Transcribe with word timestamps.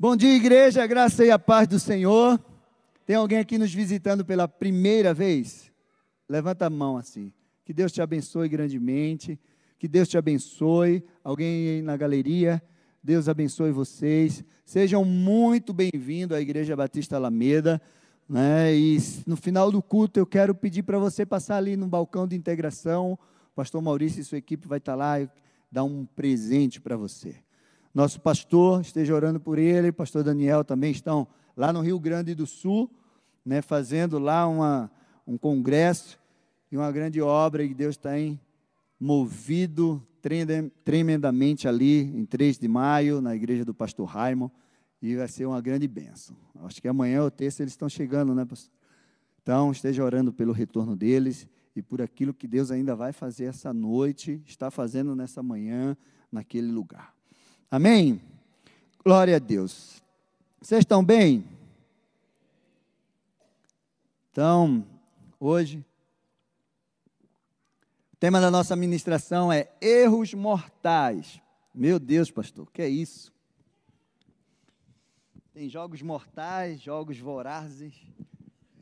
Bom 0.00 0.14
dia, 0.14 0.36
igreja, 0.36 0.86
graça 0.86 1.24
e 1.24 1.30
a 1.32 1.40
paz 1.40 1.66
do 1.66 1.80
Senhor. 1.80 2.38
Tem 3.04 3.16
alguém 3.16 3.38
aqui 3.38 3.58
nos 3.58 3.74
visitando 3.74 4.24
pela 4.24 4.46
primeira 4.46 5.12
vez? 5.12 5.72
Levanta 6.28 6.66
a 6.66 6.70
mão 6.70 6.96
assim. 6.96 7.32
Que 7.64 7.72
Deus 7.72 7.90
te 7.90 8.00
abençoe 8.00 8.48
grandemente. 8.48 9.36
Que 9.76 9.88
Deus 9.88 10.06
te 10.06 10.16
abençoe. 10.16 11.04
Alguém 11.24 11.68
aí 11.68 11.82
na 11.82 11.96
galeria, 11.96 12.62
Deus 13.02 13.28
abençoe 13.28 13.72
vocês. 13.72 14.44
Sejam 14.64 15.04
muito 15.04 15.72
bem-vindos 15.72 16.36
à 16.36 16.40
Igreja 16.40 16.76
Batista 16.76 17.16
Alameda. 17.16 17.82
Né? 18.28 18.76
E 18.76 18.98
no 19.26 19.36
final 19.36 19.68
do 19.68 19.82
culto 19.82 20.20
eu 20.20 20.26
quero 20.26 20.54
pedir 20.54 20.84
para 20.84 21.00
você 21.00 21.26
passar 21.26 21.56
ali 21.56 21.76
no 21.76 21.88
balcão 21.88 22.24
de 22.24 22.36
integração. 22.36 23.18
O 23.50 23.54
pastor 23.56 23.82
Maurício 23.82 24.20
e 24.20 24.24
sua 24.24 24.38
equipe 24.38 24.68
vai 24.68 24.78
estar 24.78 24.94
lá 24.94 25.20
e 25.20 25.28
dar 25.72 25.82
um 25.82 26.06
presente 26.06 26.80
para 26.80 26.96
você. 26.96 27.34
Nosso 27.98 28.20
pastor, 28.20 28.80
esteja 28.80 29.12
orando 29.12 29.40
por 29.40 29.58
ele, 29.58 29.90
pastor 29.90 30.22
Daniel 30.22 30.62
também 30.62 30.92
estão 30.92 31.26
lá 31.56 31.72
no 31.72 31.80
Rio 31.80 31.98
Grande 31.98 32.32
do 32.32 32.46
Sul, 32.46 32.88
né, 33.44 33.60
fazendo 33.60 34.20
lá 34.20 34.46
uma, 34.46 34.88
um 35.26 35.36
congresso 35.36 36.16
e 36.70 36.76
uma 36.76 36.92
grande 36.92 37.20
obra, 37.20 37.64
e 37.64 37.74
Deus 37.74 37.96
está 37.96 38.10
movido 39.00 40.00
tremendamente 40.84 41.66
ali, 41.66 42.02
em 42.02 42.24
3 42.24 42.60
de 42.60 42.68
maio, 42.68 43.20
na 43.20 43.34
igreja 43.34 43.64
do 43.64 43.74
pastor 43.74 44.06
Raimon, 44.06 44.48
e 45.02 45.16
vai 45.16 45.26
ser 45.26 45.46
uma 45.46 45.60
grande 45.60 45.88
bênção. 45.88 46.36
Acho 46.62 46.80
que 46.80 46.86
amanhã 46.86 47.24
ou 47.24 47.32
terça 47.32 47.64
eles 47.64 47.72
estão 47.72 47.88
chegando, 47.88 48.32
né, 48.32 48.44
pastor? 48.44 48.70
Então, 49.42 49.72
esteja 49.72 50.04
orando 50.04 50.32
pelo 50.32 50.52
retorno 50.52 50.94
deles 50.94 51.48
e 51.74 51.82
por 51.82 52.00
aquilo 52.00 52.32
que 52.32 52.46
Deus 52.46 52.70
ainda 52.70 52.94
vai 52.94 53.12
fazer 53.12 53.46
essa 53.46 53.74
noite, 53.74 54.40
está 54.46 54.70
fazendo 54.70 55.16
nessa 55.16 55.42
manhã, 55.42 55.96
naquele 56.30 56.70
lugar. 56.70 57.17
Amém? 57.70 58.18
Glória 59.04 59.36
a 59.36 59.38
Deus. 59.38 60.02
Vocês 60.58 60.78
estão 60.78 61.04
bem? 61.04 61.44
Então, 64.32 64.86
hoje, 65.38 65.84
o 68.10 68.16
tema 68.16 68.40
da 68.40 68.50
nossa 68.50 68.74
ministração 68.74 69.52
é 69.52 69.70
erros 69.82 70.32
mortais. 70.32 71.42
Meu 71.74 71.98
Deus, 71.98 72.30
pastor, 72.30 72.72
que 72.72 72.80
é 72.80 72.88
isso? 72.88 73.30
Tem 75.52 75.68
jogos 75.68 76.00
mortais, 76.00 76.80
jogos 76.80 77.18
vorazes. 77.18 77.94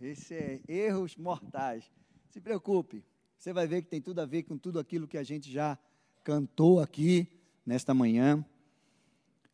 Esse 0.00 0.32
é 0.32 0.60
erros 0.68 1.16
mortais. 1.16 1.90
Se 2.30 2.40
preocupe, 2.40 3.04
você 3.36 3.52
vai 3.52 3.66
ver 3.66 3.82
que 3.82 3.88
tem 3.88 4.00
tudo 4.00 4.20
a 4.20 4.26
ver 4.26 4.44
com 4.44 4.56
tudo 4.56 4.78
aquilo 4.78 5.08
que 5.08 5.18
a 5.18 5.24
gente 5.24 5.50
já 5.50 5.76
cantou 6.22 6.80
aqui 6.80 7.26
nesta 7.66 7.92
manhã 7.92 8.46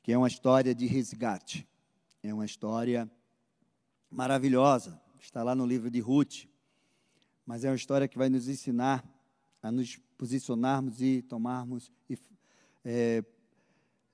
que 0.03 0.11
é 0.11 0.19
uma 0.19 0.27
história 0.27 0.75
de 0.75 0.87
resgate. 0.87 1.67
É 2.23 2.35
uma 2.35 2.45
história 2.45 3.11
maravilhosa, 4.11 5.01
está 5.21 5.43
lá 5.43 5.55
no 5.55 5.65
livro 5.65 5.91
de 5.91 6.01
Ruth, 6.01 6.45
mas 7.47 7.65
é 7.65 7.71
uma 7.71 7.77
história 7.77 8.09
que 8.09 8.19
vai 8.19 8.29
nos 8.29 8.49
ensinar 8.49 9.05
a 9.63 9.71
nos 9.71 9.97
posicionarmos 10.19 11.01
e 11.01 11.23
tomarmos 11.23 11.91
é, 12.85 13.25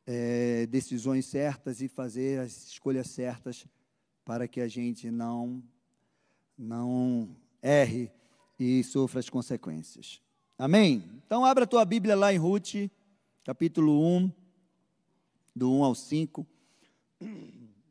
é, 0.07 0.67
decisões 0.67 1.27
certas 1.27 1.81
e 1.81 1.89
fazer 1.89 2.41
as 2.41 2.69
escolhas 2.69 3.09
certas 3.09 3.67
para 4.25 4.47
que 4.47 4.61
a 4.61 4.69
gente 4.69 5.11
não, 5.11 5.63
não 6.57 7.35
erre 7.63 8.11
e 8.59 8.85
sofra 8.85 9.21
as 9.21 9.31
consequências. 9.31 10.21
Amém? 10.59 11.03
Então, 11.27 11.45
abra 11.45 11.65
a 11.65 11.67
tua 11.67 11.85
Bíblia 11.85 12.15
lá 12.15 12.33
em 12.33 12.37
Ruth, 12.37 12.91
capítulo 13.43 14.03
1 14.05 14.38
do 15.59 15.71
1 15.73 15.85
ao 15.85 15.95
5. 15.95 16.47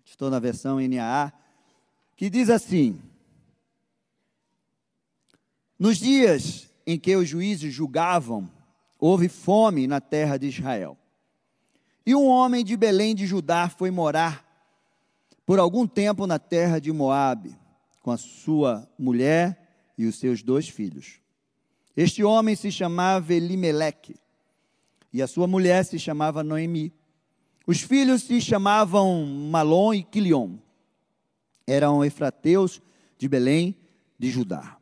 Estou 0.03 0.31
na 0.31 0.39
versão 0.39 0.79
NAA, 0.79 1.31
que 2.15 2.29
diz 2.29 2.49
assim: 2.49 2.99
Nos 5.77 5.97
dias 5.97 6.69
em 6.85 6.97
que 6.97 7.15
os 7.15 7.27
juízes 7.27 7.73
julgavam, 7.73 8.49
houve 8.97 9.27
fome 9.27 9.85
na 9.85 9.99
terra 9.99 10.37
de 10.37 10.47
Israel. 10.47 10.97
E 12.05 12.15
um 12.15 12.25
homem 12.25 12.63
de 12.63 12.77
Belém 12.77 13.13
de 13.13 13.27
Judá 13.27 13.67
foi 13.67 13.91
morar 13.91 14.47
por 15.45 15.59
algum 15.59 15.85
tempo 15.85 16.25
na 16.25 16.39
terra 16.39 16.79
de 16.79 16.91
Moabe, 16.91 17.55
com 18.01 18.11
a 18.11 18.17
sua 18.17 18.89
mulher 18.97 19.91
e 19.97 20.05
os 20.05 20.17
seus 20.17 20.41
dois 20.41 20.69
filhos. 20.69 21.19
Este 21.95 22.23
homem 22.23 22.55
se 22.55 22.71
chamava 22.71 23.33
Elimeleque, 23.33 24.15
e 25.11 25.21
a 25.21 25.27
sua 25.27 25.47
mulher 25.47 25.83
se 25.83 25.97
chamava 25.99 26.43
Noemi. 26.43 26.93
Os 27.67 27.81
filhos 27.81 28.23
se 28.23 28.39
chamavam 28.39 29.25
Malom 29.25 29.93
e 29.93 30.01
Quilion. 30.01 30.55
Eram 31.67 32.05
efrateus 32.05 32.81
de 33.17 33.27
Belém, 33.27 33.75
de 34.17 34.29
Judá. 34.29 34.77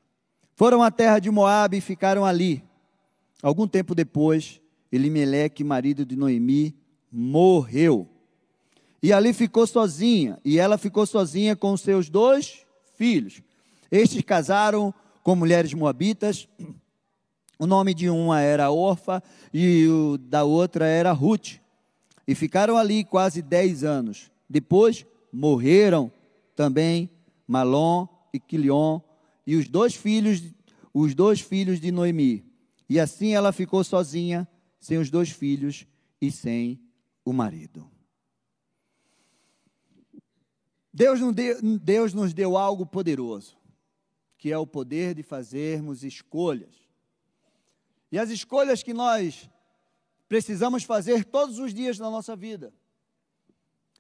Foram 0.54 0.84
à 0.84 0.92
terra 0.92 1.18
de 1.18 1.32
Moabe 1.32 1.78
e 1.78 1.82
ficaram 1.82 2.24
ali. 2.24 2.64
Algum 3.42 3.68
tempo 3.68 3.96
depois, 3.96 4.62
Elimeleque, 4.92 5.64
marido 5.64 6.06
de 6.06 6.16
Noemi, 6.16 6.76
morreu. 7.12 8.08
E 9.02 9.12
ali 9.12 9.34
ficou 9.34 9.66
sozinha, 9.66 10.40
e 10.46 10.60
ela 10.60 10.78
ficou 10.78 11.08
sozinha 11.08 11.56
com 11.56 11.76
seus 11.76 12.08
dois 12.08 12.68
filhos. 12.94 13.42
Estes 13.92 14.22
casaram 14.22 14.94
com 15.24 15.36
mulheres 15.36 15.74
moabitas. 15.74 16.48
O 17.58 17.66
nome 17.66 17.96
de 17.96 18.12
uma 18.12 18.42
era 18.42 18.70
Orfa 18.70 19.24
e 19.52 19.88
o 19.88 20.20
da 20.20 20.44
outra 20.44 20.86
era 20.86 21.12
Ruth. 21.12 21.65
E 22.28 22.34
ficaram 22.34 22.78
ali 22.78 23.04
quase 23.04 23.42
dez 23.42 23.84
anos. 23.84 24.32
Depois 24.50 25.06
morreram 25.32 26.12
também 26.56 27.10
Malom 27.48 28.08
e 28.34 28.40
Quilion 28.40 29.00
e 29.46 29.56
os 29.56 29.68
dois 29.68 29.96
filhos, 29.96 30.42
os 30.94 31.14
dois 31.14 31.40
filhos 31.40 31.80
de 31.80 31.92
Noemi. 31.92 32.44
E 32.90 33.00
assim 33.00 33.34
ela 33.34 33.52
ficou 33.52 33.84
sozinha, 33.84 34.48
sem 34.80 34.98
os 34.98 35.10
dois 35.10 35.30
filhos 35.30 35.86
e 36.22 36.32
sem 36.32 36.80
o 37.24 37.34
marido. 37.34 37.90
Deus, 40.94 41.20
deu, 41.34 41.62
Deus 41.80 42.14
nos 42.14 42.34
deu 42.34 42.56
algo 42.56 42.86
poderoso, 42.86 43.58
que 44.38 44.52
é 44.52 44.58
o 44.58 44.66
poder 44.66 45.14
de 45.14 45.24
fazermos 45.24 46.04
escolhas. 46.04 46.74
E 48.12 48.18
as 48.18 48.30
escolhas 48.30 48.82
que 48.82 48.94
nós 48.94 49.50
precisamos 50.28 50.84
fazer 50.84 51.24
todos 51.26 51.60
os 51.60 51.74
dias 51.74 52.00
na 52.00 52.10
nossa 52.10 52.36
vida. 52.36 52.74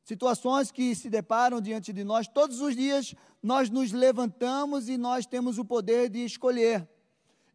Situações 0.03 0.71
que 0.71 0.93
se 0.93 1.09
deparam 1.09 1.59
diante 1.59 1.91
de 1.91 2.03
nós, 2.03 2.27
todos 2.27 2.61
os 2.61 2.75
dias 2.75 3.15
nós 3.41 3.69
nos 3.69 3.91
levantamos 3.91 4.87
e 4.87 4.97
nós 4.97 5.25
temos 5.25 5.57
o 5.57 5.65
poder 5.65 6.09
de 6.09 6.23
escolher. 6.23 6.87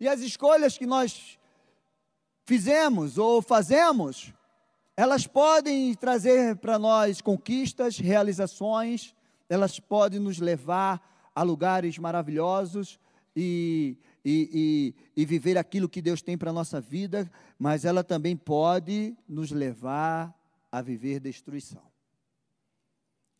E 0.01 0.09
as 0.09 0.21
escolhas 0.21 0.77
que 0.77 0.87
nós 0.87 1.39
fizemos 2.45 3.19
ou 3.19 3.41
fazemos, 3.41 4.33
elas 4.97 5.27
podem 5.27 5.95
trazer 5.95 6.57
para 6.57 6.79
nós 6.79 7.21
conquistas, 7.21 7.99
realizações, 7.99 9.15
elas 9.49 9.79
podem 9.79 10.19
nos 10.19 10.39
levar 10.39 11.01
a 11.35 11.43
lugares 11.43 11.99
maravilhosos 11.99 12.99
e 13.37 13.97
e, 14.25 14.95
e, 15.17 15.23
e 15.23 15.25
viver 15.25 15.57
aquilo 15.57 15.89
que 15.89 16.03
Deus 16.03 16.23
tem 16.23 16.37
para 16.37 16.51
a 16.51 16.53
nossa 16.53 16.81
vida, 16.81 17.31
mas 17.59 17.85
ela 17.85 18.05
também 18.05 18.37
pode 18.37 19.17
nos 19.29 19.51
levar 19.51 20.35
a 20.71 20.83
viver 20.83 21.21
destruição. 21.21 21.83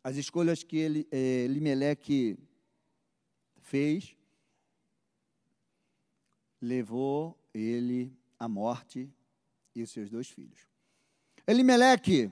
As 0.03 0.17
escolhas 0.17 0.63
que 0.63 0.79
ele, 0.79 1.07
eh, 1.13 1.47
fez, 3.61 4.17
levou 6.61 7.39
ele 7.53 8.13
à 8.39 8.49
morte 8.49 9.09
e 9.75 9.83
os 9.83 9.91
seus 9.91 10.11
dois 10.11 10.29
filhos. 10.29 10.69
Elimeleque 11.47 12.31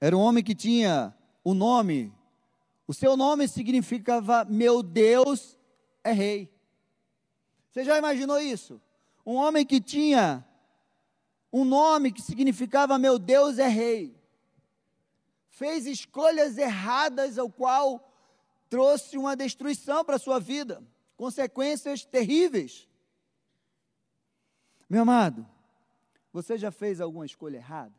era 0.00 0.16
um 0.16 0.20
homem 0.20 0.42
que 0.42 0.54
tinha 0.54 1.14
o 1.44 1.54
nome, 1.54 2.12
o 2.86 2.94
seu 2.94 3.16
nome 3.16 3.46
significava 3.48 4.44
meu 4.44 4.82
Deus 4.82 5.56
é 6.04 6.12
rei. 6.12 6.52
Você 7.72 7.84
já 7.84 7.96
imaginou 7.96 8.38
isso? 8.38 8.78
Um 9.24 9.34
homem 9.36 9.64
que 9.64 9.80
tinha 9.80 10.46
um 11.50 11.64
nome 11.64 12.12
que 12.12 12.20
significava 12.20 12.98
meu 12.98 13.18
Deus 13.18 13.58
é 13.58 13.66
rei. 13.66 14.14
Fez 15.48 15.86
escolhas 15.86 16.58
erradas, 16.58 17.38
ao 17.38 17.50
qual 17.50 18.12
trouxe 18.68 19.16
uma 19.16 19.34
destruição 19.34 20.04
para 20.04 20.16
a 20.16 20.18
sua 20.18 20.38
vida, 20.38 20.82
consequências 21.16 22.04
terríveis. 22.04 22.86
Meu 24.88 25.00
amado, 25.00 25.48
você 26.30 26.58
já 26.58 26.70
fez 26.70 27.00
alguma 27.00 27.24
escolha 27.24 27.56
errada? 27.56 27.94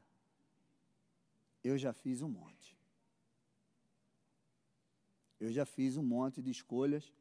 Eu 1.63 1.79
já 1.79 1.93
fiz 1.93 2.21
um 2.21 2.29
monte. 2.29 2.77
Eu 5.39 5.51
já 5.51 5.65
fiz 5.65 5.97
um 5.97 6.03
monte 6.03 6.43
de 6.43 6.51
escolhas 6.51 7.11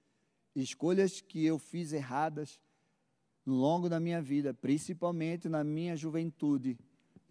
escolhas 0.54 1.20
que 1.20 1.44
eu 1.44 1.58
fiz 1.58 1.93
erradas 1.93 2.60
no 3.44 3.54
longo 3.54 3.88
da 3.88 3.99
minha 3.99 4.20
vida, 4.20 4.54
principalmente 4.54 5.49
na 5.49 5.64
minha 5.64 5.96
juventude. 5.96 6.78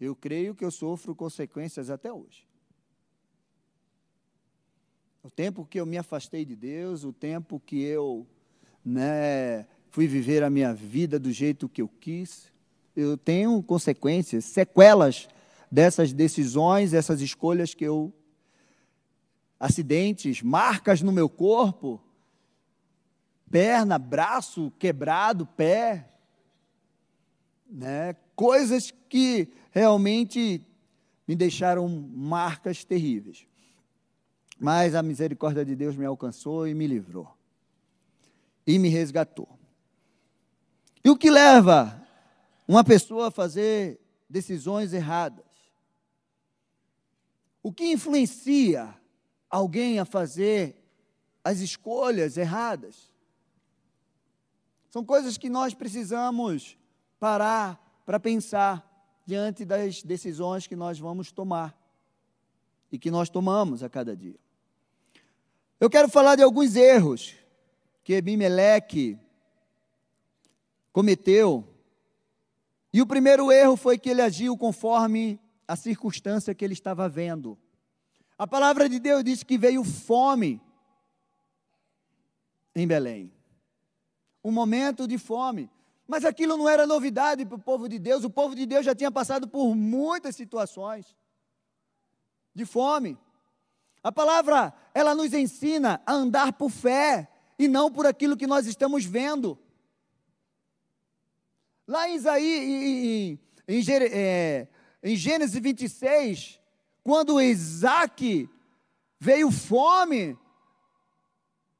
Eu 0.00 0.14
creio 0.14 0.54
que 0.54 0.64
eu 0.64 0.70
sofro 0.70 1.14
consequências 1.14 1.88
até 1.90 2.12
hoje. 2.12 2.46
O 5.22 5.30
tempo 5.30 5.64
que 5.64 5.78
eu 5.78 5.86
me 5.86 5.96
afastei 5.96 6.44
de 6.44 6.56
Deus, 6.56 7.04
o 7.04 7.12
tempo 7.12 7.60
que 7.60 7.80
eu 7.80 8.26
né, 8.84 9.66
fui 9.90 10.08
viver 10.08 10.42
a 10.42 10.50
minha 10.50 10.74
vida 10.74 11.18
do 11.18 11.30
jeito 11.30 11.68
que 11.68 11.80
eu 11.80 11.88
quis, 11.88 12.52
eu 12.96 13.16
tenho 13.16 13.62
consequências, 13.62 14.44
sequelas 14.44 15.28
dessas 15.70 16.12
decisões, 16.12 16.92
essas 16.92 17.20
escolhas 17.20 17.72
que 17.72 17.84
eu. 17.84 18.12
acidentes, 19.58 20.42
marcas 20.42 21.00
no 21.00 21.12
meu 21.12 21.28
corpo, 21.28 22.02
perna, 23.52 23.98
braço 23.98 24.72
quebrado, 24.78 25.44
pé, 25.44 26.08
né? 27.70 28.16
coisas 28.34 28.90
que 29.10 29.46
realmente 29.70 30.64
me 31.28 31.36
deixaram 31.36 31.86
marcas 31.86 32.82
terríveis. 32.82 33.46
Mas 34.58 34.94
a 34.94 35.02
misericórdia 35.02 35.66
de 35.66 35.76
Deus 35.76 35.96
me 35.96 36.06
alcançou 36.06 36.66
e 36.66 36.72
me 36.72 36.86
livrou. 36.86 37.28
E 38.66 38.78
me 38.78 38.88
resgatou. 38.88 39.48
E 41.04 41.10
o 41.10 41.16
que 41.16 41.30
leva 41.30 42.02
uma 42.66 42.82
pessoa 42.82 43.28
a 43.28 43.30
fazer 43.30 44.00
decisões 44.30 44.94
erradas? 44.94 45.44
O 47.62 47.70
que 47.70 47.92
influencia 47.92 48.94
alguém 49.50 49.98
a 49.98 50.06
fazer 50.06 50.74
as 51.44 51.60
escolhas 51.60 52.38
erradas? 52.38 53.11
São 54.92 55.02
coisas 55.02 55.38
que 55.38 55.48
nós 55.48 55.72
precisamos 55.72 56.76
parar 57.18 58.02
para 58.04 58.20
pensar 58.20 58.86
diante 59.24 59.64
das 59.64 60.02
decisões 60.02 60.66
que 60.66 60.76
nós 60.76 60.98
vamos 60.98 61.32
tomar 61.32 61.74
e 62.90 62.98
que 62.98 63.10
nós 63.10 63.30
tomamos 63.30 63.82
a 63.82 63.88
cada 63.88 64.14
dia. 64.14 64.38
Eu 65.80 65.88
quero 65.88 66.10
falar 66.10 66.36
de 66.36 66.42
alguns 66.42 66.76
erros 66.76 67.34
que 68.04 68.12
Ebimeleque 68.12 69.18
cometeu. 70.92 71.66
E 72.92 73.00
o 73.00 73.06
primeiro 73.06 73.50
erro 73.50 73.78
foi 73.78 73.96
que 73.96 74.10
ele 74.10 74.20
agiu 74.20 74.58
conforme 74.58 75.40
a 75.66 75.74
circunstância 75.74 76.54
que 76.54 76.62
ele 76.62 76.74
estava 76.74 77.08
vendo. 77.08 77.56
A 78.36 78.46
palavra 78.46 78.90
de 78.90 78.98
Deus 78.98 79.24
diz 79.24 79.42
que 79.42 79.56
veio 79.56 79.82
fome 79.84 80.60
em 82.74 82.86
Belém. 82.86 83.32
Um 84.44 84.50
momento 84.50 85.06
de 85.06 85.18
fome. 85.18 85.70
Mas 86.06 86.24
aquilo 86.24 86.56
não 86.56 86.68
era 86.68 86.86
novidade 86.86 87.44
para 87.44 87.56
o 87.56 87.60
povo 87.60 87.88
de 87.88 87.98
Deus. 87.98 88.24
O 88.24 88.30
povo 88.30 88.54
de 88.54 88.66
Deus 88.66 88.84
já 88.84 88.94
tinha 88.94 89.10
passado 89.10 89.48
por 89.48 89.74
muitas 89.74 90.36
situações 90.36 91.16
de 92.54 92.64
fome. 92.64 93.18
A 94.02 94.10
palavra, 94.10 94.74
ela 94.92 95.14
nos 95.14 95.32
ensina 95.32 96.02
a 96.04 96.12
andar 96.12 96.52
por 96.52 96.70
fé 96.70 97.28
e 97.58 97.68
não 97.68 97.90
por 97.90 98.06
aquilo 98.06 98.36
que 98.36 98.46
nós 98.46 98.66
estamos 98.66 99.04
vendo. 99.04 99.58
Lá 101.86 102.08
em 102.08 102.16
Isaí, 102.16 102.58
em, 102.58 103.38
em, 103.68 103.84
é, 104.12 104.68
em 105.02 105.16
Gênesis 105.16 105.60
26, 105.60 106.60
quando 107.02 107.40
Isaac 107.40 108.48
veio 109.18 109.50
fome, 109.50 110.36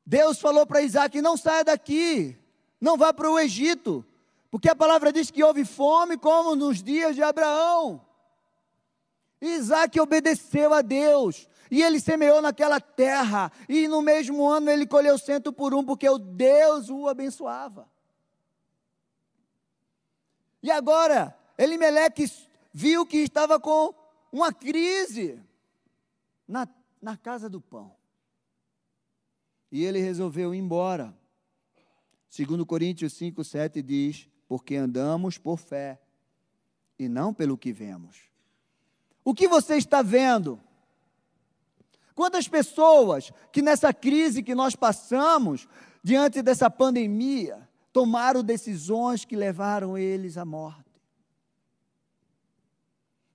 Deus 0.07 0.41
falou 0.41 0.67
para 0.67 0.83
Isaac: 0.83 1.21
não 1.21 1.37
saia 1.37 1.65
daqui, 1.65 2.37
não 2.83 2.97
vá 2.97 3.15
para 3.15 3.31
o 3.31 3.39
Egito, 3.39 4.05
porque 4.51 4.69
a 4.69 4.75
palavra 4.75 5.13
diz 5.13 5.31
que 5.31 5.45
houve 5.45 5.65
fome 5.65 6.19
como 6.19 6.57
nos 6.57 6.83
dias 6.83 7.15
de 7.15 7.23
Abraão. 7.23 8.05
Isaac 9.41 9.99
obedeceu 10.01 10.75
a 10.75 10.83
Deus, 10.83 11.49
e 11.71 11.81
ele 11.81 12.01
semeou 12.01 12.43
naquela 12.43 12.81
terra, 12.81 13.53
e 13.69 13.87
no 13.87 14.03
mesmo 14.03 14.49
ano 14.49 14.69
ele 14.69 14.85
colheu 14.85 15.17
cento 15.17 15.53
por 15.53 15.73
um, 15.73 15.85
porque 15.85 16.09
o 16.09 16.19
Deus 16.19 16.91
o 16.91 17.07
abençoava. 17.07 17.89
E 20.61 20.73
agora, 20.73 21.39
Elimeleque 21.57 22.31
viu 22.73 23.07
que 23.07 23.19
estava 23.19 23.61
com 23.61 23.95
uma 24.33 24.53
crise 24.53 25.41
na, 26.49 26.69
na 27.01 27.17
casa 27.17 27.49
do 27.49 27.61
pão. 27.61 27.95
E 29.71 29.85
ele 29.85 30.01
resolveu 30.01 30.53
ir 30.53 30.59
embora. 30.59 31.22
Segundo 32.33 32.65
Coríntios 32.65 33.13
5, 33.13 33.45
7 33.45 33.83
diz, 33.83 34.27
porque 34.49 34.75
andamos 34.75 35.37
por 35.37 35.59
fé 35.59 36.01
e 36.99 37.07
não 37.07 37.35
pelo 37.35 37.59
que 37.59 37.75
vemos. 37.75 38.23
O 39.23 39.35
que 39.35 39.47
você 39.47 39.77
está 39.77 40.01
vendo? 40.01 40.59
Quantas 42.15 42.49
pessoas 42.49 43.31
que 43.53 43.61
nessa 43.61 43.93
crise 43.93 44.43
que 44.43 44.55
nós 44.55 44.75
passamos, 44.75 45.69
diante 46.03 46.41
dessa 46.41 46.71
pandemia, 46.71 47.69
tomaram 47.93 48.43
decisões 48.43 49.27
que 49.27 49.37
levaram 49.37 49.99
eles 49.99 50.39
à 50.39 50.45
morte. 50.47 50.91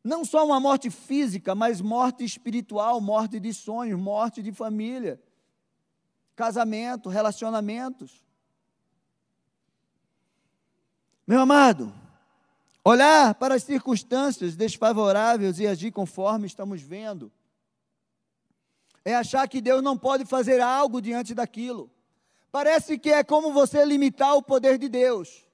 Não 0.03 0.25
só 0.25 0.43
uma 0.43 0.59
morte 0.59 0.89
física, 0.89 1.53
mas 1.53 1.81
morte 1.81 2.25
espiritual, 2.25 2.99
morte 2.99 3.39
de 3.39 3.53
sonhos, 3.53 3.99
morte 3.99 4.41
de 4.41 4.51
família, 4.51 5.21
casamento, 6.35 7.09
relacionamentos. 7.09 8.25
Meu 11.27 11.41
amado, 11.41 11.93
olhar 12.85 13.35
para 13.35 13.55
as 13.55 13.63
circunstâncias 13.63 14.55
desfavoráveis 14.55 15.59
e 15.59 15.67
agir 15.67 15.91
conforme 15.91 16.47
estamos 16.47 16.81
vendo, 16.81 17.29
é 19.03 19.13
achar 19.13 19.45
que 19.49 19.59
Deus 19.59 19.83
não 19.83 19.97
pode 19.97 20.23
fazer 20.23 20.61
algo 20.61 21.01
diante 21.01 21.33
daquilo. 21.33 21.91
Parece 22.49 22.97
que 22.97 23.11
é 23.11 23.25
como 23.25 23.51
você 23.51 23.83
limitar 23.83 24.37
o 24.37 24.41
poder 24.41 24.77
de 24.77 24.87
Deus. 24.87 25.45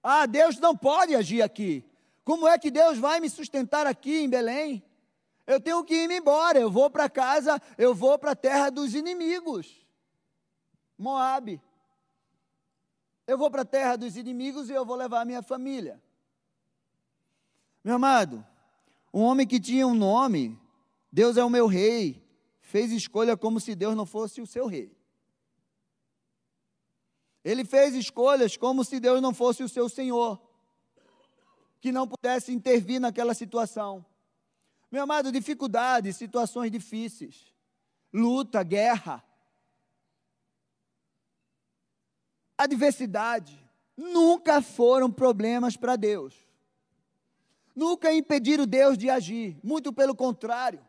Ah, 0.00 0.24
Deus 0.24 0.60
não 0.60 0.76
pode 0.76 1.16
agir 1.16 1.42
aqui. 1.42 1.84
Como 2.24 2.46
é 2.46 2.56
que 2.56 2.70
Deus 2.70 2.96
vai 2.96 3.18
me 3.18 3.28
sustentar 3.28 3.88
aqui 3.88 4.20
em 4.20 4.30
Belém? 4.30 4.84
Eu 5.48 5.60
tenho 5.60 5.82
que 5.82 5.94
ir 5.94 6.10
embora, 6.12 6.60
eu 6.60 6.70
vou 6.70 6.88
para 6.88 7.10
casa, 7.10 7.60
eu 7.76 7.92
vou 7.92 8.16
para 8.20 8.30
a 8.30 8.36
terra 8.36 8.70
dos 8.70 8.94
inimigos. 8.94 9.84
Moabe. 10.96 11.60
Eu 13.26 13.36
vou 13.36 13.50
para 13.50 13.62
a 13.62 13.66
terra 13.66 13.96
dos 13.96 14.16
inimigos 14.16 14.70
e 14.70 14.72
eu 14.72 14.84
vou 14.84 14.96
levar 14.96 15.22
a 15.22 15.24
minha 15.24 15.42
família. 15.42 16.00
Meu 17.82 17.96
amado, 17.96 18.44
um 19.12 19.22
homem 19.22 19.46
que 19.46 19.58
tinha 19.58 19.86
um 19.86 19.94
nome, 19.94 20.58
Deus 21.10 21.36
é 21.36 21.44
o 21.44 21.50
meu 21.50 21.66
rei, 21.66 22.24
fez 22.60 22.92
escolha 22.92 23.36
como 23.36 23.58
se 23.58 23.74
Deus 23.74 23.96
não 23.96 24.06
fosse 24.06 24.40
o 24.40 24.46
seu 24.46 24.66
rei. 24.66 24.96
Ele 27.44 27.64
fez 27.64 27.94
escolhas 27.94 28.56
como 28.56 28.84
se 28.84 28.98
Deus 28.98 29.22
não 29.22 29.32
fosse 29.32 29.62
o 29.62 29.68
seu 29.68 29.88
Senhor, 29.88 30.40
que 31.80 31.92
não 31.92 32.06
pudesse 32.06 32.52
intervir 32.52 33.00
naquela 33.00 33.34
situação. 33.34 34.04
Meu 34.90 35.02
amado, 35.02 35.32
dificuldades, 35.32 36.16
situações 36.16 36.70
difíceis, 36.70 37.52
luta, 38.12 38.62
guerra, 38.62 39.24
adversidade, 42.56 43.58
nunca 43.96 44.62
foram 44.62 45.10
problemas 45.10 45.76
para 45.76 45.96
Deus. 45.96 46.34
Nunca 47.74 48.12
impediram 48.12 48.66
Deus 48.66 48.96
de 48.96 49.10
agir, 49.10 49.58
muito 49.62 49.92
pelo 49.92 50.14
contrário. 50.14 50.80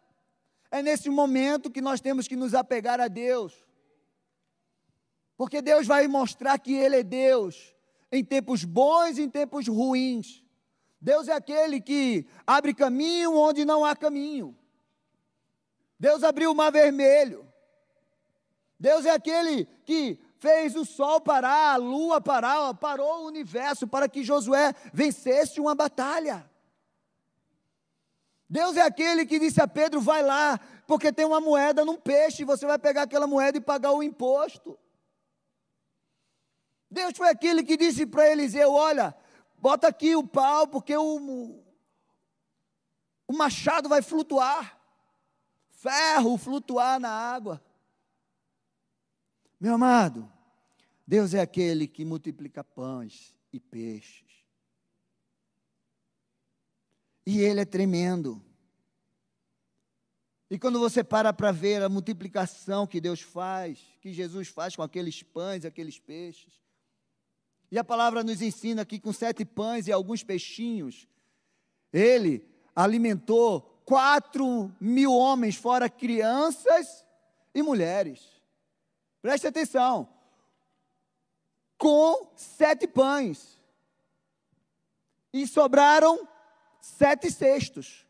É 0.71 0.81
nesse 0.81 1.09
momento 1.09 1.71
que 1.71 1.81
nós 1.81 1.99
temos 1.99 2.27
que 2.27 2.35
nos 2.35 2.53
apegar 2.53 2.99
a 2.99 3.07
Deus 3.07 3.67
porque 5.37 5.61
Deus 5.61 5.85
vai 5.85 6.07
mostrar 6.07 6.57
que 6.57 6.73
Ele 6.73 6.97
é 6.97 7.03
Deus 7.03 7.75
em 8.11 8.25
tempos 8.25 8.65
bons 8.65 9.17
e 9.17 9.21
em 9.21 9.29
tempos 9.29 9.67
ruins. 9.67 10.43
Deus 10.99 11.27
é 11.27 11.33
aquele 11.33 11.79
que 11.79 12.25
abre 12.45 12.73
caminho 12.73 13.37
onde 13.37 13.63
não 13.63 13.85
há 13.85 13.95
caminho. 13.95 14.57
Deus 15.99 16.23
abriu 16.23 16.51
o 16.51 16.55
mar 16.55 16.71
vermelho. 16.71 17.47
Deus 18.79 19.05
é 19.05 19.11
aquele 19.11 19.65
que 19.85 20.19
fez 20.39 20.75
o 20.75 20.85
sol 20.85 21.19
parar, 21.19 21.73
a 21.73 21.77
lua 21.77 22.21
parar, 22.21 22.73
parou 22.75 23.23
o 23.23 23.27
universo 23.27 23.87
para 23.87 24.07
que 24.07 24.23
Josué 24.23 24.73
vencesse 24.93 25.59
uma 25.59 25.73
batalha. 25.75 26.49
Deus 28.49 28.77
é 28.77 28.81
aquele 28.81 29.25
que 29.25 29.39
disse 29.39 29.61
a 29.61 29.67
Pedro: 29.67 29.99
vai 29.99 30.23
lá, 30.23 30.59
porque 30.85 31.11
tem 31.11 31.25
uma 31.25 31.41
moeda 31.41 31.83
num 31.83 31.97
peixe, 31.97 32.45
você 32.45 32.65
vai 32.65 32.79
pegar 32.79 33.03
aquela 33.03 33.27
moeda 33.27 33.57
e 33.57 33.61
pagar 33.61 33.91
o 33.91 34.03
imposto. 34.03 34.77
Deus 36.89 37.17
foi 37.17 37.27
aquele 37.29 37.63
que 37.63 37.75
disse 37.75 38.05
para 38.05 38.29
Eliseu: 38.29 38.73
Olha, 38.73 39.15
bota 39.57 39.87
aqui 39.87 40.15
o 40.15 40.25
pau, 40.25 40.67
porque 40.67 40.95
o, 40.95 41.61
o 43.27 43.33
machado 43.33 43.89
vai 43.89 44.01
flutuar, 44.01 44.79
ferro 45.69 46.37
flutuar 46.37 46.99
na 46.99 47.09
água. 47.09 47.61
Meu 49.59 49.73
amado, 49.73 50.31
Deus 51.05 51.33
é 51.33 51.41
aquele 51.41 51.87
que 51.87 52.05
multiplica 52.05 52.63
pães 52.63 53.33
e 53.51 53.59
peixes. 53.59 54.45
E 57.25 57.39
Ele 57.39 57.61
é 57.61 57.65
tremendo. 57.65 58.41
E 60.49 60.57
quando 60.57 60.79
você 60.79 61.03
para 61.03 61.33
para 61.33 61.51
ver 61.51 61.81
a 61.81 61.89
multiplicação 61.89 62.87
que 62.87 63.01
Deus 63.01 63.21
faz, 63.21 63.79
que 63.99 64.13
Jesus 64.13 64.47
faz 64.47 64.75
com 64.75 64.83
aqueles 64.83 65.23
pães, 65.23 65.65
aqueles 65.65 65.99
peixes, 65.99 66.61
e 67.69 67.77
a 67.77 67.83
palavra 67.83 68.23
nos 68.23 68.41
ensina 68.41 68.85
que 68.85 68.99
com 68.99 69.11
sete 69.11 69.43
pães 69.43 69.87
e 69.87 69.91
alguns 69.91 70.23
peixinhos, 70.23 71.07
ele 71.91 72.47
alimentou 72.73 73.81
quatro 73.83 74.73
mil 74.79 75.11
homens, 75.11 75.55
fora 75.55 75.89
crianças 75.89 77.05
e 77.53 77.61
mulheres. 77.61 78.36
Preste 79.27 79.45
atenção. 79.45 80.07
Com 81.77 82.31
sete 82.33 82.87
pães. 82.87 83.59
E 85.33 85.45
sobraram 85.45 86.25
sete 86.79 87.29
cestos. 87.29 88.07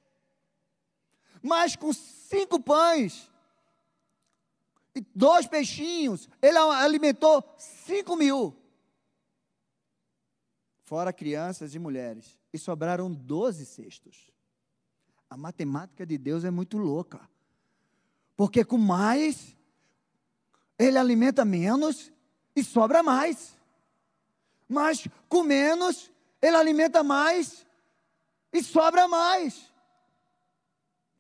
Mas 1.42 1.76
com 1.76 1.92
cinco 1.92 2.62
pães 2.62 3.32
e 4.94 5.02
dois 5.16 5.48
peixinhos, 5.48 6.30
ele 6.40 6.60
alimentou 6.60 7.44
cinco 7.58 8.16
mil. 8.16 8.56
Fora 10.84 11.12
crianças 11.12 11.74
e 11.74 11.80
mulheres. 11.80 12.38
E 12.54 12.60
sobraram 12.60 13.12
doze 13.12 13.66
cestos. 13.66 14.32
A 15.28 15.36
matemática 15.36 16.06
de 16.06 16.16
Deus 16.20 16.44
é 16.44 16.52
muito 16.52 16.78
louca. 16.78 17.28
Porque 18.36 18.64
com 18.64 18.78
mais, 18.78 19.57
ele 20.78 20.98
alimenta 20.98 21.44
menos 21.44 22.12
e 22.56 22.64
sobra 22.64 23.02
mais. 23.02 23.58
Mas 24.68 25.08
com 25.30 25.44
menos, 25.44 26.12
ele 26.42 26.56
alimenta 26.56 27.04
mais 27.04 27.66
e 28.52 28.64
sobra 28.64 29.08
mais. 29.08 29.72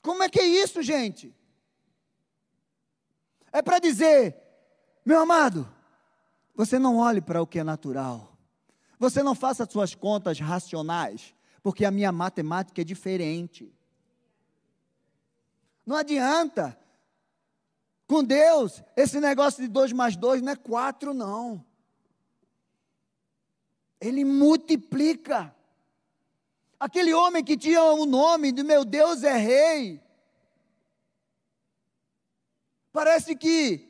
Como 0.02 0.24
é 0.24 0.30
que 0.30 0.40
é 0.40 0.46
isso, 0.46 0.82
gente? 0.82 1.34
É 3.52 3.62
para 3.62 3.80
dizer, 3.80 4.36
meu 5.06 5.20
amado, 5.20 5.68
você 6.56 6.78
não 6.78 6.98
olhe 6.98 7.22
para 7.22 7.42
o 7.42 7.48
que 7.48 7.60
é 7.60 7.64
natural. 7.64 8.38
Você 9.00 9.22
não 9.22 9.36
faça 9.36 9.64
as 9.64 9.72
suas 9.72 9.94
contas 9.94 10.40
racionais, 10.40 11.34
porque 11.62 11.86
a 11.86 11.92
minha 11.92 12.12
matemática 12.12 12.82
é 12.82 12.84
diferente. 12.84 13.72
Não 15.86 15.96
adianta. 15.96 16.78
Com 18.08 18.24
Deus, 18.24 18.82
esse 18.96 19.20
negócio 19.20 19.62
de 19.62 19.68
dois 19.68 19.92
mais 19.92 20.16
dois 20.16 20.42
não 20.42 20.54
é 20.54 20.56
quatro, 20.56 21.14
não. 21.14 21.64
Ele 24.00 24.24
multiplica. 24.24 25.54
Aquele 26.80 27.14
homem 27.14 27.44
que 27.44 27.58
tinha 27.58 27.84
o 27.84 28.06
nome 28.06 28.52
de 28.54 28.64
meu 28.64 28.86
Deus 28.86 29.24
é 29.24 29.36
rei. 29.36 30.02
Parece 32.94 33.36
que 33.36 33.88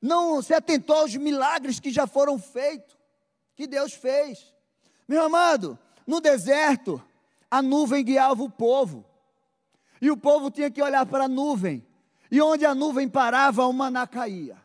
não 0.00 0.40
se 0.40 0.54
atentou 0.54 0.96
aos 0.96 1.14
milagres 1.16 1.80
que 1.80 1.90
já 1.90 2.06
foram 2.06 2.38
feitos, 2.38 2.96
que 3.56 3.66
Deus 3.66 3.92
fez. 3.92 4.54
Meu 5.08 5.24
amado, 5.24 5.78
no 6.06 6.20
deserto, 6.20 7.02
a 7.50 7.60
nuvem 7.60 8.04
guiava 8.04 8.42
o 8.42 8.50
povo. 8.50 9.04
E 10.00 10.10
o 10.10 10.16
povo 10.16 10.50
tinha 10.50 10.70
que 10.70 10.82
olhar 10.82 11.04
para 11.06 11.24
a 11.24 11.28
nuvem. 11.28 11.86
E 12.32 12.40
onde 12.40 12.64
a 12.64 12.74
nuvem 12.74 13.10
parava, 13.10 13.66
o 13.66 13.72
maná 13.74 14.06
caía. 14.06 14.56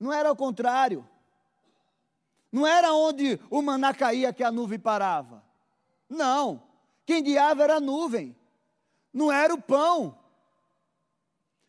Não 0.00 0.12
era 0.12 0.32
o 0.32 0.34
contrário. 0.34 1.08
Não 2.50 2.66
era 2.66 2.92
onde 2.92 3.38
o 3.50 3.62
maná 3.62 3.94
caía 3.94 4.32
que 4.32 4.42
a 4.42 4.50
nuvem 4.50 4.76
parava. 4.76 5.44
Não. 6.08 6.60
Quem 7.06 7.22
guiava 7.22 7.62
era 7.62 7.76
a 7.76 7.80
nuvem. 7.80 8.36
Não 9.12 9.30
era 9.30 9.54
o 9.54 9.62
pão. 9.62 10.18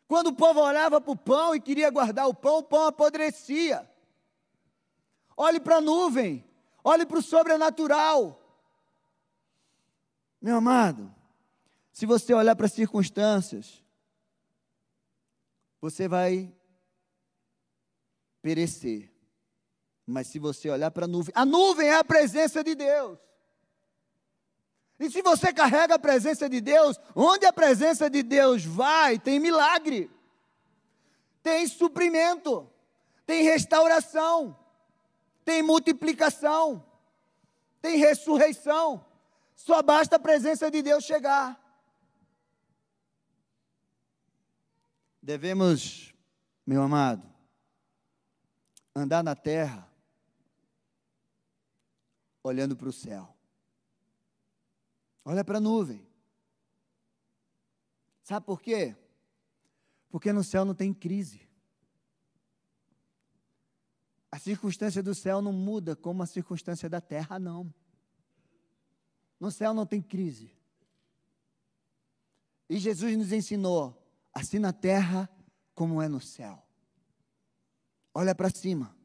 Quando 0.08 0.28
o 0.28 0.36
povo 0.36 0.60
olhava 0.60 1.00
para 1.00 1.12
o 1.12 1.16
pão 1.16 1.54
e 1.54 1.62
queria 1.62 1.92
guardar 1.92 2.28
o 2.28 2.34
pão, 2.34 2.58
o 2.58 2.64
pão 2.64 2.88
apodrecia. 2.88 3.88
Olhe 5.38 5.60
para 5.60 5.76
a 5.76 5.82
nuvem. 5.82 6.44
Olhe 6.84 7.06
para 7.06 7.20
o 7.20 7.22
sobrenatural. 7.22 8.42
Meu 10.42 10.56
amado, 10.56 11.14
se 11.92 12.06
você 12.06 12.34
olhar 12.34 12.56
para 12.56 12.66
as 12.66 12.74
circunstâncias, 12.74 13.84
você 15.82 16.08
vai 16.08 16.54
perecer. 18.42 19.12
Mas 20.06 20.28
se 20.28 20.40
você 20.40 20.70
olhar 20.70 20.92
para 20.92 21.06
a 21.06 21.08
nuvem, 21.08 21.34
a 21.36 21.46
nuvem 21.46 21.88
é 21.88 21.96
a 21.96 22.04
presença 22.04 22.64
de 22.64 22.76
Deus. 22.76 23.18
E 25.00 25.10
se 25.10 25.22
você 25.22 25.54
carrega 25.54 25.96
a 25.96 26.00
presença 26.00 26.50
de 26.50 26.60
Deus, 26.60 27.00
onde 27.16 27.46
a 27.46 27.54
presença 27.54 28.10
de 28.10 28.22
Deus 28.22 28.66
vai, 28.66 29.18
tem 29.18 29.40
milagre, 29.40 30.12
tem 31.42 31.68
suprimento, 31.68 32.70
tem 33.26 33.44
restauração, 33.44 34.58
tem 35.46 35.64
multiplicação, 35.64 36.84
tem 37.82 37.98
ressurreição. 37.98 39.06
Só 39.56 39.82
basta 39.82 40.18
a 40.18 40.20
presença 40.20 40.70
de 40.70 40.82
Deus 40.82 41.04
chegar. 41.04 41.59
Devemos, 45.30 46.12
meu 46.66 46.82
amado, 46.82 47.24
andar 48.96 49.24
na 49.24 49.36
terra 49.36 49.88
olhando 52.42 52.76
para 52.76 52.90
o 52.90 52.92
céu. 52.92 53.32
Olha 55.24 55.46
para 55.46 55.60
a 55.60 55.62
nuvem. 55.62 56.04
Sabe 58.24 58.44
por 58.44 58.60
quê? 58.60 58.96
Porque 60.10 60.34
no 60.34 60.44
céu 60.44 60.66
não 60.66 60.74
tem 60.74 60.92
crise. 60.92 61.48
A 64.32 64.40
circunstância 64.40 65.04
do 65.04 65.14
céu 65.14 65.44
não 65.44 65.54
muda 65.54 65.96
como 65.96 66.24
a 66.24 66.26
circunstância 66.26 66.90
da 66.90 67.00
terra, 67.00 67.38
não. 67.38 67.72
No 69.40 69.52
céu 69.52 69.76
não 69.76 69.86
tem 69.86 70.02
crise. 70.02 70.52
E 72.68 72.80
Jesus 72.80 73.16
nos 73.16 73.32
ensinou, 73.32 73.99
assim 74.40 74.60
na 74.60 74.74
terra 74.74 75.30
como 75.76 76.02
é 76.02 76.08
no 76.08 76.20
céu. 76.20 76.62
Olha 78.14 78.34
para 78.34 78.50
cima. 78.50 78.96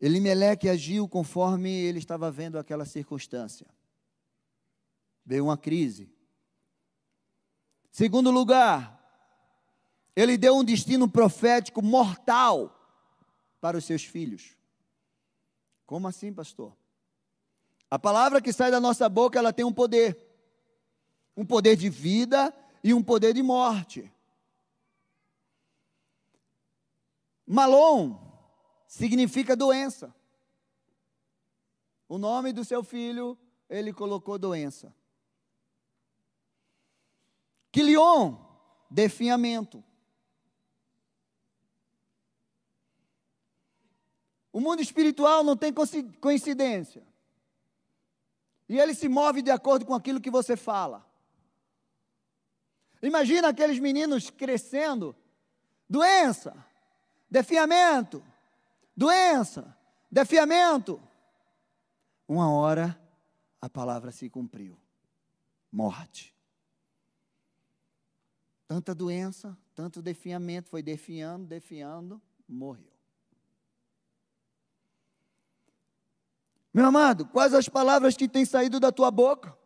Elimeleque 0.00 0.68
agiu 0.68 1.08
conforme 1.08 1.70
ele 1.70 1.98
estava 1.98 2.30
vendo 2.30 2.58
aquela 2.58 2.84
circunstância. 2.84 3.66
Veio 5.24 5.44
uma 5.44 5.56
crise. 5.56 6.12
Segundo 7.90 8.30
lugar, 8.30 8.98
ele 10.16 10.36
deu 10.36 10.56
um 10.56 10.64
destino 10.64 11.08
profético 11.08 11.80
mortal 11.82 12.78
para 13.60 13.76
os 13.78 13.84
seus 13.84 14.04
filhos. 14.04 14.56
Como 15.86 16.08
assim, 16.08 16.32
pastor? 16.32 16.76
A 17.90 17.98
palavra 17.98 18.40
que 18.40 18.52
sai 18.52 18.70
da 18.70 18.80
nossa 18.80 19.08
boca, 19.08 19.38
ela 19.38 19.52
tem 19.52 19.64
um 19.64 19.72
poder. 19.72 20.31
Um 21.36 21.44
poder 21.44 21.76
de 21.76 21.88
vida 21.88 22.54
e 22.82 22.92
um 22.92 23.02
poder 23.02 23.32
de 23.32 23.42
morte. 23.42 24.10
Malom 27.46 28.18
significa 28.86 29.56
doença. 29.56 30.14
O 32.08 32.18
nome 32.18 32.52
do 32.52 32.64
seu 32.64 32.82
filho, 32.84 33.38
ele 33.68 33.92
colocou 33.92 34.38
doença. 34.38 34.94
Quilion, 37.70 38.36
definhamento. 38.90 39.82
O 44.52 44.60
mundo 44.60 44.82
espiritual 44.82 45.42
não 45.42 45.56
tem 45.56 45.72
coincidência. 46.20 47.02
E 48.68 48.78
ele 48.78 48.94
se 48.94 49.08
move 49.08 49.40
de 49.40 49.50
acordo 49.50 49.86
com 49.86 49.94
aquilo 49.94 50.20
que 50.20 50.30
você 50.30 50.56
fala. 50.56 51.10
Imagina 53.02 53.48
aqueles 53.48 53.80
meninos 53.80 54.30
crescendo, 54.30 55.14
doença, 55.88 56.54
defiamento, 57.28 58.22
doença, 58.96 59.76
defiamento. 60.10 61.02
Uma 62.28 62.50
hora 62.52 62.98
a 63.60 63.68
palavra 63.68 64.12
se 64.12 64.30
cumpriu. 64.30 64.78
Morte. 65.70 66.32
Tanta 68.68 68.94
doença, 68.94 69.58
tanto 69.74 70.00
defiamento, 70.00 70.70
foi 70.70 70.82
defiando, 70.82 71.46
defiando, 71.46 72.22
morreu. 72.48 72.92
Meu 76.72 76.86
amado, 76.86 77.26
quais 77.26 77.52
as 77.52 77.68
palavras 77.68 78.16
que 78.16 78.28
têm 78.28 78.46
saído 78.46 78.80
da 78.80 78.90
tua 78.90 79.10
boca 79.10 79.56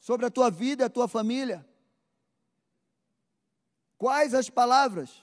sobre 0.00 0.26
a 0.26 0.30
tua 0.30 0.50
vida 0.50 0.82
e 0.82 0.86
a 0.86 0.90
tua 0.90 1.06
família? 1.06 1.64
Quais 3.98 4.32
as 4.32 4.48
palavras? 4.48 5.22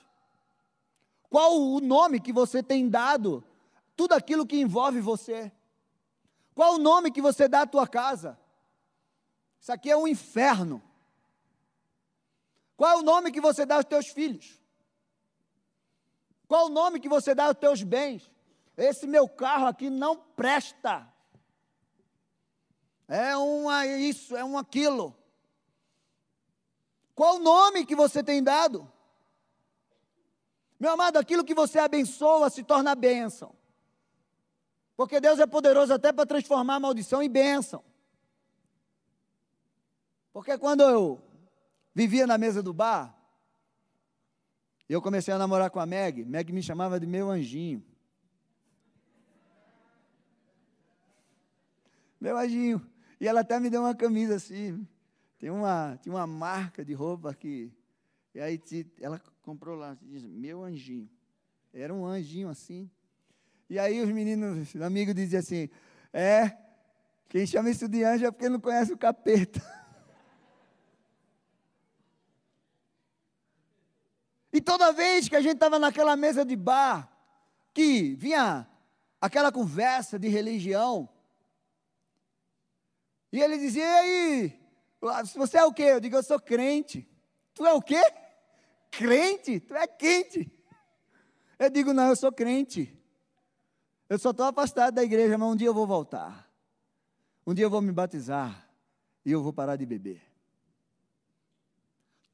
Qual 1.30 1.58
o 1.58 1.80
nome 1.80 2.20
que 2.20 2.32
você 2.32 2.62
tem 2.62 2.88
dado? 2.88 3.42
Tudo 3.96 4.12
aquilo 4.12 4.46
que 4.46 4.60
envolve 4.60 5.00
você. 5.00 5.50
Qual 6.54 6.74
o 6.74 6.78
nome 6.78 7.10
que 7.10 7.22
você 7.22 7.48
dá 7.48 7.62
à 7.62 7.66
tua 7.66 7.88
casa? 7.88 8.38
Isso 9.58 9.72
aqui 9.72 9.90
é 9.90 9.96
um 9.96 10.06
inferno. 10.06 10.82
Qual 12.76 12.90
é 12.92 12.96
o 12.96 13.02
nome 13.02 13.32
que 13.32 13.40
você 13.40 13.64
dá 13.64 13.76
aos 13.76 13.84
teus 13.86 14.08
filhos? 14.08 14.60
Qual 16.46 16.66
o 16.66 16.70
nome 16.70 17.00
que 17.00 17.08
você 17.08 17.34
dá 17.34 17.46
aos 17.46 17.56
teus 17.56 17.82
bens? 17.82 18.30
Esse 18.76 19.06
meu 19.06 19.26
carro 19.26 19.66
aqui 19.66 19.88
não 19.88 20.16
presta. 20.16 21.10
É 23.08 23.36
uma 23.36 23.86
isso, 23.86 24.36
é 24.36 24.44
um 24.44 24.58
aquilo. 24.58 25.16
Qual 27.16 27.36
o 27.36 27.38
nome 27.38 27.86
que 27.86 27.96
você 27.96 28.22
tem 28.22 28.42
dado? 28.42 28.92
Meu 30.78 30.92
amado, 30.92 31.16
aquilo 31.16 31.42
que 31.42 31.54
você 31.54 31.78
abençoa 31.78 32.50
se 32.50 32.62
torna 32.62 32.94
bênção. 32.94 33.56
Porque 34.94 35.18
Deus 35.18 35.38
é 35.38 35.46
poderoso 35.46 35.94
até 35.94 36.12
para 36.12 36.26
transformar 36.26 36.78
maldição 36.78 37.22
em 37.22 37.30
bênção. 37.30 37.82
Porque 40.30 40.58
quando 40.58 40.82
eu 40.82 41.22
vivia 41.94 42.26
na 42.26 42.36
mesa 42.36 42.62
do 42.62 42.74
bar, 42.74 43.16
eu 44.86 45.00
comecei 45.00 45.32
a 45.32 45.38
namorar 45.38 45.70
com 45.70 45.80
a 45.80 45.86
Meg, 45.86 46.22
Meg 46.22 46.52
me 46.52 46.62
chamava 46.62 47.00
de 47.00 47.06
meu 47.06 47.30
anjinho. 47.30 47.82
Meu 52.20 52.36
anjinho. 52.36 52.86
E 53.18 53.26
ela 53.26 53.40
até 53.40 53.58
me 53.58 53.70
deu 53.70 53.80
uma 53.80 53.94
camisa 53.94 54.34
assim. 54.34 54.86
Tem 55.38 55.50
uma, 55.50 55.98
tinha 56.02 56.14
uma 56.14 56.26
marca 56.26 56.84
de 56.84 56.94
roupa 56.94 57.30
aqui. 57.30 57.72
E 58.34 58.40
aí 58.40 58.60
ela 59.00 59.20
comprou 59.42 59.76
lá, 59.76 59.96
diz, 60.02 60.24
meu 60.24 60.62
anjinho. 60.62 61.08
Era 61.72 61.92
um 61.92 62.06
anjinho 62.06 62.48
assim. 62.48 62.90
E 63.68 63.78
aí 63.78 64.00
os 64.00 64.08
meninos, 64.10 64.74
os 64.74 64.80
amigos 64.80 65.14
diziam 65.14 65.40
assim, 65.40 65.68
é, 66.12 66.56
quem 67.28 67.46
chama 67.46 67.70
isso 67.70 67.88
de 67.88 68.04
anjo 68.04 68.26
é 68.26 68.30
porque 68.30 68.48
não 68.48 68.60
conhece 68.60 68.92
o 68.92 68.98
capeta. 68.98 69.60
E 74.52 74.60
toda 74.60 74.92
vez 74.92 75.28
que 75.28 75.36
a 75.36 75.42
gente 75.42 75.56
estava 75.56 75.78
naquela 75.78 76.16
mesa 76.16 76.42
de 76.42 76.56
bar, 76.56 77.12
que 77.74 78.14
vinha 78.14 78.66
aquela 79.20 79.52
conversa 79.52 80.18
de 80.18 80.28
religião, 80.28 81.06
e 83.30 83.38
ele 83.38 83.58
dizia, 83.58 83.84
e 83.84 83.98
aí, 83.98 84.60
você 85.00 85.58
é 85.58 85.64
o 85.64 85.72
quê? 85.72 85.82
Eu 85.82 86.00
digo, 86.00 86.16
eu 86.16 86.22
sou 86.22 86.40
crente. 86.40 87.08
Tu 87.54 87.64
é 87.64 87.72
o 87.72 87.80
quê? 87.80 88.02
Crente? 88.90 89.60
Tu 89.60 89.74
é 89.74 89.86
quente. 89.86 90.50
Eu 91.58 91.70
digo, 91.70 91.92
não, 91.92 92.08
eu 92.08 92.16
sou 92.16 92.32
crente. 92.32 92.92
Eu 94.08 94.18
só 94.18 94.30
estou 94.30 94.46
afastado 94.46 94.94
da 94.94 95.02
igreja, 95.02 95.36
mas 95.36 95.48
um 95.48 95.56
dia 95.56 95.66
eu 95.66 95.74
vou 95.74 95.86
voltar. 95.86 96.48
Um 97.46 97.54
dia 97.54 97.64
eu 97.64 97.70
vou 97.70 97.80
me 97.80 97.92
batizar 97.92 98.68
e 99.24 99.32
eu 99.32 99.42
vou 99.42 99.52
parar 99.52 99.76
de 99.76 99.86
beber. 99.86 100.22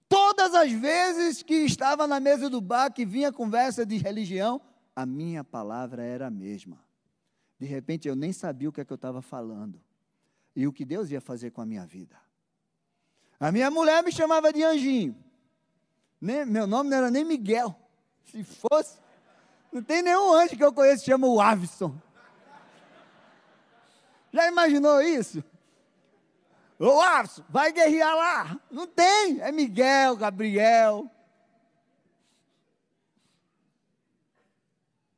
Todas 0.08 0.54
as 0.54 0.70
vezes 0.72 1.42
que 1.42 1.54
estava 1.54 2.06
na 2.06 2.20
mesa 2.20 2.50
do 2.50 2.60
bar, 2.60 2.92
que 2.92 3.06
vinha 3.06 3.32
conversa 3.32 3.86
de 3.86 3.96
religião, 3.96 4.60
a 4.94 5.06
minha 5.06 5.42
palavra 5.42 6.02
era 6.02 6.26
a 6.26 6.30
mesma. 6.30 6.78
De 7.58 7.66
repente 7.66 8.08
eu 8.08 8.14
nem 8.14 8.32
sabia 8.32 8.68
o 8.68 8.72
que, 8.72 8.80
é 8.80 8.84
que 8.84 8.92
eu 8.92 8.96
estava 8.96 9.22
falando 9.22 9.80
e 10.54 10.66
o 10.66 10.72
que 10.72 10.84
Deus 10.84 11.10
ia 11.10 11.20
fazer 11.20 11.50
com 11.50 11.62
a 11.62 11.66
minha 11.66 11.86
vida. 11.86 12.20
A 13.42 13.50
minha 13.50 13.72
mulher 13.72 14.04
me 14.04 14.12
chamava 14.12 14.52
de 14.52 14.62
anjinho. 14.62 15.16
Nem, 16.20 16.46
meu 16.46 16.64
nome 16.64 16.88
não 16.88 16.96
era 16.96 17.10
nem 17.10 17.24
Miguel. 17.24 17.74
Se 18.26 18.44
fosse, 18.44 19.00
não 19.72 19.82
tem 19.82 20.00
nenhum 20.00 20.32
anjo 20.32 20.56
que 20.56 20.62
eu 20.62 20.72
conheço 20.72 21.02
que 21.02 21.10
chama 21.10 21.26
o 21.26 21.40
Avison. 21.40 21.92
Já 24.32 24.46
imaginou 24.46 25.02
isso? 25.02 25.42
Ô 26.78 27.00
Avison, 27.00 27.42
vai 27.48 27.72
guerrear 27.72 28.14
lá. 28.14 28.60
Não 28.70 28.86
tem. 28.86 29.40
É 29.40 29.50
Miguel, 29.50 30.14
Gabriel. 30.14 31.10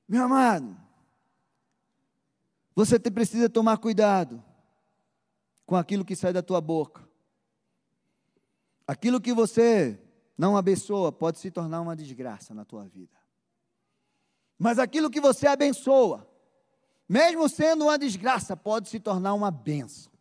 Meu 0.09 0.25
amado, 0.25 0.75
você 2.75 2.99
precisa 2.99 3.51
tomar 3.51 3.77
cuidado 3.77 4.43
com 5.67 5.77
aquilo 5.77 6.07
que 6.07 6.17
sai 6.17 6.33
da 6.33 6.43
tua 6.43 6.63
boca. 6.63 7.05
Aquilo 8.87 9.21
que 9.21 9.33
você 9.33 9.99
não 10.37 10.57
abençoa 10.57 11.11
pode 11.11 11.39
se 11.39 11.51
tornar 11.51 11.81
uma 11.81 11.97
desgraça 11.97 12.55
na 12.55 12.65
tua 12.65 12.87
vida. 12.87 13.17
Mas 14.59 14.79
aquilo 14.79 15.11
que 15.11 15.21
você 15.21 15.47
abençoa, 15.47 16.29
mesmo 17.09 17.49
sendo 17.49 17.85
uma 17.85 17.99
desgraça, 17.99 18.57
pode 18.57 18.89
se 18.89 19.01
tornar 19.01 19.35
uma 19.35 19.51
benção. 19.51 20.13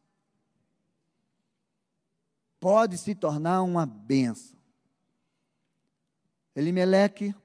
Pode 2.59 2.97
se 2.97 3.13
tornar 3.13 3.61
uma 3.63 3.85
benção. 3.85 4.57
Elimeleque 6.55 7.35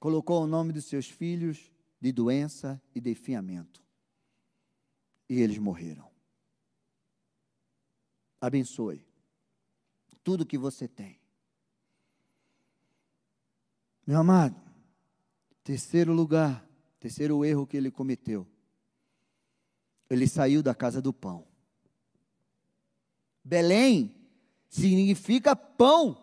colocou 0.00 0.42
o 0.42 0.46
nome 0.46 0.72
dos 0.72 0.86
seus 0.86 1.08
filhos 1.08 1.70
de 2.00 2.12
doença 2.12 2.80
e 2.94 3.00
definhamento. 3.00 3.82
E 5.28 5.40
eles 5.40 5.58
morreram. 5.58 6.08
Abençoe 8.40 9.04
tudo 10.26 10.44
que 10.44 10.58
você 10.58 10.88
tem. 10.88 11.20
Meu 14.04 14.18
amado, 14.18 14.60
terceiro 15.62 16.12
lugar, 16.12 16.68
terceiro 16.98 17.44
erro 17.44 17.64
que 17.64 17.76
ele 17.76 17.92
cometeu. 17.92 18.44
Ele 20.10 20.26
saiu 20.26 20.64
da 20.64 20.74
casa 20.74 21.00
do 21.00 21.12
pão. 21.12 21.46
Belém 23.44 24.16
significa 24.68 25.54
pão. 25.54 26.20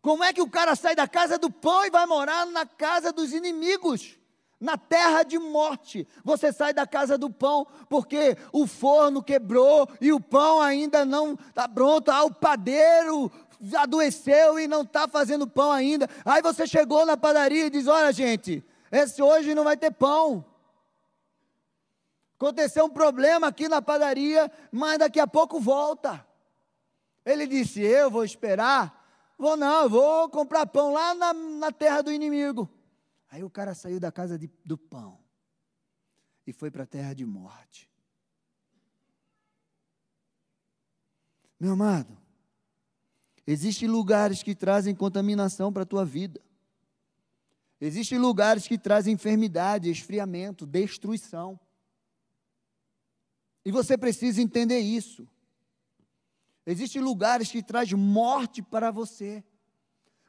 Como 0.00 0.24
é 0.24 0.32
que 0.32 0.40
o 0.40 0.48
cara 0.48 0.74
sai 0.74 0.96
da 0.96 1.06
casa 1.06 1.38
do 1.38 1.50
pão 1.50 1.84
e 1.84 1.90
vai 1.90 2.06
morar 2.06 2.46
na 2.46 2.64
casa 2.64 3.12
dos 3.12 3.34
inimigos? 3.34 4.18
Na 4.60 4.76
terra 4.76 5.22
de 5.22 5.38
morte. 5.38 6.06
Você 6.22 6.52
sai 6.52 6.74
da 6.74 6.86
casa 6.86 7.16
do 7.16 7.30
pão, 7.30 7.66
porque 7.88 8.36
o 8.52 8.66
forno 8.66 9.22
quebrou 9.22 9.88
e 10.00 10.12
o 10.12 10.20
pão 10.20 10.60
ainda 10.60 11.04
não 11.04 11.32
está 11.32 11.66
pronto. 11.66 12.10
Ah, 12.10 12.24
o 12.24 12.34
padeiro 12.34 13.32
adoeceu 13.74 14.58
e 14.58 14.68
não 14.68 14.82
está 14.82 15.08
fazendo 15.08 15.46
pão 15.46 15.72
ainda. 15.72 16.08
Aí 16.24 16.42
você 16.42 16.66
chegou 16.66 17.06
na 17.06 17.16
padaria 17.16 17.66
e 17.66 17.70
diz: 17.70 17.86
Olha, 17.86 18.12
gente, 18.12 18.62
esse 18.92 19.22
hoje 19.22 19.54
não 19.54 19.64
vai 19.64 19.76
ter 19.76 19.92
pão. 19.92 20.44
Aconteceu 22.36 22.84
um 22.84 22.90
problema 22.90 23.48
aqui 23.48 23.68
na 23.68 23.82
padaria, 23.82 24.50
mas 24.70 24.98
daqui 24.98 25.20
a 25.20 25.26
pouco 25.26 25.58
volta. 25.58 26.24
Ele 27.24 27.46
disse: 27.46 27.80
Eu 27.80 28.10
vou 28.10 28.24
esperar. 28.24 28.98
Vou 29.38 29.56
não, 29.56 29.84
eu 29.84 29.88
vou 29.88 30.28
comprar 30.28 30.66
pão 30.66 30.92
lá 30.92 31.14
na, 31.14 31.32
na 31.32 31.72
terra 31.72 32.02
do 32.02 32.12
inimigo. 32.12 32.68
Aí 33.30 33.44
o 33.44 33.50
cara 33.50 33.74
saiu 33.74 34.00
da 34.00 34.10
casa 34.10 34.36
de, 34.36 34.50
do 34.64 34.76
pão 34.76 35.20
e 36.46 36.52
foi 36.52 36.70
para 36.70 36.82
a 36.82 36.86
terra 36.86 37.14
de 37.14 37.24
morte. 37.24 37.88
Meu 41.58 41.72
amado, 41.72 42.18
existem 43.46 43.86
lugares 43.86 44.42
que 44.42 44.54
trazem 44.54 44.94
contaminação 44.94 45.72
para 45.72 45.84
a 45.84 45.86
tua 45.86 46.04
vida. 46.04 46.40
Existem 47.80 48.18
lugares 48.18 48.66
que 48.66 48.76
trazem 48.76 49.14
enfermidade, 49.14 49.88
esfriamento, 49.88 50.66
destruição. 50.66 51.58
E 53.64 53.70
você 53.70 53.96
precisa 53.96 54.42
entender 54.42 54.80
isso. 54.80 55.28
Existem 56.66 57.00
lugares 57.00 57.50
que 57.50 57.62
trazem 57.62 57.96
morte 57.96 58.60
para 58.60 58.90
você 58.90 59.44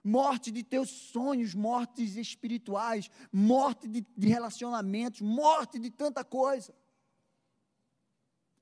morte 0.04 0.52
de 0.52 0.64
teus 0.64 0.90
sonhos, 0.90 1.54
mortes 1.54 2.16
espirituais, 2.16 3.10
morte 3.32 3.88
de, 3.88 4.06
de, 4.18 4.28
relacionamentos, 4.28 5.22
morte 5.22 5.78
de 5.78 5.92
tanta 5.92 6.24
coisa. 6.24 6.74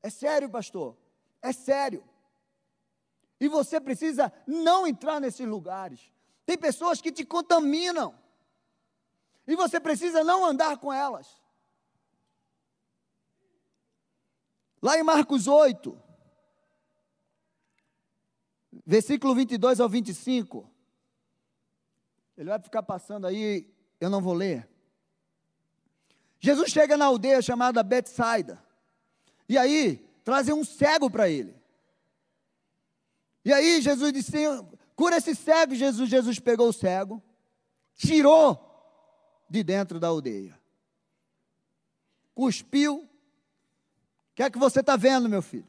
É 0.02 0.10
sério, 0.10 0.49
pastor? 0.49 0.97
É 1.41 1.52
sério. 1.52 2.04
E 3.39 3.47
você 3.47 3.80
precisa 3.80 4.32
não 4.45 4.86
entrar 4.86 5.19
nesses 5.19 5.47
lugares. 5.47 6.12
Tem 6.45 6.58
pessoas 6.58 7.02
que 7.02 7.12
te 7.12 7.23
contaminam. 7.23 8.17
E 9.47 9.56
você 9.56 9.80
precisa 9.80 10.23
não 10.23 10.45
andar 10.45 10.78
com 10.78 10.91
elas. 10.91 11.39
Lá 14.82 14.97
em 14.97 15.04
Marcos 15.04 15.47
8, 15.47 16.02
versículo 18.86 19.36
22 19.36 19.80
ao 19.80 19.89
25. 19.89 20.78
Ele 22.39 22.49
vai 22.49 22.58
ficar 22.58 22.82
passando 22.82 23.28
aí, 23.28 23.69
eu 23.99 24.10
não 24.10 24.21
vou 24.21 24.34
ler. 24.34 24.65
Jesus 26.39 26.71
chega 26.71 26.95
na 26.95 27.04
aldeia 27.04 27.41
chamada 27.41 27.84
Betsaida. 27.84 28.63
E 29.49 29.58
aí, 29.58 29.97
trazem 30.23 30.54
um 30.54 30.63
cego 30.63 31.12
para 31.12 31.30
ele. 31.30 31.54
E 33.43 33.52
aí, 33.52 33.82
Jesus 33.82 34.13
disse: 34.13 34.38
cura 34.95 35.17
esse 35.17 35.36
cego. 35.36 35.75
Jesus, 35.75 36.10
Jesus 36.10 36.39
pegou 36.39 36.69
o 36.69 36.73
cego, 36.73 37.21
tirou 37.93 38.58
de 39.49 39.62
dentro 39.62 39.99
da 39.99 40.08
aldeia, 40.08 40.58
cuspiu. 42.34 42.99
O 42.99 43.10
que 44.34 44.43
é 44.43 44.49
que 44.49 44.58
você 44.58 44.80
está 44.80 44.95
vendo, 44.95 45.28
meu 45.28 45.41
filho? 45.41 45.67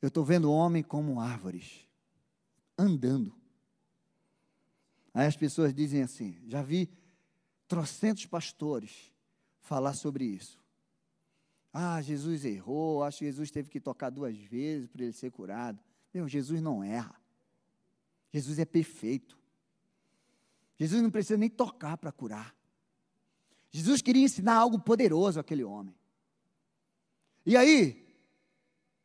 Eu 0.00 0.08
estou 0.08 0.24
vendo 0.24 0.50
homem 0.50 0.82
como 0.82 1.20
árvores, 1.20 1.86
andando. 2.76 3.40
Aí 5.14 5.26
as 5.26 5.36
pessoas 5.36 5.74
dizem 5.74 6.02
assim: 6.02 6.38
já 6.46 6.62
vi 6.62 6.90
trocentos 7.66 8.26
pastores 8.26 9.12
falar 9.60 9.94
sobre 9.94 10.24
isso. 10.24 10.62
Ah, 11.72 12.02
Jesus 12.02 12.44
errou, 12.44 13.02
acho 13.02 13.20
que 13.20 13.24
Jesus 13.24 13.50
teve 13.50 13.70
que 13.70 13.80
tocar 13.80 14.10
duas 14.10 14.36
vezes 14.36 14.88
para 14.88 15.04
ele 15.04 15.12
ser 15.12 15.30
curado. 15.30 15.78
Meu, 16.12 16.28
Jesus 16.28 16.60
não 16.60 16.84
erra. 16.84 17.18
Jesus 18.30 18.58
é 18.58 18.64
perfeito. 18.64 19.38
Jesus 20.78 21.02
não 21.02 21.10
precisa 21.10 21.38
nem 21.38 21.48
tocar 21.48 21.96
para 21.96 22.12
curar. 22.12 22.54
Jesus 23.70 24.02
queria 24.02 24.24
ensinar 24.24 24.56
algo 24.56 24.78
poderoso 24.78 25.40
àquele 25.40 25.64
homem. 25.64 25.94
E 27.46 27.56
aí, 27.56 28.06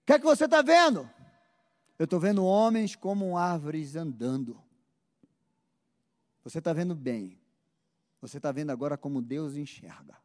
o 0.01 0.05
que 0.05 0.13
é 0.13 0.19
que 0.19 0.25
você 0.25 0.45
está 0.45 0.61
vendo? 0.61 1.09
Eu 1.97 2.03
estou 2.03 2.19
vendo 2.19 2.43
homens 2.43 2.95
como 2.95 3.37
árvores 3.37 3.95
andando. 3.95 4.61
Você 6.47 6.59
está 6.59 6.71
vendo 6.71 6.95
bem. 6.95 7.37
Você 8.21 8.37
está 8.37 8.53
vendo 8.53 8.69
agora 8.69 8.97
como 8.97 9.21
Deus 9.21 9.57
enxerga. 9.57 10.17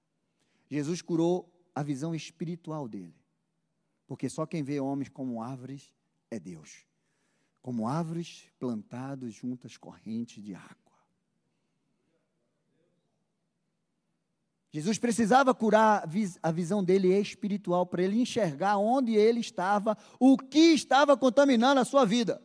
Jesus 0.71 1.03
curou 1.03 1.53
a 1.75 1.83
visão 1.83 2.15
espiritual 2.15 2.87
dele. 2.87 3.17
Porque 4.07 4.29
só 4.29 4.47
quem 4.47 4.63
vê 4.63 4.79
homens 4.79 5.09
como 5.09 5.43
árvores 5.43 5.93
é 6.31 6.39
Deus. 6.39 6.87
Como 7.61 7.89
árvores 7.89 8.45
plantadas 8.57 9.35
junto 9.35 9.67
às 9.67 9.77
correntes 9.77 10.41
de 10.41 10.55
água. 10.55 10.77
Jesus 14.71 14.99
precisava 15.01 15.53
curar 15.53 16.09
a 16.41 16.53
visão 16.53 16.85
dele 16.85 17.19
espiritual 17.19 17.85
para 17.85 18.01
ele 18.01 18.21
enxergar 18.21 18.77
onde 18.77 19.17
ele 19.17 19.41
estava, 19.41 19.99
o 20.21 20.39
que 20.39 20.73
estava 20.73 21.17
contaminando 21.17 21.81
a 21.81 21.85
sua 21.85 22.05
vida. 22.05 22.41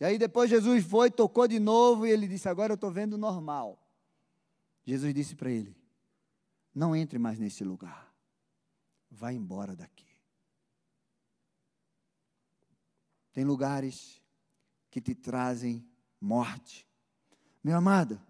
E 0.00 0.04
aí 0.04 0.18
depois 0.18 0.50
Jesus 0.50 0.84
foi, 0.84 1.10
tocou 1.10 1.46
de 1.46 1.58
novo 1.58 2.06
e 2.06 2.10
ele 2.10 2.26
disse: 2.26 2.48
Agora 2.48 2.72
eu 2.72 2.76
estou 2.76 2.90
vendo 2.90 3.16
normal. 3.16 3.78
Jesus 4.84 5.14
disse 5.14 5.34
para 5.34 5.50
ele: 5.50 5.76
Não 6.74 6.94
entre 6.94 7.18
mais 7.18 7.38
nesse 7.38 7.64
lugar. 7.64 8.12
Vá 9.10 9.32
embora 9.32 9.76
daqui. 9.76 10.04
Tem 13.32 13.44
lugares 13.44 14.20
que 14.90 15.00
te 15.00 15.14
trazem 15.14 15.84
morte. 16.20 16.86
Meu 17.62 17.76
amado, 17.76 18.20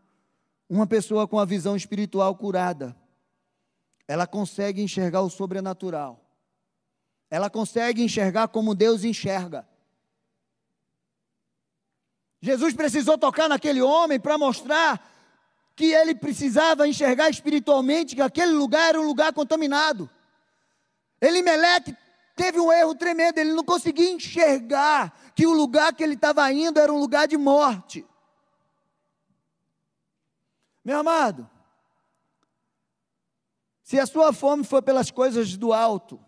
uma 0.68 0.86
pessoa 0.86 1.28
com 1.28 1.38
a 1.38 1.44
visão 1.44 1.76
espiritual 1.76 2.34
curada, 2.36 2.96
ela 4.06 4.26
consegue 4.26 4.82
enxergar 4.82 5.22
o 5.22 5.30
sobrenatural. 5.30 6.20
Ela 7.30 7.50
consegue 7.50 8.02
enxergar 8.02 8.48
como 8.48 8.74
Deus 8.74 9.04
enxerga. 9.04 9.68
Jesus 12.44 12.74
precisou 12.74 13.16
tocar 13.16 13.48
naquele 13.48 13.80
homem 13.80 14.20
para 14.20 14.36
mostrar 14.36 15.02
que 15.74 15.86
ele 15.94 16.14
precisava 16.14 16.86
enxergar 16.86 17.30
espiritualmente 17.30 18.14
que 18.14 18.20
aquele 18.20 18.52
lugar 18.52 18.90
era 18.90 19.00
um 19.00 19.06
lugar 19.06 19.32
contaminado. 19.32 20.10
Elimeleque 21.22 21.96
teve 22.36 22.60
um 22.60 22.70
erro 22.70 22.94
tremendo, 22.96 23.38
ele 23.38 23.54
não 23.54 23.64
conseguia 23.64 24.12
enxergar 24.12 25.32
que 25.34 25.46
o 25.46 25.54
lugar 25.54 25.94
que 25.94 26.04
ele 26.04 26.12
estava 26.12 26.52
indo 26.52 26.78
era 26.78 26.92
um 26.92 27.00
lugar 27.00 27.26
de 27.26 27.38
morte. 27.38 28.06
Meu 30.84 30.98
amado, 30.98 31.48
se 33.82 33.98
a 33.98 34.04
sua 34.04 34.34
fome 34.34 34.64
for 34.64 34.82
pelas 34.82 35.10
coisas 35.10 35.56
do 35.56 35.72
alto, 35.72 36.22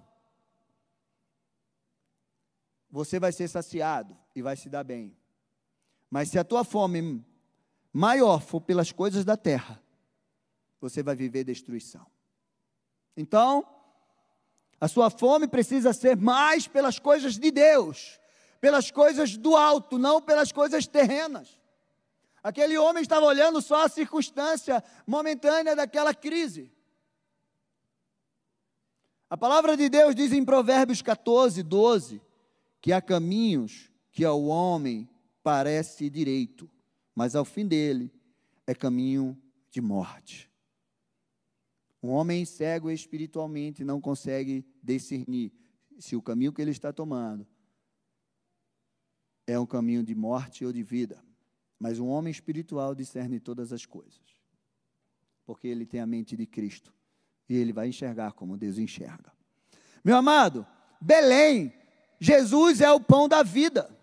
você 2.91 3.21
vai 3.21 3.33
ser 3.33 3.49
saciado 3.49 4.17
e 4.35 4.41
vai 4.41 4.57
se 4.57 4.71
dar 4.71 4.83
bem. 4.83 5.15
Mas 6.11 6.31
se 6.31 6.39
a 6.39 6.45
tua 6.45 6.65
fome 6.65 7.25
maior 7.93 8.41
for 8.41 8.61
pelas 8.61 8.93
coisas 8.93 9.25
da 9.25 9.37
terra, 9.37 9.83
você 10.81 11.03
vai 11.03 11.17
viver 11.17 11.45
destruição. 11.45 12.07
Então, 13.17 13.67
a 14.81 14.89
sua 14.89 15.09
fome 15.11 15.49
precisa 15.49 15.93
ser 15.93 16.17
mais 16.17 16.69
pelas 16.69 16.99
coisas 16.99 17.39
de 17.39 17.51
Deus, 17.51 18.21
pelas 18.61 18.91
coisas 18.91 19.37
do 19.37 19.57
alto, 19.57 19.99
não 19.99 20.21
pelas 20.21 20.53
coisas 20.53 20.87
terrenas. 20.87 21.59
Aquele 22.43 22.79
homem 22.79 23.03
estava 23.03 23.27
olhando 23.27 23.61
só 23.61 23.85
a 23.85 23.89
circunstância 23.89 24.85
momentânea 25.07 25.75
daquela 25.75 26.15
crise. 26.15 26.71
A 29.29 29.37
palavra 29.37 29.77
de 29.77 29.89
Deus 29.89 30.15
diz 30.15 30.33
em 30.33 30.45
Provérbios 30.45 31.03
14, 31.03 31.63
12, 31.63 32.23
que 32.81 32.93
há 32.93 33.03
caminhos 33.03 33.91
que 34.13 34.25
ao 34.25 34.45
homem 34.45 35.09
parece 35.47 36.11
direito, 36.11 36.69
mas 37.15 37.37
ao 37.37 37.45
fim 37.45 37.69
dele 37.69 38.13
é 38.67 38.75
caminho 38.75 39.41
de 39.71 39.81
morte. 39.81 40.51
Um 42.03 42.09
homem 42.09 42.45
cego 42.45 42.91
espiritualmente 42.91 43.85
não 43.85 44.01
consegue 44.01 44.67
discernir 44.83 45.53
se 46.01 46.17
o 46.17 46.21
caminho 46.21 46.53
que 46.53 46.61
ele 46.61 46.73
está 46.73 46.93
tomando 46.93 47.47
é 49.47 49.57
um 49.57 49.65
caminho 49.65 50.03
de 50.03 50.17
morte 50.17 50.65
ou 50.65 50.73
de 50.73 50.83
vida. 50.83 51.25
Mas 51.79 52.01
um 52.01 52.09
homem 52.09 52.33
espiritual 52.33 52.93
discerne 52.93 53.39
todas 53.39 53.73
as 53.73 53.87
coisas, 53.87 54.43
porque 55.45 55.69
ele 55.69 55.87
tem 55.87 56.01
a 56.01 56.07
mente 56.07 56.37
de 56.37 56.45
Cristo 56.45 56.93
e 57.49 57.55
ele 57.55 57.73
vai 57.73 57.87
enxergar 57.87 58.33
como 58.33 58.57
Deus 58.57 58.79
enxerga. 58.79 59.33
Meu 60.05 60.17
amado, 60.17 60.67
Belém, 61.01 61.73
Jesus 62.19 62.81
é 62.81 62.91
o 62.91 63.01
pão 63.01 63.29
da 63.29 63.45
vida, 63.45 63.97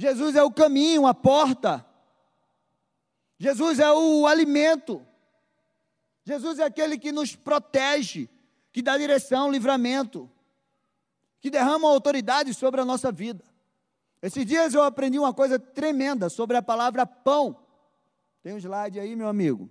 Jesus 0.00 0.34
é 0.34 0.42
o 0.42 0.50
caminho, 0.50 1.06
a 1.06 1.12
porta, 1.12 1.86
Jesus 3.38 3.78
é 3.78 3.92
o 3.92 4.26
alimento, 4.26 5.06
Jesus 6.24 6.58
é 6.58 6.64
aquele 6.64 6.98
que 6.98 7.12
nos 7.12 7.36
protege, 7.36 8.26
que 8.72 8.80
dá 8.80 8.96
direção, 8.96 9.52
livramento, 9.52 10.30
que 11.38 11.50
derrama 11.50 11.86
autoridade 11.86 12.54
sobre 12.54 12.80
a 12.80 12.84
nossa 12.86 13.12
vida. 13.12 13.44
Esses 14.22 14.46
dias 14.46 14.72
eu 14.72 14.82
aprendi 14.82 15.18
uma 15.18 15.34
coisa 15.34 15.58
tremenda 15.58 16.30
sobre 16.30 16.56
a 16.56 16.62
palavra 16.62 17.04
pão. 17.04 17.62
Tem 18.42 18.54
um 18.54 18.58
slide 18.58 18.98
aí, 18.98 19.14
meu 19.14 19.28
amigo. 19.28 19.68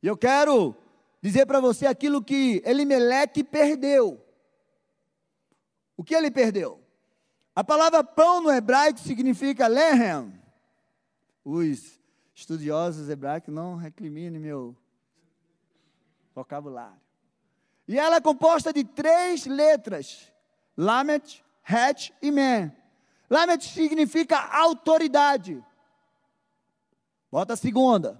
E 0.00 0.06
eu 0.06 0.16
quero 0.16 0.76
dizer 1.20 1.44
para 1.44 1.58
você 1.58 1.88
aquilo 1.88 2.22
que 2.22 2.62
Elimeleque 2.64 3.42
perdeu. 3.42 4.29
O 6.00 6.02
que 6.02 6.14
ele 6.14 6.30
perdeu? 6.30 6.80
A 7.54 7.62
palavra 7.62 8.02
pão 8.02 8.40
no 8.40 8.50
hebraico 8.50 8.98
significa 8.98 9.66
lehem. 9.66 10.32
Os 11.44 12.00
estudiosos 12.34 13.10
hebraicos 13.10 13.52
não 13.52 13.76
recriminem 13.76 14.40
meu 14.40 14.74
vocabulário. 16.34 16.98
E 17.86 17.98
ela 17.98 18.16
é 18.16 18.20
composta 18.22 18.72
de 18.72 18.82
três 18.82 19.44
letras. 19.44 20.32
Lamet, 20.74 21.44
Het 21.62 22.14
e 22.22 22.30
Men. 22.30 22.74
Lamet 23.28 23.62
significa 23.62 24.38
autoridade. 24.38 25.62
Bota 27.30 27.52
a 27.52 27.56
segunda. 27.58 28.18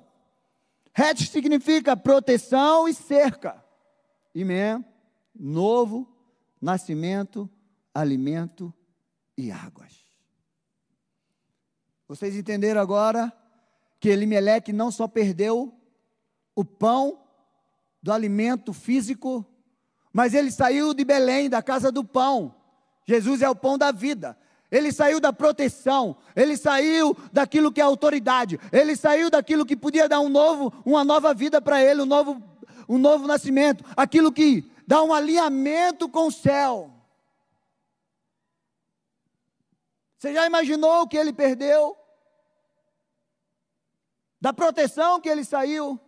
Het 0.92 1.18
significa 1.18 1.96
proteção 1.96 2.86
e 2.86 2.92
cerca. 2.92 3.64
E 4.34 4.44
Men, 4.44 4.84
novo, 5.34 6.06
nascimento, 6.60 7.48
alimento 7.94 8.72
e 9.36 9.50
águas. 9.50 9.92
Vocês 12.08 12.36
entenderam 12.36 12.80
agora 12.80 13.32
que 14.00 14.08
Elimeleque 14.08 14.72
não 14.72 14.90
só 14.90 15.06
perdeu 15.06 15.72
o 16.54 16.64
pão 16.64 17.20
do 18.02 18.12
alimento 18.12 18.72
físico, 18.72 19.46
mas 20.12 20.34
ele 20.34 20.50
saiu 20.50 20.92
de 20.92 21.04
Belém, 21.04 21.48
da 21.48 21.62
casa 21.62 21.92
do 21.92 22.02
pão. 22.02 22.54
Jesus 23.06 23.42
é 23.42 23.48
o 23.48 23.54
pão 23.54 23.78
da 23.78 23.92
vida. 23.92 24.36
Ele 24.70 24.92
saiu 24.92 25.18
da 25.18 25.32
proteção, 25.32 26.16
ele 26.34 26.56
saiu 26.56 27.16
daquilo 27.32 27.72
que 27.72 27.80
é 27.80 27.84
autoridade, 27.84 28.58
ele 28.70 28.94
saiu 28.94 29.28
daquilo 29.28 29.66
que 29.66 29.76
podia 29.76 30.08
dar 30.08 30.20
um 30.20 30.28
novo, 30.28 30.72
uma 30.86 31.04
nova 31.04 31.34
vida 31.34 31.60
para 31.60 31.82
ele, 31.82 32.02
um 32.02 32.06
novo, 32.06 32.40
um 32.88 32.96
novo 32.96 33.26
nascimento, 33.26 33.84
aquilo 33.96 34.30
que 34.30 34.70
dá 34.86 35.02
um 35.02 35.12
alinhamento 35.12 36.08
com 36.08 36.28
o 36.28 36.32
céu. 36.32 36.99
Você 40.20 40.34
já 40.34 40.46
imaginou 40.46 41.00
o 41.00 41.08
que 41.08 41.16
ele 41.16 41.32
perdeu? 41.32 41.96
Da 44.38 44.52
proteção 44.52 45.18
que 45.18 45.30
ele 45.30 45.42
saiu? 45.42 45.98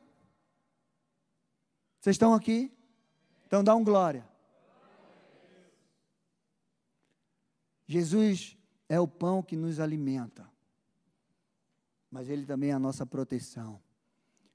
Vocês 1.98 2.12
estão 2.12 2.34
aqui? 2.34 2.70
Então 3.46 3.64
dá 3.64 3.74
um 3.74 3.82
glória. 3.82 4.28
Jesus 7.86 8.54
é 8.86 9.00
o 9.00 9.08
pão 9.08 9.42
que 9.42 9.56
nos 9.56 9.80
alimenta, 9.80 10.46
mas 12.10 12.28
Ele 12.28 12.44
também 12.44 12.68
é 12.68 12.74
a 12.74 12.78
nossa 12.78 13.06
proteção. 13.06 13.82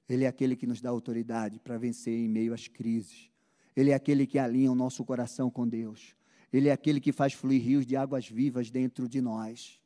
Ele 0.08 0.24
é 0.24 0.28
aquele 0.28 0.54
que 0.54 0.68
nos 0.68 0.80
dá 0.80 0.90
autoridade 0.90 1.58
para 1.58 1.76
vencer 1.78 2.16
em 2.16 2.28
meio 2.28 2.54
às 2.54 2.68
crises. 2.68 3.28
Ele 3.74 3.90
é 3.90 3.94
aquele 3.94 4.24
que 4.24 4.38
alinha 4.38 4.70
o 4.70 4.76
nosso 4.76 5.04
coração 5.04 5.50
com 5.50 5.66
Deus. 5.66 6.16
Ele 6.52 6.68
é 6.68 6.72
aquele 6.72 7.00
que 7.00 7.12
faz 7.12 7.32
fluir 7.32 7.62
rios 7.62 7.86
de 7.86 7.96
águas 7.96 8.28
vivas 8.28 8.70
dentro 8.70 9.08
de 9.08 9.20
nós. 9.20 9.80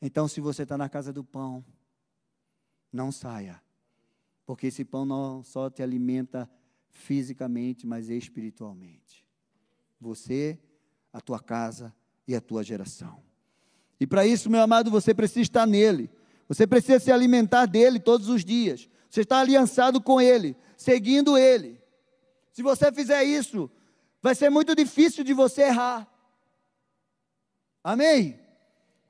Então, 0.00 0.26
se 0.26 0.40
você 0.40 0.64
está 0.64 0.76
na 0.76 0.88
casa 0.88 1.12
do 1.12 1.22
pão, 1.22 1.64
não 2.92 3.12
saia, 3.12 3.62
porque 4.44 4.66
esse 4.66 4.84
pão 4.84 5.04
não 5.04 5.42
só 5.42 5.70
te 5.70 5.82
alimenta 5.82 6.50
fisicamente, 6.90 7.86
mas 7.86 8.10
espiritualmente. 8.10 9.24
Você, 10.00 10.58
a 11.12 11.20
tua 11.20 11.38
casa 11.38 11.94
e 12.26 12.34
a 12.34 12.40
tua 12.40 12.62
geração. 12.62 13.22
E 14.00 14.06
para 14.06 14.26
isso, 14.26 14.50
meu 14.50 14.60
amado, 14.60 14.90
você 14.90 15.14
precisa 15.14 15.42
estar 15.42 15.66
nele. 15.66 16.10
Você 16.48 16.66
precisa 16.66 16.98
se 16.98 17.12
alimentar 17.12 17.66
dele 17.66 18.00
todos 18.00 18.28
os 18.28 18.44
dias. 18.44 18.90
Você 19.08 19.20
está 19.20 19.38
aliançado 19.38 20.00
com 20.00 20.20
ele, 20.20 20.56
seguindo 20.76 21.38
ele. 21.38 21.80
Se 22.50 22.62
você 22.62 22.90
fizer 22.90 23.22
isso, 23.22 23.70
vai 24.22 24.34
ser 24.36 24.48
muito 24.48 24.74
difícil 24.74 25.24
de 25.24 25.34
você 25.34 25.62
errar. 25.62 26.08
Amém? 27.82 28.40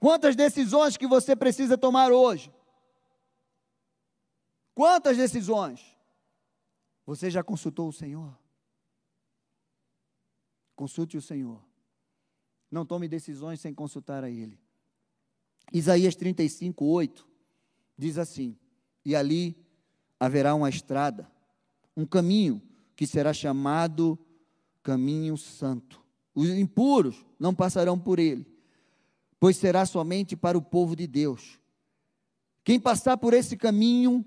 Quantas 0.00 0.34
decisões 0.34 0.96
que 0.96 1.06
você 1.06 1.36
precisa 1.36 1.76
tomar 1.76 2.10
hoje? 2.10 2.52
Quantas 4.74 5.18
decisões? 5.18 5.96
Você 7.04 7.30
já 7.30 7.44
consultou 7.44 7.88
o 7.88 7.92
Senhor? 7.92 8.36
Consulte 10.74 11.16
o 11.18 11.22
Senhor. 11.22 11.62
Não 12.70 12.86
tome 12.86 13.06
decisões 13.06 13.60
sem 13.60 13.74
consultar 13.74 14.24
a 14.24 14.30
Ele. 14.30 14.58
Isaías 15.70 16.16
35, 16.16 16.84
8 16.84 17.28
diz 17.98 18.16
assim: 18.16 18.58
E 19.04 19.14
ali 19.14 19.56
haverá 20.18 20.54
uma 20.54 20.70
estrada, 20.70 21.30
um 21.94 22.06
caminho 22.06 22.62
que 22.96 23.06
será 23.06 23.34
chamado 23.34 24.18
caminho 24.82 25.36
santo. 25.36 26.02
Os 26.34 26.48
impuros 26.48 27.24
não 27.38 27.54
passarão 27.54 27.98
por 27.98 28.18
ele, 28.18 28.46
pois 29.38 29.56
será 29.56 29.84
somente 29.84 30.36
para 30.36 30.56
o 30.56 30.62
povo 30.62 30.96
de 30.96 31.06
Deus. 31.06 31.60
Quem 32.64 32.78
passar 32.78 33.16
por 33.16 33.34
esse 33.34 33.56
caminho, 33.56 34.24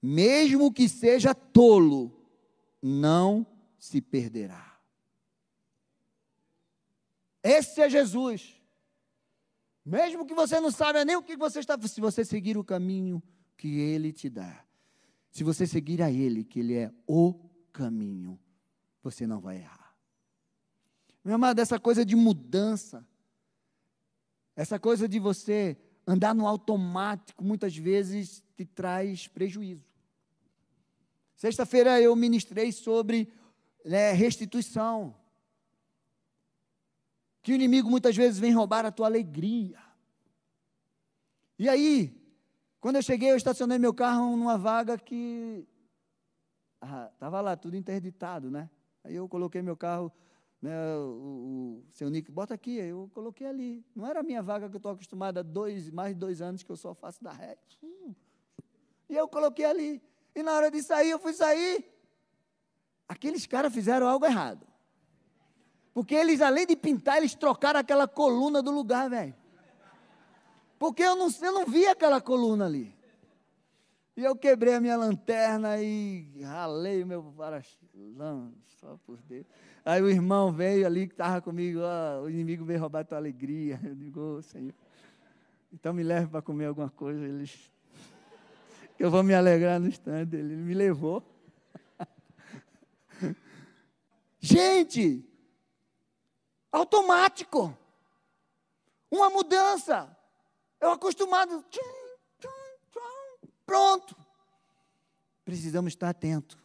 mesmo 0.00 0.72
que 0.72 0.88
seja 0.88 1.34
tolo, 1.34 2.12
não 2.80 3.46
se 3.78 4.00
perderá. 4.00 4.80
Esse 7.42 7.80
é 7.80 7.90
Jesus. 7.90 8.60
Mesmo 9.84 10.24
que 10.24 10.34
você 10.34 10.60
não 10.60 10.70
saiba 10.70 11.04
nem 11.04 11.16
o 11.16 11.22
que 11.22 11.36
você 11.36 11.58
está, 11.58 11.76
se 11.80 12.00
você 12.00 12.24
seguir 12.24 12.56
o 12.56 12.64
caminho 12.64 13.22
que 13.56 13.80
Ele 13.80 14.12
te 14.12 14.30
dá, 14.30 14.64
se 15.30 15.42
você 15.42 15.66
seguir 15.66 16.00
a 16.02 16.10
Ele, 16.10 16.44
que 16.44 16.60
Ele 16.60 16.74
é 16.74 16.92
o 17.06 17.34
caminho, 17.72 18.38
você 19.02 19.26
não 19.26 19.40
vai 19.40 19.58
errar. 19.58 19.94
Meu 21.24 21.34
amado, 21.34 21.60
essa 21.60 21.78
coisa 21.78 22.04
de 22.04 22.16
mudança, 22.16 23.06
essa 24.56 24.78
coisa 24.78 25.08
de 25.08 25.18
você 25.18 25.76
andar 26.06 26.34
no 26.34 26.46
automático, 26.46 27.44
muitas 27.44 27.76
vezes 27.76 28.42
te 28.56 28.64
traz 28.64 29.28
prejuízo. 29.28 29.86
Sexta-feira 31.36 32.00
eu 32.00 32.14
ministrei 32.14 32.70
sobre 32.72 33.32
né, 33.84 34.12
restituição. 34.12 35.14
Que 37.42 37.52
o 37.52 37.54
inimigo 37.54 37.90
muitas 37.90 38.16
vezes 38.16 38.38
vem 38.38 38.52
roubar 38.52 38.86
a 38.86 38.92
tua 38.92 39.06
alegria. 39.06 39.80
E 41.58 41.68
aí, 41.68 42.20
quando 42.80 42.96
eu 42.96 43.02
cheguei, 43.02 43.30
eu 43.30 43.36
estacionei 43.36 43.78
meu 43.78 43.94
carro 43.94 44.36
numa 44.36 44.58
vaga 44.58 44.98
que 44.98 45.66
estava 47.14 47.38
ah, 47.38 47.40
lá, 47.40 47.56
tudo 47.56 47.76
interditado, 47.76 48.50
né? 48.50 48.68
Aí 49.04 49.14
eu 49.14 49.28
coloquei 49.28 49.62
meu 49.62 49.76
carro, 49.76 50.12
né, 50.60 50.72
o, 50.96 51.82
o 51.82 51.84
seu 51.90 52.08
Nick, 52.08 52.30
bota 52.30 52.54
aqui, 52.54 52.76
eu 52.76 53.10
coloquei 53.12 53.46
ali. 53.46 53.84
Não 53.94 54.06
era 54.06 54.20
a 54.20 54.22
minha 54.22 54.42
vaga 54.42 54.68
que 54.68 54.76
eu 54.76 54.78
estou 54.78 54.92
acostumado 54.92 55.38
há 55.38 55.42
dois, 55.42 55.90
mais 55.90 56.14
de 56.14 56.20
dois 56.20 56.40
anos 56.40 56.62
que 56.62 56.70
eu 56.70 56.76
só 56.76 56.94
faço 56.94 57.22
da 57.22 57.32
ré. 57.32 57.58
E 59.10 59.16
eu 59.16 59.26
coloquei 59.26 59.64
ali. 59.64 60.02
E 60.34 60.42
na 60.42 60.52
hora 60.52 60.70
de 60.70 60.82
sair, 60.82 61.10
eu 61.10 61.18
fui 61.18 61.32
sair. 61.32 61.84
Aqueles 63.08 63.46
caras 63.46 63.74
fizeram 63.74 64.08
algo 64.08 64.24
errado. 64.24 64.66
Porque 65.92 66.14
eles, 66.14 66.40
além 66.40 66.66
de 66.66 66.76
pintar, 66.76 67.18
eles 67.18 67.34
trocaram 67.34 67.80
aquela 67.80 68.08
coluna 68.08 68.62
do 68.62 68.70
lugar, 68.70 69.10
velho. 69.10 69.34
Porque 70.78 71.02
eu 71.02 71.14
não, 71.14 71.28
eu 71.42 71.52
não 71.52 71.66
vi 71.66 71.86
aquela 71.86 72.20
coluna 72.20 72.64
ali. 72.64 72.94
E 74.14 74.22
eu 74.22 74.36
quebrei 74.36 74.74
a 74.74 74.80
minha 74.80 74.96
lanterna 74.96 75.80
e 75.80 76.42
ralei 76.42 77.02
o 77.02 77.06
meu 77.06 77.22
para 77.36 77.62
só 78.78 78.98
por 79.06 79.16
Deus. 79.22 79.46
Aí 79.84 80.02
o 80.02 80.10
irmão 80.10 80.52
veio 80.52 80.86
ali 80.86 81.06
que 81.06 81.14
estava 81.14 81.40
comigo, 81.40 81.80
ó, 81.82 82.22
o 82.22 82.30
inimigo 82.30 82.64
veio 82.64 82.80
roubar 82.80 83.06
tua 83.06 83.16
alegria. 83.16 83.80
Eu 83.82 83.94
digo, 83.94 84.20
oh, 84.20 84.42
Senhor, 84.42 84.74
então 85.72 85.94
me 85.94 86.02
leve 86.02 86.26
para 86.26 86.42
comer 86.42 86.66
alguma 86.66 86.90
coisa. 86.90 87.24
Eles, 87.24 87.72
eu 88.98 89.10
vou 89.10 89.22
me 89.22 89.34
alegrar 89.34 89.80
no 89.80 89.88
instante. 89.88 90.36
Ele 90.36 90.56
me 90.56 90.74
levou. 90.74 91.24
Gente, 94.38 95.24
automático. 96.70 97.76
Uma 99.10 99.30
mudança. 99.30 100.14
Eu 100.78 100.90
acostumado. 100.90 101.64
Pronto. 103.72 104.14
Precisamos 105.46 105.94
estar 105.94 106.10
atentos. 106.10 106.58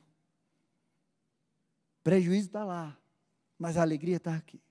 Prejuízo 2.04 2.48
está 2.48 2.66
lá, 2.66 2.98
mas 3.58 3.78
a 3.78 3.82
alegria 3.82 4.18
está 4.18 4.36
aqui. 4.36 4.62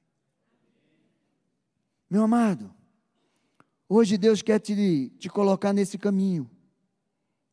Meu 2.11 2.25
amado, 2.25 2.75
hoje 3.88 4.18
Deus 4.18 4.42
quer 4.42 4.61
te, 4.61 5.09
te 5.18 5.31
colocar 5.31 5.72
nesse 5.72 5.96
caminho, 5.96 6.51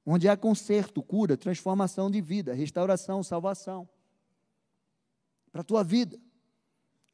onde 0.06 0.28
há 0.28 0.36
conserto, 0.36 1.02
cura, 1.02 1.38
transformação 1.38 2.12
de 2.12 2.20
vida, 2.20 2.54
restauração, 2.54 3.24
salvação 3.24 3.88
para 5.50 5.62
a 5.62 5.64
tua 5.64 5.82
vida. 5.82 6.20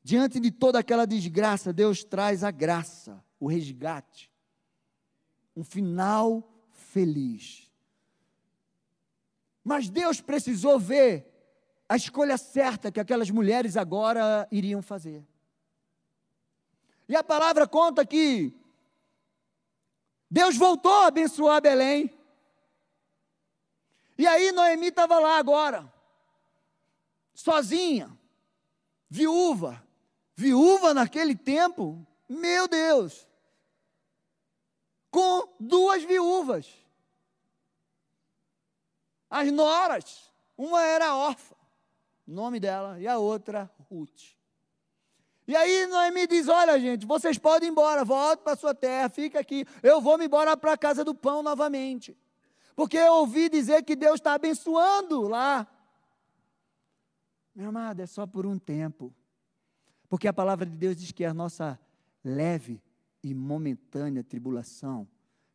Diante 0.02 0.40
de 0.40 0.50
toda 0.50 0.80
aquela 0.80 1.06
desgraça, 1.06 1.72
Deus 1.72 2.04
traz 2.04 2.44
a 2.44 2.50
graça, 2.50 3.24
o 3.40 3.46
resgate, 3.46 4.32
um 5.56 5.64
final 5.64 6.56
feliz. 6.90 7.70
Mas 9.64 9.90
Deus 9.90 10.20
precisou 10.20 10.80
ver 10.80 11.26
a 11.88 11.96
escolha 11.96 12.38
certa 12.38 12.92
que 12.92 13.00
aquelas 13.00 13.30
mulheres 13.30 13.78
agora 13.78 14.48
iriam 14.52 14.82
fazer. 14.82 15.24
E 17.08 17.16
a 17.16 17.24
palavra 17.24 17.68
conta 17.68 18.06
que 18.06 18.54
Deus 20.30 20.58
voltou 20.58 20.92
a 21.04 21.08
abençoar 21.08 21.62
Belém. 21.62 22.12
E 24.18 24.28
aí 24.28 24.52
Noemi 24.52 24.88
estava 24.88 25.18
lá 25.20 25.38
agora, 25.38 25.92
sozinha, 27.34 28.12
viúva, 29.10 29.82
viúva 30.36 30.94
naquele 30.94 31.36
tempo, 31.36 32.06
meu 32.28 32.68
Deus, 32.68 33.29
com 35.10 35.56
duas 35.60 36.04
viúvas. 36.04 36.68
As 39.30 39.52
noras, 39.52 40.32
uma 40.58 40.82
era 40.84 41.16
órfã, 41.16 41.56
nome 42.26 42.60
dela, 42.60 43.00
e 43.00 43.08
a 43.08 43.18
outra 43.18 43.70
Ruth. 43.90 44.36
E 45.48 45.56
aí 45.56 45.88
Noemi 45.88 46.28
diz: 46.28 46.48
Olha, 46.48 46.80
gente, 46.80 47.06
vocês 47.06 47.38
podem 47.38 47.70
ir 47.70 47.72
embora, 47.72 48.06
volta 48.06 48.44
para 48.44 48.56
sua 48.56 48.74
terra, 48.74 49.10
fica 49.10 49.40
aqui. 49.40 49.66
Eu 49.82 50.00
vou 50.00 50.18
me 50.18 50.26
embora 50.26 50.56
para 50.56 50.74
a 50.74 50.78
casa 50.78 51.04
do 51.04 51.16
pão 51.16 51.42
novamente. 51.42 52.16
Porque 52.76 52.98
eu 52.98 53.14
ouvi 53.14 53.50
dizer 53.50 53.84
que 53.84 53.96
Deus 53.96 54.16
está 54.16 54.34
abençoando 54.34 55.28
lá. 55.28 55.68
Meu 57.54 57.70
amado, 57.70 58.00
é 58.00 58.06
só 58.06 58.26
por 58.26 58.46
um 58.46 58.58
tempo. 58.58 59.14
Porque 60.08 60.28
a 60.28 60.34
palavra 60.34 60.66
de 60.66 60.78
Deus 60.78 60.96
diz 60.96 61.12
que 61.12 61.26
a 61.26 61.34
nossa 61.34 61.80
leve 62.24 62.82
e 63.24 63.34
momentânea 63.34 64.24
tribulação 64.24 65.08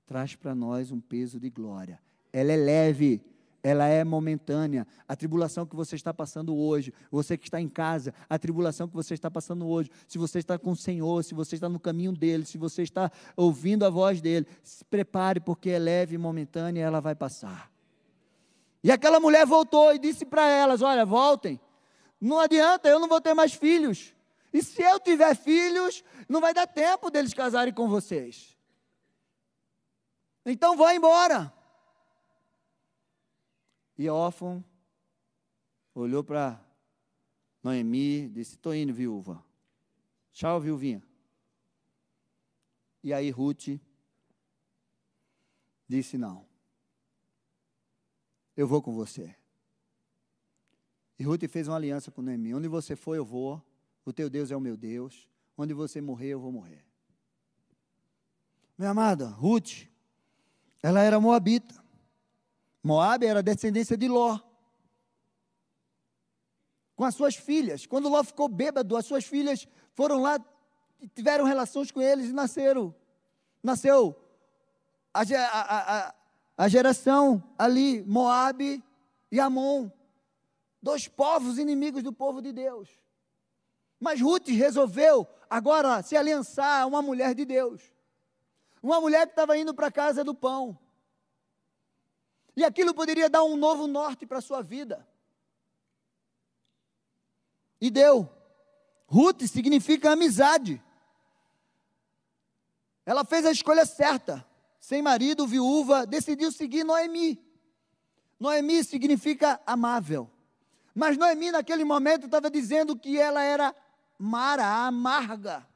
traz 0.06 0.34
para 0.34 0.54
nós 0.54 0.90
um 0.90 1.00
peso 1.00 1.40
de 1.40 1.50
glória. 1.50 2.00
Ela 2.32 2.52
é 2.52 2.56
leve, 2.56 3.22
ela 3.62 3.86
é 3.86 4.04
momentânea. 4.04 4.86
A 5.08 5.16
tribulação 5.16 5.64
que 5.64 5.74
você 5.74 5.96
está 5.96 6.12
passando 6.12 6.54
hoje, 6.54 6.92
você 7.10 7.38
que 7.38 7.46
está 7.46 7.60
em 7.60 7.68
casa, 7.68 8.12
a 8.28 8.38
tribulação 8.38 8.86
que 8.86 8.94
você 8.94 9.14
está 9.14 9.30
passando 9.30 9.66
hoje, 9.66 9.90
se 10.06 10.18
você 10.18 10.38
está 10.38 10.58
com 10.58 10.72
o 10.72 10.76
Senhor, 10.76 11.24
se 11.24 11.34
você 11.34 11.54
está 11.54 11.68
no 11.68 11.80
caminho 11.80 12.12
dele, 12.12 12.44
se 12.44 12.58
você 12.58 12.82
está 12.82 13.10
ouvindo 13.36 13.84
a 13.84 13.90
voz 13.90 14.20
dele, 14.20 14.46
se 14.62 14.84
prepare 14.84 15.40
porque 15.40 15.70
é 15.70 15.78
leve 15.78 16.14
e 16.14 16.18
momentânea 16.18 16.82
ela 16.82 17.00
vai 17.00 17.14
passar. 17.14 17.72
E 18.82 18.92
aquela 18.92 19.18
mulher 19.18 19.46
voltou 19.46 19.94
e 19.94 19.98
disse 19.98 20.26
para 20.26 20.46
elas: 20.46 20.82
Olha, 20.82 21.06
voltem, 21.06 21.58
não 22.20 22.38
adianta, 22.38 22.88
eu 22.88 23.00
não 23.00 23.08
vou 23.08 23.20
ter 23.20 23.32
mais 23.32 23.54
filhos. 23.54 24.13
E 24.54 24.62
se 24.62 24.80
eu 24.80 25.00
tiver 25.00 25.34
filhos, 25.34 26.04
não 26.28 26.40
vai 26.40 26.54
dar 26.54 26.68
tempo 26.68 27.10
deles 27.10 27.34
casarem 27.34 27.74
com 27.74 27.88
vocês. 27.88 28.56
Então 30.46 30.76
vá 30.76 30.94
embora. 30.94 31.52
E 33.98 34.08
órfão 34.08 34.64
olhou 35.92 36.22
para 36.22 36.64
Noemi, 37.64 38.28
disse: 38.28 38.54
Estou 38.54 38.72
indo, 38.72 38.94
viúva. 38.94 39.44
Tchau, 40.32 40.60
viuvinha. 40.60 41.02
E 43.02 43.12
aí 43.12 43.30
Ruth 43.30 43.80
disse: 45.88 46.16
Não, 46.16 46.46
eu 48.56 48.68
vou 48.68 48.80
com 48.80 48.94
você. 48.94 49.34
E 51.18 51.24
Ruth 51.24 51.48
fez 51.48 51.66
uma 51.66 51.76
aliança 51.76 52.12
com 52.12 52.22
Noemi: 52.22 52.54
Onde 52.54 52.68
você 52.68 52.94
for, 52.94 53.16
eu 53.16 53.24
vou. 53.24 53.60
O 54.04 54.12
teu 54.12 54.28
Deus 54.28 54.50
é 54.50 54.56
o 54.56 54.60
meu 54.60 54.76
Deus. 54.76 55.28
Onde 55.56 55.72
você 55.72 56.00
morrer, 56.00 56.28
eu 56.28 56.40
vou 56.40 56.52
morrer. 56.52 56.84
Minha 58.76 58.90
amada, 58.90 59.28
Ruth, 59.28 59.86
ela 60.82 61.00
era 61.00 61.20
moabita. 61.20 61.82
Moab 62.82 63.24
era 63.24 63.42
descendência 63.42 63.96
de 63.96 64.08
Ló. 64.08 64.38
Com 66.96 67.04
as 67.04 67.14
suas 67.14 67.36
filhas. 67.36 67.86
Quando 67.86 68.08
Ló 68.08 68.22
ficou 68.22 68.48
bêbado, 68.48 68.96
as 68.96 69.06
suas 69.06 69.24
filhas 69.24 69.66
foram 69.94 70.20
lá, 70.20 70.38
tiveram 71.14 71.44
relações 71.44 71.90
com 71.90 72.02
eles 72.02 72.28
e 72.28 72.32
nasceram. 72.32 72.94
Nasceu 73.62 74.20
a, 75.14 75.22
a, 75.22 75.98
a, 76.08 76.14
a 76.58 76.68
geração 76.68 77.42
ali, 77.56 78.02
Moab 78.04 78.82
e 79.30 79.40
Amon. 79.40 79.88
Dois 80.82 81.06
povos 81.06 81.56
inimigos 81.56 82.02
do 82.02 82.12
povo 82.12 82.42
de 82.42 82.52
Deus. 82.52 82.90
Mas 84.00 84.20
Ruth 84.20 84.48
resolveu 84.48 85.26
agora 85.48 86.02
se 86.02 86.16
aliançar 86.16 86.82
a 86.82 86.86
uma 86.86 87.00
mulher 87.00 87.34
de 87.34 87.44
Deus. 87.44 87.82
Uma 88.82 89.00
mulher 89.00 89.26
que 89.26 89.32
estava 89.32 89.56
indo 89.56 89.72
para 89.72 89.86
a 89.86 89.92
casa 89.92 90.22
do 90.22 90.34
pão. 90.34 90.78
E 92.56 92.64
aquilo 92.64 92.94
poderia 92.94 93.28
dar 93.28 93.42
um 93.44 93.56
novo 93.56 93.86
norte 93.86 94.26
para 94.26 94.38
a 94.38 94.42
sua 94.42 94.62
vida. 94.62 95.06
E 97.80 97.90
deu. 97.90 98.28
Ruth 99.06 99.42
significa 99.42 100.12
amizade. 100.12 100.82
Ela 103.04 103.24
fez 103.24 103.44
a 103.44 103.50
escolha 103.50 103.84
certa. 103.84 104.44
Sem 104.78 105.02
marido, 105.02 105.46
viúva, 105.46 106.06
decidiu 106.06 106.52
seguir 106.52 106.84
Noemi. 106.84 107.42
Noemi 108.38 108.84
significa 108.84 109.60
amável. 109.66 110.30
Mas 110.94 111.16
Noemi, 111.16 111.50
naquele 111.50 111.84
momento, 111.84 112.26
estava 112.26 112.50
dizendo 112.50 112.96
que 112.96 113.18
ela 113.18 113.42
era 113.42 113.74
Mara, 114.24 114.86
amarga, 114.86 115.68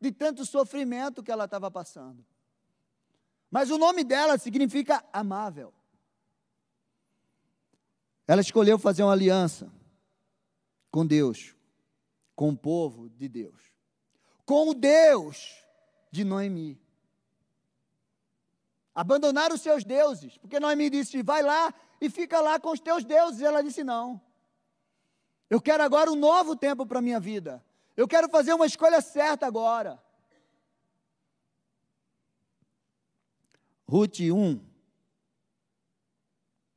de 0.00 0.12
tanto 0.12 0.46
sofrimento 0.46 1.24
que 1.24 1.32
ela 1.32 1.46
estava 1.46 1.68
passando. 1.68 2.24
Mas 3.50 3.68
o 3.68 3.76
nome 3.76 4.04
dela 4.04 4.38
significa 4.38 5.04
amável. 5.12 5.74
Ela 8.28 8.42
escolheu 8.42 8.78
fazer 8.78 9.02
uma 9.02 9.12
aliança 9.12 9.72
com 10.88 11.04
Deus, 11.04 11.56
com 12.36 12.50
o 12.50 12.56
povo 12.56 13.10
de 13.10 13.28
Deus, 13.28 13.72
com 14.46 14.68
o 14.68 14.74
Deus 14.74 15.66
de 16.12 16.22
Noemi. 16.22 16.80
Abandonar 18.94 19.52
os 19.52 19.62
seus 19.62 19.82
deuses, 19.82 20.38
porque 20.38 20.60
Noemi 20.60 20.90
disse: 20.90 21.24
vai 21.24 21.42
lá 21.42 21.74
e 22.00 22.08
fica 22.08 22.40
lá 22.40 22.60
com 22.60 22.70
os 22.70 22.78
teus 22.78 23.04
deuses. 23.04 23.42
Ela 23.42 23.64
disse: 23.64 23.82
não. 23.82 24.27
Eu 25.50 25.60
quero 25.60 25.82
agora 25.82 26.10
um 26.10 26.16
novo 26.16 26.54
tempo 26.54 26.84
para 26.84 26.98
a 26.98 27.02
minha 27.02 27.18
vida. 27.18 27.64
Eu 27.96 28.06
quero 28.06 28.28
fazer 28.28 28.52
uma 28.52 28.66
escolha 28.66 29.00
certa 29.00 29.46
agora. 29.46 30.02
Ruth 33.88 34.20
1, 34.20 34.60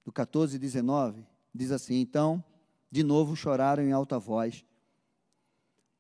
do 0.06 0.12
14 0.14 0.56
e 0.56 0.60
19, 0.60 1.26
diz 1.54 1.72
assim: 1.72 2.00
Então, 2.00 2.42
de 2.90 3.04
novo 3.04 3.36
choraram 3.36 3.84
em 3.84 3.92
alta 3.92 4.18
voz. 4.18 4.66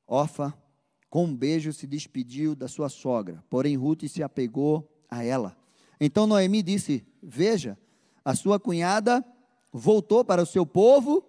Orfa, 0.08 0.58
com 1.10 1.26
um 1.26 1.36
beijo, 1.36 1.74
se 1.74 1.86
despediu 1.86 2.56
da 2.56 2.70
sua 2.70 2.88
sogra, 2.88 3.44
porém 3.50 3.76
Ruth 3.76 4.04
se 4.08 4.24
apegou 4.24 4.90
a 5.10 5.22
ela. 5.24 5.58
Então 6.00 6.26
Noemi 6.26 6.64
disse: 6.64 7.06
Veja, 7.22 7.78
a 8.24 8.34
sua 8.34 8.58
cunhada 8.58 9.24
voltou 9.74 10.24
para 10.24 10.42
o 10.42 10.46
seu 10.46 10.66
povo 10.66 11.26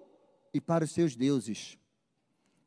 e 0.52 0.60
para 0.60 0.84
os 0.84 0.90
seus 0.90 1.16
deuses. 1.16 1.78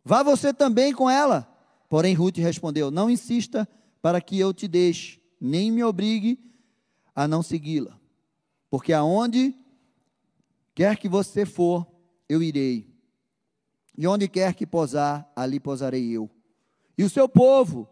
Vá 0.03 0.23
você 0.23 0.53
também 0.53 0.93
com 0.93 1.09
ela. 1.09 1.51
Porém, 1.89 2.13
Ruth 2.13 2.37
respondeu: 2.37 2.91
Não 2.91 3.09
insista 3.09 3.67
para 4.01 4.21
que 4.21 4.39
eu 4.39 4.53
te 4.53 4.67
deixe, 4.67 5.21
nem 5.39 5.71
me 5.71 5.83
obrigue 5.83 6.39
a 7.15 7.27
não 7.27 7.41
segui-la. 7.41 7.99
Porque 8.69 8.93
aonde 8.93 9.55
quer 10.73 10.97
que 10.97 11.07
você 11.07 11.45
for, 11.45 11.87
eu 12.27 12.43
irei. 12.43 12.93
E 13.97 14.05
onde 14.05 14.27
quer 14.27 14.53
que 14.53 14.65
posar, 14.65 15.31
ali 15.35 15.59
posarei 15.59 16.11
eu. 16.11 16.29
E 16.97 17.03
o 17.03 17.09
seu 17.09 17.27
povo, 17.27 17.87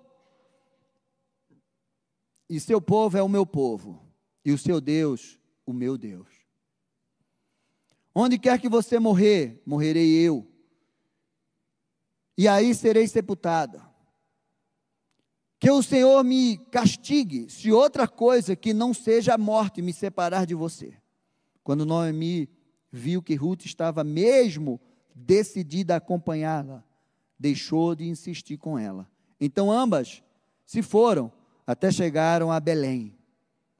e 2.49 2.59
seu 2.59 2.81
povo 2.81 3.17
é 3.17 3.23
o 3.23 3.29
meu 3.29 3.45
povo, 3.45 4.05
e 4.43 4.51
o 4.51 4.57
seu 4.57 4.81
Deus, 4.81 5.39
o 5.65 5.71
meu 5.73 5.97
Deus. 5.97 6.42
Onde 8.15 8.37
quer 8.37 8.59
que 8.59 8.69
você 8.69 8.99
morrer, 8.99 9.61
morrerei 9.65 10.11
eu. 10.19 10.47
E 12.37 12.47
aí 12.47 12.73
serei 12.75 13.07
sepultada. 13.07 13.81
Que 15.59 15.71
o 15.71 15.81
Senhor 15.81 16.23
me 16.23 16.57
castigue 16.57 17.49
se 17.49 17.71
outra 17.71 18.07
coisa 18.07 18.55
que 18.55 18.73
não 18.73 18.93
seja 18.93 19.35
a 19.35 19.37
morte 19.37 19.81
me 19.81 19.93
separar 19.93 20.45
de 20.45 20.53
você. 20.53 20.93
Quando 21.63 21.85
Noemi 21.85 22.49
viu 22.91 23.21
que 23.21 23.33
Ruth 23.33 23.65
estava 23.65 24.03
mesmo 24.03 24.79
decidida 25.15 25.93
a 25.93 25.97
acompanhá-la, 25.97 26.83
deixou 27.39 27.95
de 27.95 28.07
insistir 28.07 28.57
com 28.57 28.77
ela. 28.77 29.09
Então 29.39 29.71
ambas 29.71 30.21
se 30.65 30.81
foram 30.81 31.31
até 31.65 31.91
chegaram 31.91 32.51
a 32.51 32.59
Belém, 32.59 33.15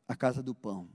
a 0.08 0.15
casa 0.15 0.41
do 0.41 0.56
pão. 0.56 0.88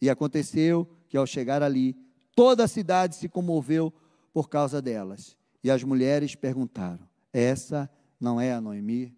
E 0.00 0.08
aconteceu 0.08 0.88
que 1.08 1.16
ao 1.16 1.26
chegar 1.26 1.62
ali, 1.62 1.96
Toda 2.36 2.64
a 2.64 2.68
cidade 2.68 3.16
se 3.16 3.30
comoveu 3.30 3.90
por 4.30 4.50
causa 4.50 4.82
delas. 4.82 5.34
E 5.64 5.70
as 5.70 5.82
mulheres 5.82 6.34
perguntaram: 6.34 7.08
Essa 7.32 7.90
não 8.20 8.38
é 8.38 8.52
a 8.52 8.60
Noemi? 8.60 9.16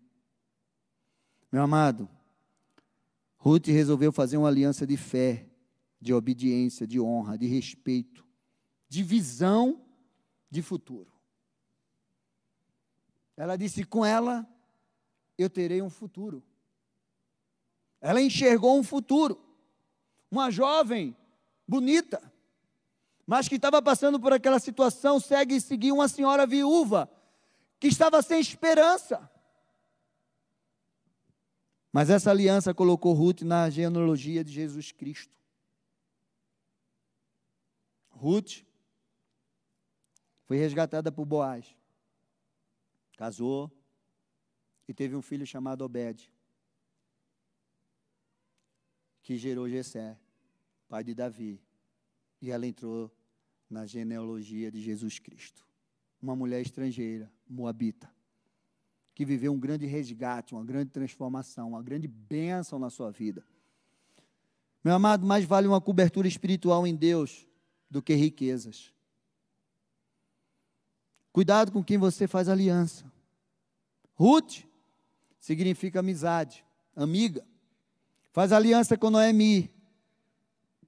Meu 1.50 1.62
amado, 1.62 2.08
Ruth 3.36 3.66
resolveu 3.66 4.12
fazer 4.12 4.36
uma 4.36 4.46
aliança 4.46 4.86
de 4.86 4.96
fé, 4.96 5.48
de 6.00 6.14
obediência, 6.14 6.86
de 6.86 7.00
honra, 7.00 7.36
de 7.36 7.48
respeito, 7.48 8.24
de 8.88 9.02
visão 9.02 9.84
de 10.48 10.62
futuro. 10.62 11.12
Ela 13.36 13.56
disse: 13.56 13.82
Com 13.82 14.06
ela 14.06 14.48
eu 15.36 15.50
terei 15.50 15.82
um 15.82 15.90
futuro. 15.90 16.40
Ela 18.00 18.22
enxergou 18.22 18.78
um 18.78 18.84
futuro. 18.84 19.44
Uma 20.30 20.52
jovem 20.52 21.16
bonita, 21.66 22.27
mas 23.28 23.46
que 23.46 23.56
estava 23.56 23.82
passando 23.82 24.18
por 24.18 24.32
aquela 24.32 24.58
situação, 24.58 25.20
segue 25.20 25.56
e 25.56 25.60
seguir 25.60 25.92
uma 25.92 26.08
senhora 26.08 26.46
viúva, 26.46 27.12
que 27.78 27.86
estava 27.86 28.22
sem 28.22 28.40
esperança. 28.40 29.30
Mas 31.92 32.08
essa 32.08 32.30
aliança 32.30 32.72
colocou 32.72 33.12
Ruth 33.12 33.42
na 33.42 33.68
genealogia 33.68 34.42
de 34.42 34.50
Jesus 34.50 34.92
Cristo. 34.92 35.38
Ruth 38.08 38.64
foi 40.46 40.56
resgatada 40.56 41.12
por 41.12 41.26
Boaz, 41.26 41.76
casou 43.18 43.70
e 44.88 44.94
teve 44.94 45.14
um 45.14 45.20
filho 45.20 45.46
chamado 45.46 45.84
Obed, 45.84 46.32
que 49.20 49.36
gerou 49.36 49.68
Jessé, 49.68 50.18
pai 50.88 51.04
de 51.04 51.14
Davi. 51.14 51.60
E 52.40 52.52
ela 52.52 52.66
entrou 52.66 53.10
na 53.70 53.86
genealogia 53.86 54.70
de 54.70 54.80
Jesus 54.80 55.18
Cristo. 55.18 55.66
Uma 56.20 56.34
mulher 56.34 56.60
estrangeira, 56.60 57.30
moabita, 57.48 58.10
que 59.14 59.24
viveu 59.24 59.52
um 59.52 59.58
grande 59.58 59.86
resgate, 59.86 60.54
uma 60.54 60.64
grande 60.64 60.90
transformação, 60.90 61.68
uma 61.68 61.82
grande 61.82 62.08
bênção 62.08 62.78
na 62.78 62.90
sua 62.90 63.10
vida. 63.10 63.44
Meu 64.82 64.94
amado, 64.94 65.26
mais 65.26 65.44
vale 65.44 65.66
uma 65.66 65.80
cobertura 65.80 66.26
espiritual 66.28 66.86
em 66.86 66.94
Deus 66.94 67.46
do 67.90 68.00
que 68.00 68.14
riquezas. 68.14 68.92
Cuidado 71.32 71.70
com 71.70 71.84
quem 71.84 71.98
você 71.98 72.26
faz 72.26 72.48
aliança. 72.48 73.10
Ruth 74.14 74.64
significa 75.38 76.00
amizade, 76.00 76.64
amiga. 76.96 77.46
Faz 78.32 78.52
aliança 78.52 78.96
com 78.96 79.10
Noemi, 79.10 79.70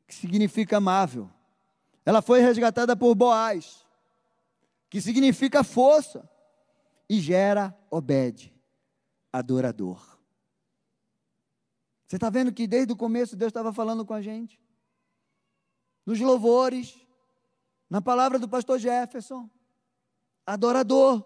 que 0.07 0.15
significa 0.15 0.79
amável. 0.79 1.31
Ela 2.11 2.21
foi 2.21 2.41
resgatada 2.41 2.97
por 2.97 3.15
Boaz, 3.15 3.87
que 4.89 5.01
significa 5.01 5.63
força, 5.63 6.29
e 7.09 7.21
gera 7.21 7.73
Obed, 7.89 8.53
adorador. 9.33 10.19
Você 12.05 12.17
está 12.17 12.29
vendo 12.29 12.53
que 12.53 12.67
desde 12.67 12.93
o 12.93 12.97
começo 12.97 13.37
Deus 13.37 13.51
estava 13.51 13.73
falando 13.73 14.05
com 14.05 14.13
a 14.13 14.21
gente? 14.21 14.61
Nos 16.05 16.19
louvores, 16.19 16.99
Na 17.89 18.03
palavra 18.03 18.41
do 18.41 18.49
pastor 18.49 18.81
Jefferson, 18.81 19.49
adorador. 20.45 21.25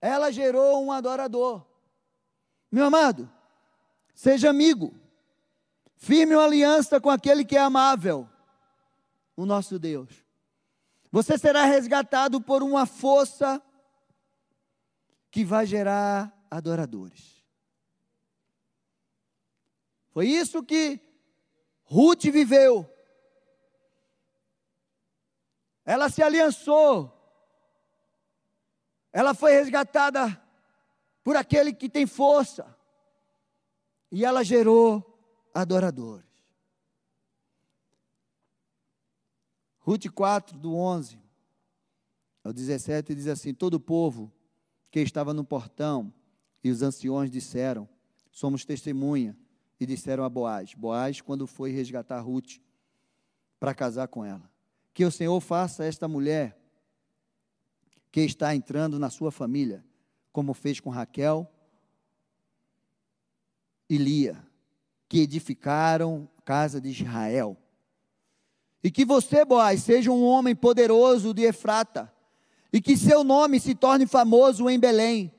Ela 0.00 0.30
gerou 0.30 0.80
um 0.84 0.92
adorador. 0.92 1.66
Meu 2.70 2.84
amado, 2.84 3.28
seja 4.14 4.48
amigo. 4.48 4.94
Firme 5.96 6.36
uma 6.36 6.44
aliança 6.44 7.00
com 7.00 7.10
aquele 7.10 7.44
que 7.44 7.56
é 7.56 7.60
amável, 7.60 8.28
o 9.38 9.46
nosso 9.46 9.78
Deus. 9.78 10.26
Você 11.12 11.38
será 11.38 11.64
resgatado 11.64 12.40
por 12.40 12.60
uma 12.60 12.84
força 12.86 13.62
que 15.30 15.44
vai 15.44 15.64
gerar 15.64 16.36
adoradores. 16.50 17.44
Foi 20.10 20.26
isso 20.26 20.60
que 20.60 21.00
Ruth 21.84 22.24
viveu. 22.24 22.92
Ela 25.84 26.10
se 26.10 26.20
aliançou. 26.20 27.14
Ela 29.12 29.34
foi 29.34 29.52
resgatada 29.52 30.42
por 31.22 31.36
aquele 31.36 31.72
que 31.72 31.88
tem 31.88 32.08
força. 32.08 32.76
E 34.10 34.24
ela 34.24 34.42
gerou 34.42 35.16
adoradores. 35.54 36.27
Ruth 39.88 40.10
4, 40.10 40.58
do 40.58 40.76
11 40.76 41.18
ao 42.44 42.52
17, 42.52 43.14
diz 43.14 43.26
assim: 43.26 43.54
Todo 43.54 43.74
o 43.74 43.80
povo 43.80 44.30
que 44.90 45.00
estava 45.00 45.32
no 45.32 45.42
portão 45.42 46.12
e 46.62 46.68
os 46.68 46.82
anciões 46.82 47.30
disseram: 47.30 47.88
Somos 48.30 48.66
testemunha. 48.66 49.34
E 49.80 49.86
disseram 49.86 50.24
a 50.24 50.28
Boaz: 50.28 50.74
Boaz, 50.74 51.22
quando 51.22 51.46
foi 51.46 51.70
resgatar 51.70 52.20
Ruth 52.20 52.58
para 53.58 53.74
casar 53.74 54.08
com 54.08 54.22
ela, 54.22 54.50
que 54.92 55.06
o 55.06 55.10
Senhor 55.10 55.40
faça 55.40 55.86
esta 55.86 56.06
mulher 56.06 56.60
que 58.12 58.20
está 58.20 58.54
entrando 58.54 58.98
na 58.98 59.08
sua 59.08 59.32
família, 59.32 59.82
como 60.30 60.52
fez 60.52 60.80
com 60.80 60.90
Raquel 60.90 61.50
e 63.88 63.96
Lia, 63.96 64.46
que 65.08 65.20
edificaram 65.20 66.28
casa 66.44 66.78
de 66.78 66.90
Israel. 66.90 67.56
E 68.82 68.90
que 68.90 69.04
você, 69.04 69.44
Boaz, 69.44 69.82
seja 69.82 70.10
um 70.10 70.24
homem 70.24 70.54
poderoso 70.54 71.34
de 71.34 71.42
Efrata, 71.42 72.12
e 72.72 72.80
que 72.80 72.96
seu 72.96 73.24
nome 73.24 73.58
se 73.58 73.74
torne 73.74 74.06
famoso 74.06 74.68
em 74.68 74.78
Belém, 74.78 75.32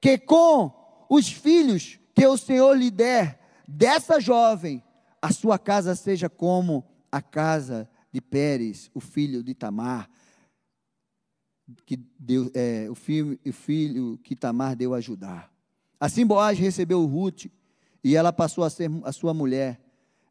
que 0.00 0.18
com 0.18 0.72
os 1.08 1.28
filhos 1.28 1.98
que 2.14 2.26
o 2.26 2.36
Senhor 2.36 2.76
lhe 2.76 2.90
der, 2.90 3.40
dessa 3.68 4.20
jovem, 4.20 4.82
a 5.20 5.32
sua 5.32 5.58
casa 5.58 5.94
seja 5.94 6.28
como 6.28 6.84
a 7.10 7.22
casa 7.22 7.88
de 8.10 8.20
Pérez, 8.20 8.90
o 8.92 9.00
filho 9.00 9.42
de 9.42 9.54
Tamar, 9.54 10.10
que 11.86 11.96
deu, 12.18 12.50
é, 12.54 12.88
o, 12.90 12.94
filho, 12.94 13.38
o 13.46 13.52
filho 13.52 14.18
que 14.22 14.34
Tamar 14.34 14.76
deu 14.76 14.94
a 14.94 14.98
ajudar. 14.98 15.50
Assim 15.98 16.26
Boaz 16.26 16.58
recebeu 16.58 17.04
Ruth 17.06 17.46
e 18.02 18.16
ela 18.16 18.32
passou 18.32 18.64
a 18.64 18.70
ser 18.70 18.90
a 19.04 19.12
sua 19.12 19.32
mulher. 19.32 19.80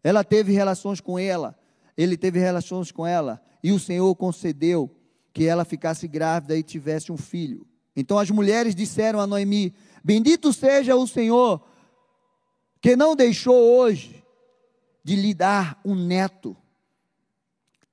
Ela 0.04 0.24
teve 0.24 0.52
relações 0.52 1.00
com 1.00 1.18
ela, 1.18 1.58
ele 1.98 2.18
teve 2.18 2.40
relações 2.40 2.92
com 2.92 3.06
ela, 3.06 3.42
e 3.64 3.72
o 3.72 3.80
Senhor 3.80 4.14
concedeu 4.16 4.90
que 5.34 5.46
ela 5.46 5.66
ficasse 5.66 6.08
grávida 6.08 6.58
e 6.58 6.64
tivesse 6.64 7.12
um 7.12 7.18
filho. 7.18 7.66
Então 7.96 8.18
as 8.18 8.30
mulheres 8.30 8.76
disseram 8.76 9.20
a 9.20 9.28
Noemi: 9.28 9.74
Bendito 10.04 10.52
seja 10.52 10.96
o 10.96 11.08
Senhor, 11.08 11.62
que 12.82 12.96
não 12.96 13.16
deixou 13.16 13.56
hoje 13.56 14.24
de 15.04 15.16
lhe 15.16 15.34
dar 15.34 15.80
um 15.84 15.96
neto, 15.96 16.56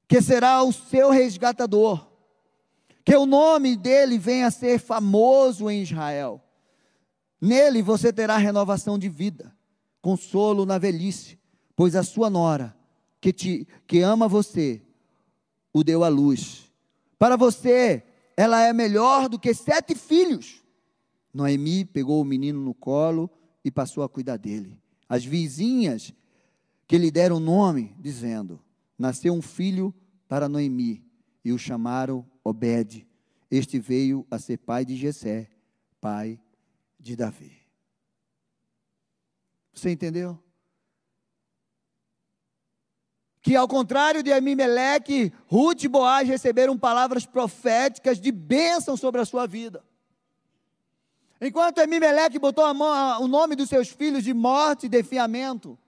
que 0.07 0.21
será 0.23 0.63
o 0.63 0.73
seu 0.73 1.11
resgatador 1.11 2.09
que 3.09 3.17
o 3.17 3.25
nome 3.25 3.75
dele 3.75 4.19
venha 4.19 4.49
a 4.49 4.51
ser 4.51 4.79
famoso 4.79 5.71
em 5.71 5.81
Israel. 5.81 6.45
Nele 7.41 7.81
você 7.81 8.13
terá 8.13 8.37
renovação 8.37 8.99
de 8.99 9.09
vida, 9.09 9.51
consolo 10.03 10.67
na 10.67 10.77
velhice, 10.77 11.39
pois 11.75 11.97
a 11.97 12.03
sua 12.03 12.29
nora, 12.29 12.77
que, 13.21 13.33
te, 13.33 13.67
que 13.87 14.01
ama 14.01 14.29
você, 14.29 14.83
o 15.73 15.83
deu 15.83 16.05
à 16.05 16.09
luz. 16.09 16.71
Para 17.19 17.37
você, 17.37 18.03
ela 18.37 18.63
é 18.63 18.73
melhor 18.73 19.29
do 19.29 19.39
que 19.39 19.53
sete 19.53 19.95
filhos. 19.95 20.63
Noemi 21.33 21.85
pegou 21.85 22.21
o 22.21 22.25
menino 22.25 22.61
no 22.61 22.75
colo 22.75 23.31
e 23.65 23.71
passou 23.71 24.03
a 24.03 24.09
cuidar 24.09 24.37
dele. 24.37 24.81
As 25.09 25.25
vizinhas 25.25 26.13
que 26.87 26.99
lhe 26.99 27.11
deram 27.11 27.41
nome, 27.41 27.95
dizendo: 27.99 28.61
Nasceu 28.99 29.35
um 29.35 29.43
filho 29.43 29.95
para 30.29 30.49
Noemi, 30.49 31.05
e 31.45 31.53
o 31.53 31.59
chamaram 31.59 32.25
Obed. 32.45 33.07
Este 33.51 33.79
veio 33.79 34.27
a 34.31 34.39
ser 34.39 34.59
pai 34.59 34.85
de 34.85 34.97
Jessé, 34.97 35.49
pai 36.01 36.39
de 36.99 37.17
Davi. 37.17 37.53
Você 39.73 39.91
entendeu? 39.91 40.39
Que 43.49 43.57
ao 43.57 43.67
contrário 43.67 44.23
de 44.23 44.31
Amimeleque, 44.31 45.33
Ruth 45.47 45.85
e 45.85 45.89
Boaz 45.89 46.29
receberam 46.29 46.77
palavras 46.77 47.25
proféticas 47.25 48.21
de 48.21 48.31
bênção 48.31 48.95
sobre 48.95 49.23
a 49.23 49.25
sua 49.25 49.47
vida. 49.47 49.83
Enquanto 51.41 51.79
Amimeleque 51.79 52.39
botou 52.39 52.63
a 52.63 52.75
mão, 52.75 53.23
o 53.23 53.27
nome 53.27 53.57
dos 53.57 53.71
seus 53.71 53.89
filhos 53.89 54.23
de 54.23 54.35
morte 54.35 54.85
e 54.85 54.89
defiamento, 54.91 55.79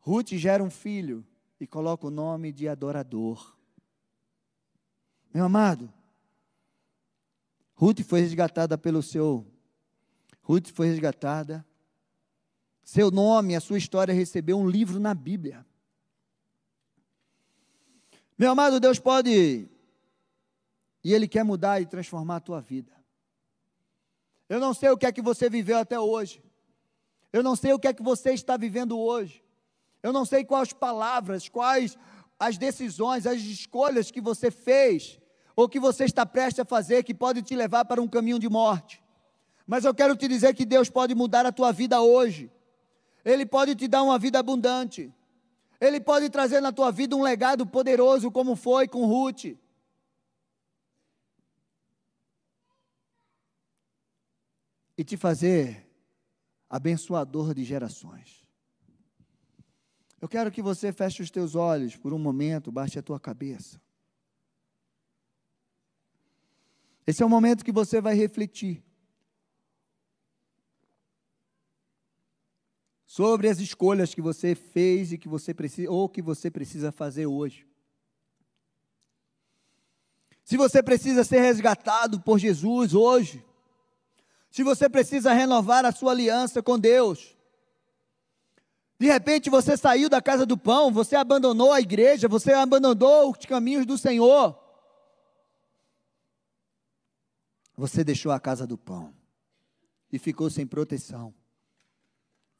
Ruth 0.00 0.30
gera 0.30 0.60
um 0.60 0.70
filho 0.70 1.24
e 1.60 1.68
coloca 1.68 2.08
o 2.08 2.10
nome 2.10 2.50
de 2.50 2.68
adorador. 2.68 3.56
Meu 5.32 5.44
amado, 5.44 5.88
Ruth 7.76 8.00
foi 8.00 8.22
resgatada 8.22 8.76
pelo 8.76 9.04
seu. 9.04 9.46
Ruth 10.42 10.70
foi 10.74 10.88
resgatada. 10.88 11.64
Seu 12.82 13.10
nome, 13.10 13.54
a 13.54 13.60
sua 13.60 13.78
história 13.78 14.12
recebeu 14.12 14.58
um 14.58 14.68
livro 14.68 14.98
na 14.98 15.14
Bíblia. 15.14 15.64
Meu 18.36 18.50
amado, 18.50 18.80
Deus 18.80 18.98
pode. 18.98 19.68
E 21.04 21.12
Ele 21.12 21.28
quer 21.28 21.44
mudar 21.44 21.80
e 21.80 21.86
transformar 21.86 22.36
a 22.36 22.40
tua 22.40 22.60
vida. 22.60 22.92
Eu 24.48 24.60
não 24.60 24.74
sei 24.74 24.90
o 24.90 24.96
que 24.96 25.06
é 25.06 25.12
que 25.12 25.22
você 25.22 25.48
viveu 25.48 25.78
até 25.78 25.98
hoje. 25.98 26.42
Eu 27.32 27.42
não 27.42 27.56
sei 27.56 27.72
o 27.72 27.78
que 27.78 27.88
é 27.88 27.92
que 27.92 28.02
você 28.02 28.32
está 28.32 28.56
vivendo 28.56 28.98
hoje. 28.98 29.42
Eu 30.02 30.12
não 30.12 30.24
sei 30.24 30.44
quais 30.44 30.72
palavras, 30.72 31.48
quais 31.48 31.96
as 32.38 32.58
decisões, 32.58 33.26
as 33.26 33.40
escolhas 33.40 34.10
que 34.10 34.20
você 34.20 34.50
fez 34.50 35.18
ou 35.54 35.68
que 35.68 35.78
você 35.78 36.04
está 36.04 36.26
prestes 36.26 36.60
a 36.60 36.64
fazer 36.64 37.04
que 37.04 37.14
pode 37.14 37.42
te 37.42 37.54
levar 37.54 37.84
para 37.84 38.02
um 38.02 38.08
caminho 38.08 38.38
de 38.38 38.48
morte. 38.48 39.02
Mas 39.66 39.84
eu 39.84 39.94
quero 39.94 40.16
te 40.16 40.26
dizer 40.26 40.54
que 40.54 40.64
Deus 40.64 40.90
pode 40.90 41.14
mudar 41.14 41.46
a 41.46 41.52
tua 41.52 41.72
vida 41.72 42.00
hoje. 42.00 42.50
Ele 43.24 43.46
pode 43.46 43.74
te 43.74 43.86
dar 43.86 44.02
uma 44.02 44.18
vida 44.18 44.38
abundante. 44.38 45.12
Ele 45.80 46.00
pode 46.00 46.30
trazer 46.30 46.60
na 46.60 46.72
tua 46.72 46.90
vida 46.90 47.16
um 47.16 47.22
legado 47.22 47.66
poderoso, 47.66 48.30
como 48.30 48.54
foi 48.56 48.86
com 48.86 49.06
Ruth. 49.06 49.56
E 54.96 55.04
te 55.04 55.16
fazer 55.16 55.88
abençoador 56.68 57.54
de 57.54 57.64
gerações. 57.64 58.46
Eu 60.20 60.28
quero 60.28 60.52
que 60.52 60.62
você 60.62 60.92
feche 60.92 61.22
os 61.22 61.30
teus 61.30 61.56
olhos 61.56 61.96
por 61.96 62.14
um 62.14 62.18
momento, 62.18 62.70
baixe 62.70 62.98
a 62.98 63.02
tua 63.02 63.18
cabeça. 63.18 63.80
Esse 67.04 67.22
é 67.22 67.26
o 67.26 67.28
momento 67.28 67.64
que 67.64 67.72
você 67.72 68.00
vai 68.00 68.14
refletir 68.14 68.84
sobre 73.12 73.46
as 73.46 73.60
escolhas 73.60 74.14
que 74.14 74.22
você 74.22 74.54
fez 74.54 75.12
e 75.12 75.18
que 75.18 75.28
você 75.28 75.52
precisa 75.52 75.90
ou 75.90 76.08
que 76.08 76.22
você 76.22 76.50
precisa 76.50 76.90
fazer 76.90 77.26
hoje. 77.26 77.66
Se 80.42 80.56
você 80.56 80.82
precisa 80.82 81.22
ser 81.22 81.40
resgatado 81.40 82.22
por 82.22 82.38
Jesus 82.38 82.94
hoje, 82.94 83.44
se 84.50 84.62
você 84.62 84.88
precisa 84.88 85.30
renovar 85.34 85.84
a 85.84 85.92
sua 85.92 86.12
aliança 86.12 86.62
com 86.62 86.78
Deus, 86.78 87.36
de 88.98 89.08
repente 89.08 89.50
você 89.50 89.76
saiu 89.76 90.08
da 90.08 90.22
casa 90.22 90.46
do 90.46 90.56
pão, 90.56 90.90
você 90.90 91.14
abandonou 91.14 91.70
a 91.70 91.82
igreja, 91.82 92.26
você 92.28 92.54
abandonou 92.54 93.30
os 93.30 93.44
caminhos 93.44 93.84
do 93.84 93.98
Senhor. 93.98 94.58
Você 97.76 98.02
deixou 98.02 98.32
a 98.32 98.40
casa 98.40 98.66
do 98.66 98.78
pão 98.78 99.14
e 100.10 100.18
ficou 100.18 100.48
sem 100.48 100.66
proteção, 100.66 101.34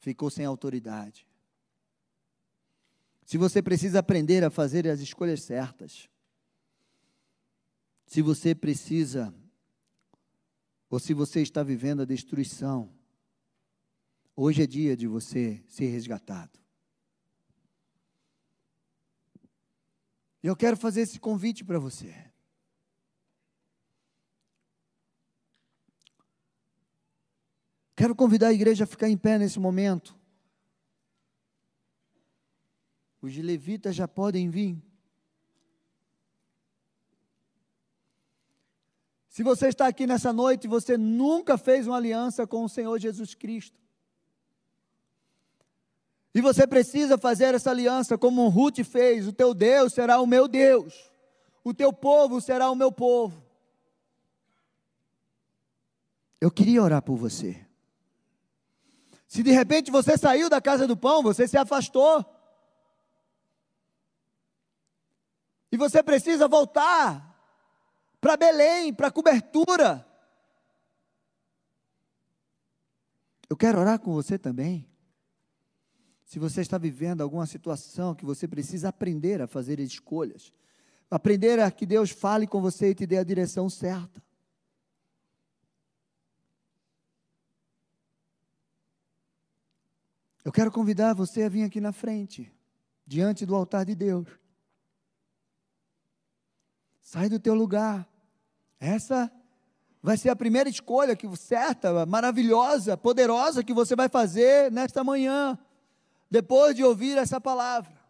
ficou 0.03 0.29
sem 0.29 0.43
autoridade. 0.43 1.25
Se 3.25 3.37
você 3.37 3.61
precisa 3.61 3.99
aprender 3.99 4.43
a 4.43 4.49
fazer 4.49 4.85
as 4.85 4.99
escolhas 4.99 5.41
certas, 5.43 6.09
se 8.05 8.21
você 8.21 8.53
precisa, 8.53 9.33
ou 10.89 10.99
se 10.99 11.13
você 11.13 11.41
está 11.41 11.63
vivendo 11.63 12.01
a 12.01 12.05
destruição, 12.05 12.93
hoje 14.35 14.61
é 14.61 14.67
dia 14.67 14.97
de 14.97 15.07
você 15.07 15.63
ser 15.69 15.87
resgatado. 15.87 16.59
Eu 20.43 20.53
quero 20.53 20.75
fazer 20.75 21.01
esse 21.01 21.17
convite 21.17 21.63
para 21.63 21.79
você. 21.79 22.13
Quero 28.03 28.15
convidar 28.15 28.47
a 28.47 28.53
igreja 28.53 28.83
a 28.83 28.85
ficar 28.85 29.07
em 29.07 29.15
pé 29.15 29.39
nesse 29.39 29.57
momento. 29.57 30.13
Os 33.21 33.33
levitas 33.37 33.95
já 33.95 34.09
podem 34.09 34.49
vir. 34.49 34.77
Se 39.29 39.41
você 39.41 39.69
está 39.69 39.87
aqui 39.87 40.05
nessa 40.05 40.33
noite 40.33 40.65
e 40.65 40.67
você 40.67 40.97
nunca 40.97 41.57
fez 41.57 41.87
uma 41.87 41.95
aliança 41.95 42.45
com 42.45 42.65
o 42.65 42.67
Senhor 42.67 42.99
Jesus 42.99 43.35
Cristo, 43.35 43.79
e 46.35 46.41
você 46.41 46.67
precisa 46.67 47.17
fazer 47.17 47.55
essa 47.55 47.71
aliança 47.71 48.17
como 48.17 48.49
Ruth 48.49 48.83
fez: 48.83 49.29
o 49.29 49.31
teu 49.31 49.53
Deus 49.53 49.93
será 49.93 50.19
o 50.19 50.27
meu 50.27 50.49
Deus, 50.49 51.09
o 51.63 51.73
teu 51.73 51.93
povo 51.93 52.41
será 52.41 52.69
o 52.69 52.75
meu 52.75 52.91
povo. 52.91 53.41
Eu 56.41 56.51
queria 56.51 56.83
orar 56.83 57.01
por 57.01 57.15
você. 57.15 57.65
Se 59.33 59.41
de 59.41 59.49
repente 59.49 59.89
você 59.89 60.15
saiu 60.15 60.47
da 60.47 60.61
casa 60.61 60.85
do 60.85 60.95
pão, 60.95 61.23
você 61.23 61.47
se 61.47 61.57
afastou, 61.57 62.23
e 65.71 65.75
você 65.75 66.03
precisa 66.03 66.47
voltar 66.47 67.35
para 68.21 68.37
Belém, 68.37 68.93
para 68.93 69.09
cobertura. 69.09 70.07
Eu 73.49 73.57
quero 73.57 73.79
orar 73.79 73.97
com 73.97 74.13
você 74.13 74.37
também. 74.37 74.87
Se 76.25 76.37
você 76.37 76.61
está 76.61 76.77
vivendo 76.77 77.21
alguma 77.21 77.47
situação 77.47 78.13
que 78.13 78.23
você 78.23 78.47
precisa 78.47 78.89
aprender 78.89 79.41
a 79.41 79.47
fazer 79.47 79.79
escolhas, 79.79 80.53
aprender 81.09 81.59
a 81.59 81.71
que 81.71 81.87
Deus 81.87 82.11
fale 82.11 82.45
com 82.45 82.61
você 82.61 82.91
e 82.91 82.95
te 82.95 83.07
dê 83.07 83.17
a 83.17 83.23
direção 83.23 83.67
certa. 83.67 84.22
Eu 90.43 90.51
quero 90.51 90.71
convidar 90.71 91.13
você 91.13 91.43
a 91.43 91.49
vir 91.49 91.63
aqui 91.63 91.79
na 91.79 91.93
frente, 91.93 92.51
diante 93.07 93.45
do 93.45 93.55
altar 93.55 93.85
de 93.85 93.95
Deus. 93.95 94.27
Sai 97.01 97.29
do 97.29 97.39
teu 97.39 97.53
lugar. 97.53 98.07
Essa 98.79 99.31
vai 100.01 100.17
ser 100.17 100.29
a 100.29 100.35
primeira 100.35 100.67
escolha 100.67 101.15
que 101.15 101.33
certa, 101.37 102.05
maravilhosa, 102.05 102.97
poderosa 102.97 103.63
que 103.63 103.73
você 103.73 103.95
vai 103.95 104.09
fazer 104.09 104.69
nesta 104.69 105.01
manhã, 105.01 105.57
depois 106.29 106.75
de 106.75 106.83
ouvir 106.83 107.17
essa 107.17 107.39
palavra. 107.39 108.03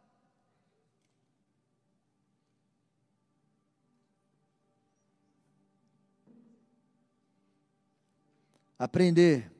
Aprender 8.80 9.52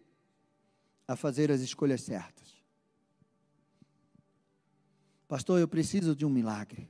a 1.08 1.16
fazer 1.16 1.52
as 1.52 1.62
escolhas 1.62 2.02
certas. 2.02 2.43
Pastor, 5.34 5.60
eu 5.60 5.68
preciso 5.68 6.16
de 6.16 6.28
um 6.28 6.30
milagre. 6.30 6.88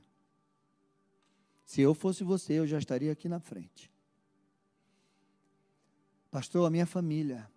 Se 1.64 1.80
eu 1.80 1.94
fosse 1.94 2.22
você, 2.22 2.52
eu 2.58 2.66
já 2.66 2.78
estaria 2.78 3.10
aqui 3.10 3.26
na 3.26 3.40
frente. 3.40 3.90
Pastor, 6.30 6.66
a 6.66 6.70
minha 6.70 6.84
família, 6.84 7.50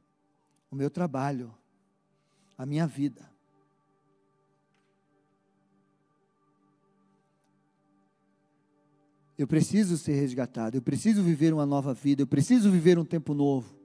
o 0.72 0.78
meu 0.78 0.90
trabalho, 0.90 1.54
a 2.58 2.66
minha 2.66 2.88
vida. 2.88 3.30
Eu 9.38 9.46
preciso 9.46 9.98
ser 9.98 10.14
resgatado, 10.14 10.78
eu 10.78 10.82
preciso 10.82 11.22
viver 11.22 11.54
uma 11.54 11.66
nova 11.66 11.94
vida, 11.94 12.22
eu 12.22 12.28
preciso 12.28 12.72
viver 12.72 12.98
um 12.98 13.04
tempo 13.04 13.34
novo. 13.34 13.77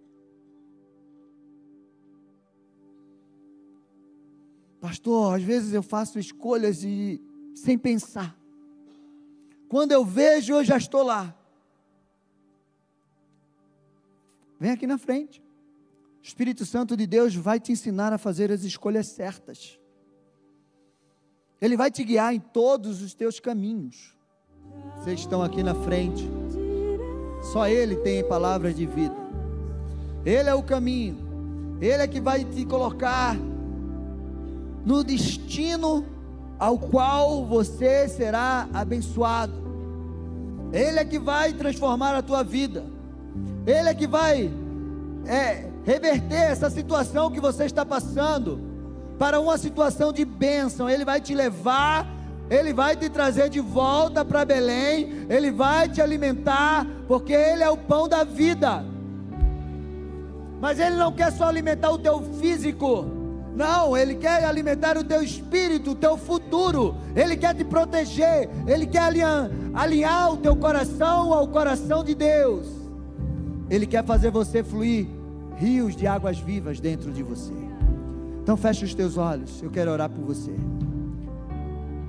Pastor, 4.93 5.37
às 5.37 5.43
vezes 5.43 5.73
eu 5.73 5.83
faço 5.83 6.19
escolhas 6.19 6.85
e 6.85 7.19
sem 7.55 7.79
pensar. 7.79 8.37
Quando 9.67 9.93
eu 9.93 10.05
vejo, 10.05 10.53
eu 10.53 10.63
já 10.63 10.77
estou 10.77 11.03
lá. 11.03 11.35
Vem 14.61 14.71
aqui 14.71 14.87
na 14.87 14.99
frente. 14.99 15.41
O 15.41 16.23
Espírito 16.23 16.67
Santo 16.67 16.95
de 16.95 17.07
Deus 17.07 17.35
vai 17.35 17.59
te 17.59 17.73
ensinar 17.73 18.13
a 18.13 18.19
fazer 18.19 18.53
as 18.53 18.65
escolhas 18.65 19.07
certas. 19.07 19.81
Ele 21.59 21.75
vai 21.75 21.91
te 21.91 22.05
guiar 22.05 22.35
em 22.35 22.41
todos 22.41 23.01
os 23.01 23.15
teus 23.15 23.41
caminhos. 23.41 24.15
Vocês 24.99 25.21
estão 25.21 25.43
aqui 25.43 25.63
na 25.63 25.75
frente. 25.75 26.29
Só 27.51 27.67
Ele 27.67 27.97
tem 27.97 28.23
palavras 28.29 28.77
de 28.77 28.85
vida. 28.85 29.17
Ele 30.23 30.51
é 30.51 30.55
o 30.55 30.63
caminho. 30.63 31.17
Ele 31.81 32.03
é 32.03 32.07
que 32.07 32.21
vai 32.21 32.45
te 32.45 32.67
colocar 32.67 33.35
no 34.85 35.05
destino 35.05 36.05
ao 36.59 36.79
qual 36.79 37.45
você 37.45 38.09
será 38.09 38.69
abençoado. 38.73 39.53
Ele 40.73 40.99
é 40.99 41.05
que 41.05 41.19
vai 41.19 41.53
transformar 41.53 42.15
a 42.15 42.23
tua 42.23 42.43
vida. 42.43 42.85
Ele 43.67 43.89
é 43.89 43.95
que 43.95 44.07
vai 44.07 44.51
é, 45.27 45.69
reverter 45.85 46.35
essa 46.35 46.71
situação 46.71 47.31
que 47.31 47.41
você 47.41 47.65
está 47.65 47.85
passando 47.85 48.61
para 49.19 49.41
uma 49.41 49.59
situação 49.59 50.13
de 50.13 50.25
bênção. 50.25 50.89
Ele 50.89 51.05
vai 51.05 51.21
te 51.21 51.35
levar, 51.35 52.07
ele 52.49 52.73
vai 52.73 52.97
te 52.97 53.09
trazer 53.09 53.49
de 53.49 53.61
volta 53.61 54.25
para 54.25 54.45
Belém, 54.45 55.27
ele 55.29 55.51
vai 55.51 55.89
te 55.89 56.01
alimentar, 56.01 56.87
porque 57.07 57.33
ele 57.33 57.63
é 57.63 57.71
o 57.71 57.77
pão 57.77 58.09
da 58.09 58.25
vida. 58.25 58.85
Mas 60.61 60.79
ele 60.79 60.97
não 60.97 61.13
quer 61.13 61.33
só 61.33 61.49
alimentar 61.49 61.91
o 61.91 61.99
teu 61.99 62.23
físico. 62.41 63.22
Não, 63.55 63.97
Ele 63.97 64.15
quer 64.15 64.45
alimentar 64.45 64.97
o 64.97 65.05
teu 65.05 65.23
espírito, 65.23 65.91
o 65.91 65.95
teu 65.95 66.17
futuro. 66.17 66.95
Ele 67.15 67.37
quer 67.37 67.55
te 67.55 67.65
proteger. 67.65 68.49
Ele 68.67 68.87
quer 68.87 69.01
alinhar, 69.01 69.51
alinhar 69.75 70.33
o 70.33 70.37
teu 70.37 70.57
coração 70.57 71.33
ao 71.33 71.47
coração 71.49 72.03
de 72.03 72.15
Deus. 72.15 72.67
Ele 73.69 73.87
quer 73.87 74.05
fazer 74.05 74.31
você 74.31 74.63
fluir 74.63 75.07
rios 75.57 75.95
de 75.95 76.07
águas 76.07 76.39
vivas 76.39 76.81
dentro 76.81 77.13
de 77.13 77.23
você. 77.23 77.53
Então 78.43 78.57
feche 78.57 78.85
os 78.85 78.95
teus 78.95 79.17
olhos, 79.17 79.63
eu 79.63 79.71
quero 79.71 79.91
orar 79.91 80.11
por 80.11 80.25
você. 80.25 80.53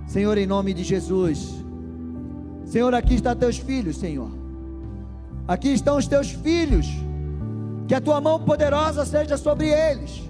Senhor, 0.08 0.38
em 0.38 0.48
nome 0.48 0.74
de 0.74 0.84
Jesus. 0.84 1.54
Senhor, 2.66 2.94
aqui 2.94 3.16
estão 3.16 3.36
teus 3.36 3.58
filhos, 3.58 3.98
Senhor. 3.98 4.30
Aqui 5.48 5.70
estão 5.70 5.98
os 5.98 6.08
teus 6.08 6.32
filhos. 6.32 6.88
Que 7.88 7.96
a 7.96 8.02
tua 8.02 8.20
mão 8.20 8.40
poderosa 8.40 9.06
seja 9.06 9.38
sobre 9.38 9.68
eles. 9.70 10.24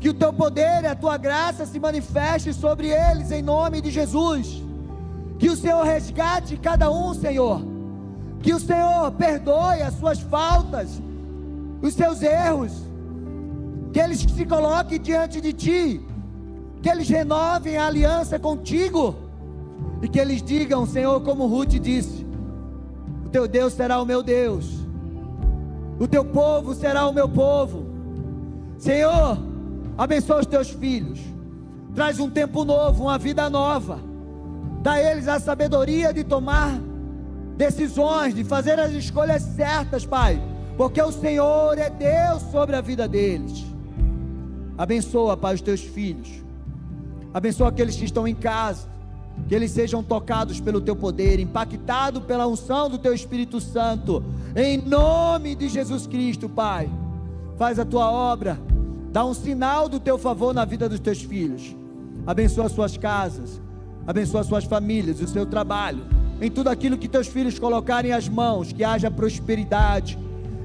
Que 0.00 0.08
o 0.08 0.14
teu 0.14 0.32
poder 0.32 0.84
e 0.84 0.86
a 0.86 0.94
tua 0.94 1.16
graça 1.16 1.66
se 1.66 1.78
manifeste 1.80 2.52
sobre 2.52 2.88
eles 2.88 3.30
em 3.30 3.42
nome 3.42 3.80
de 3.80 3.90
Jesus. 3.90 4.62
Que 5.38 5.48
o 5.48 5.56
Senhor 5.56 5.84
resgate 5.84 6.56
cada 6.56 6.90
um, 6.90 7.14
Senhor 7.14 7.76
que 8.46 8.54
o 8.54 8.60
Senhor 8.60 9.10
perdoe 9.10 9.82
as 9.82 9.94
suas 9.94 10.20
faltas, 10.20 11.02
os 11.82 11.94
seus 11.94 12.22
erros. 12.22 12.72
Que 13.92 13.98
eles 13.98 14.20
se 14.20 14.46
coloquem 14.46 15.00
diante 15.00 15.40
de 15.40 15.52
ti. 15.52 16.00
Que 16.80 16.88
eles 16.88 17.08
renovem 17.08 17.76
a 17.76 17.86
aliança 17.86 18.38
contigo. 18.38 19.16
E 20.00 20.08
que 20.08 20.20
eles 20.20 20.42
digam, 20.42 20.86
Senhor, 20.86 21.20
como 21.22 21.48
Ruth 21.48 21.70
disse: 21.80 22.24
O 23.24 23.28
teu 23.30 23.48
Deus 23.48 23.72
será 23.72 24.00
o 24.00 24.06
meu 24.06 24.22
Deus. 24.22 24.86
O 25.98 26.06
teu 26.06 26.24
povo 26.24 26.72
será 26.72 27.08
o 27.08 27.12
meu 27.12 27.28
povo. 27.28 27.84
Senhor, 28.78 29.38
abençoa 29.96 30.40
os 30.40 30.46
teus 30.46 30.70
filhos. 30.70 31.20
Traz 31.94 32.20
um 32.20 32.28
tempo 32.28 32.64
novo, 32.64 33.04
uma 33.04 33.18
vida 33.18 33.48
nova. 33.48 34.00
Dá 34.82 34.92
a 34.92 35.02
eles 35.02 35.26
a 35.28 35.40
sabedoria 35.40 36.12
de 36.12 36.22
tomar 36.22 36.78
decisões, 37.56 38.34
de 38.34 38.44
fazer 38.44 38.78
as 38.78 38.92
escolhas 38.92 39.42
certas, 39.42 40.04
Pai, 40.04 40.40
porque 40.76 41.00
o 41.00 41.10
Senhor 41.10 41.78
é 41.78 41.88
Deus 41.88 42.42
sobre 42.52 42.76
a 42.76 42.80
vida 42.80 43.08
deles. 43.08 43.64
Abençoa, 44.76 45.36
Pai, 45.36 45.54
os 45.54 45.62
teus 45.62 45.80
filhos. 45.80 46.28
Abençoa 47.32 47.68
aqueles 47.68 47.96
que 47.96 48.04
estão 48.04 48.28
em 48.28 48.34
casa, 48.34 48.86
que 49.48 49.54
eles 49.54 49.70
sejam 49.70 50.02
tocados 50.02 50.60
pelo 50.60 50.80
teu 50.80 50.94
poder, 50.94 51.40
impactados 51.40 52.22
pela 52.24 52.46
unção 52.46 52.90
do 52.90 52.98
teu 52.98 53.14
Espírito 53.14 53.60
Santo. 53.60 54.22
Em 54.54 54.76
nome 54.78 55.54
de 55.54 55.68
Jesus 55.68 56.06
Cristo, 56.06 56.48
Pai. 56.48 56.90
Faz 57.56 57.78
a 57.78 57.84
tua 57.86 58.10
obra, 58.10 58.58
dá 59.16 59.24
um 59.24 59.32
sinal 59.32 59.88
do 59.88 59.98
teu 59.98 60.18
favor 60.18 60.52
na 60.52 60.66
vida 60.66 60.90
dos 60.90 61.00
teus 61.00 61.22
filhos. 61.22 61.74
Abençoa 62.26 62.66
as 62.66 62.72
suas 62.72 62.98
casas, 62.98 63.62
abençoa 64.06 64.42
as 64.42 64.46
suas 64.46 64.64
famílias, 64.64 65.22
o 65.22 65.26
seu 65.26 65.46
trabalho 65.46 66.04
em 66.38 66.50
tudo 66.50 66.68
aquilo 66.68 66.98
que 66.98 67.08
teus 67.08 67.26
filhos 67.26 67.58
colocarem 67.58 68.12
as 68.12 68.28
mãos, 68.28 68.74
que 68.74 68.84
haja 68.84 69.10
prosperidade. 69.10 70.18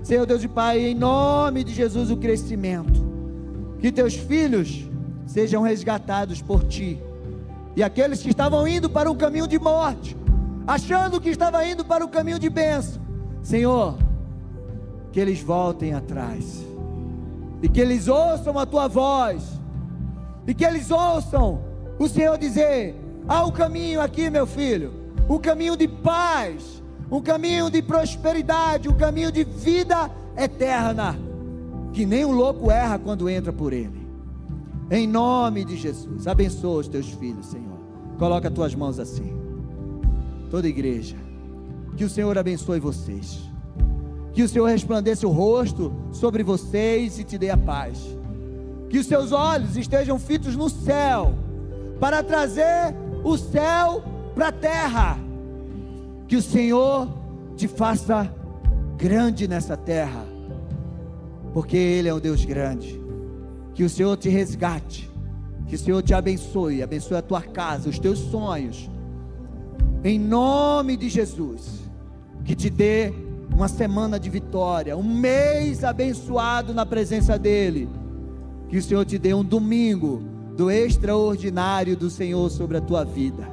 Senhor 0.04 0.26
Deus 0.26 0.43
e 0.43 0.49
Pai, 0.49 0.80
em 0.82 0.93
nome 0.93 1.64
de 1.64 1.74
Jesus, 1.74 2.12
o 2.12 2.18
crescimento. 2.18 3.02
Que 3.80 3.89
teus 3.89 4.16
filhos 4.16 4.86
sejam 5.26 5.62
resgatados 5.62 6.41
por 6.41 6.66
ti. 6.66 7.02
E 7.74 7.82
aqueles 7.82 8.22
que 8.22 8.32
estavam 8.32 8.68
indo 8.68 8.89
para 8.89 9.10
um 9.10 9.16
caminho 9.16 9.47
de 9.47 9.58
morte, 9.58 10.18
achando 10.68 11.22
que 11.22 11.30
estava 11.30 11.66
indo 11.66 11.86
para 11.86 12.04
o 12.04 12.10
caminho 12.10 12.38
de 12.38 12.49
bênção. 12.49 13.02
Senhor, 13.41 13.97
que 15.14 15.22
eles 15.22 15.41
voltem 15.41 15.93
atrás, 15.93 16.70
e 17.62 17.70
que 17.70 17.80
eles 17.80 18.07
ouçam 18.07 18.57
a 18.57 18.66
tua 18.66 18.88
voz, 18.88 19.43
e 20.47 20.53
que 20.53 20.66
eles 20.66 20.89
ouçam 20.89 21.62
o 21.99 22.07
Senhor 22.07 22.38
dizer: 22.38 22.95
há 23.28 23.45
um 23.45 23.51
caminho 23.51 24.01
aqui, 24.01 24.30
meu 24.30 24.47
filho, 24.47 24.93
um 25.30 25.38
caminho 25.38 25.78
de 25.78 25.88
paz, 25.88 26.82
um 27.12 27.22
caminho 27.22 27.70
de 27.70 27.82
prosperidade, 27.82 28.89
um 28.89 28.95
caminho 28.95 29.32
de 29.32 29.43
vida 29.43 30.09
eterna, 30.36 31.18
que 31.93 32.05
nem 32.05 32.26
um 32.26 32.32
louco 32.32 32.72
erra 32.72 32.97
quando 32.97 33.30
entra 33.30 33.53
por 33.53 33.74
ele. 33.74 34.01
Em 34.89 35.07
nome 35.07 35.64
de 35.64 35.78
Jesus, 35.78 36.28
abençoa 36.28 36.80
os 36.80 36.88
teus 36.88 37.09
filhos, 37.12 37.45
Senhor. 37.45 37.80
Coloca 38.18 38.47
as 38.49 38.53
tuas 38.53 38.76
mãos 38.76 38.99
assim. 38.99 39.39
Toda 40.49 40.68
igreja, 40.68 41.16
que 41.95 42.03
o 42.03 42.09
Senhor 42.09 42.38
abençoe 42.38 42.80
vocês. 42.80 43.51
Que 44.34 44.44
o 44.44 44.48
Senhor 44.48 44.68
resplandeça 44.68 45.28
o 45.28 45.32
rosto 45.32 45.94
sobre 46.12 46.44
vocês 46.44 47.20
e 47.20 47.24
te 47.24 47.38
dê 47.38 47.50
a 47.50 47.58
paz. 47.58 47.98
Que 48.90 48.98
os 48.98 49.06
seus 49.06 49.32
olhos 49.32 49.78
estejam 49.78 50.18
fitos 50.18 50.56
no 50.56 50.70
céu, 50.70 51.34
para 52.00 52.24
trazer 52.24 52.96
o 53.24 53.38
céu 53.38 54.04
para 54.34 54.48
a 54.48 54.52
terra. 54.52 55.18
Que 56.28 56.36
o 56.36 56.42
Senhor 56.42 57.10
te 57.56 57.68
faça 57.68 58.34
grande 58.98 59.48
nessa 59.48 59.76
terra, 59.76 60.26
porque 61.54 61.76
Ele 61.76 62.08
é 62.08 62.14
um 62.14 62.20
Deus 62.20 62.46
grande. 62.46 63.00
Que 63.74 63.84
o 63.84 63.90
Senhor 63.90 64.16
te 64.18 64.30
resgate, 64.30 65.10
que 65.68 65.76
o 65.76 65.80
Senhor 65.80 66.02
te 66.02 66.14
abençoe, 66.14 66.82
abençoe 66.82 67.18
a 67.18 67.22
tua 67.22 67.42
casa, 67.42 67.90
os 67.90 68.00
teus 68.00 68.20
sonhos, 68.20 68.90
em 70.04 70.20
nome 70.20 70.96
de 70.96 71.10
Jesus. 71.10 71.82
Que 72.44 72.56
te 72.56 72.70
dê 72.70 73.14
uma 73.54 73.68
semana 73.68 74.20
de 74.20 74.30
vitória, 74.30 74.97
um 74.97 75.04
mês 75.04 75.84
abençoado 75.84 76.74
na 76.74 76.86
presença 76.86 77.38
dEle. 77.38 77.89
Que 78.70 78.78
o 78.78 78.82
Senhor 78.82 79.06
te 79.06 79.18
dê 79.18 79.34
um 79.34 79.43
domingo 79.43 80.24
do 80.56 80.72
extraordinário 80.72 81.95
do 81.95 82.10
Senhor 82.10 82.49
sobre 82.49 82.78
a 82.78 82.82
tua 82.82 83.04
vida. 83.04 83.47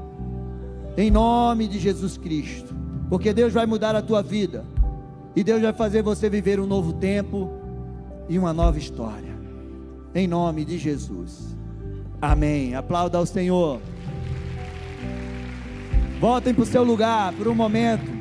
Em 0.96 1.10
nome 1.10 1.66
de 1.68 1.78
Jesus 1.78 2.16
Cristo. 2.16 2.74
Porque 3.08 3.32
Deus 3.32 3.52
vai 3.52 3.66
mudar 3.66 3.96
a 3.96 4.02
tua 4.02 4.22
vida. 4.22 4.64
E 5.34 5.42
Deus 5.42 5.62
vai 5.62 5.72
fazer 5.72 6.02
você 6.02 6.28
viver 6.28 6.60
um 6.60 6.66
novo 6.66 6.92
tempo 6.92 7.50
e 8.28 8.38
uma 8.38 8.52
nova 8.52 8.78
história. 8.78 9.36
Em 10.14 10.26
nome 10.26 10.64
de 10.64 10.78
Jesus. 10.78 11.56
Amém. 12.20 12.74
Aplauda 12.74 13.18
ao 13.18 13.26
Senhor. 13.26 13.80
Voltem 16.20 16.52
para 16.52 16.62
o 16.62 16.66
seu 16.66 16.82
lugar 16.82 17.32
por 17.34 17.46
um 17.46 17.54
momento. 17.54 18.17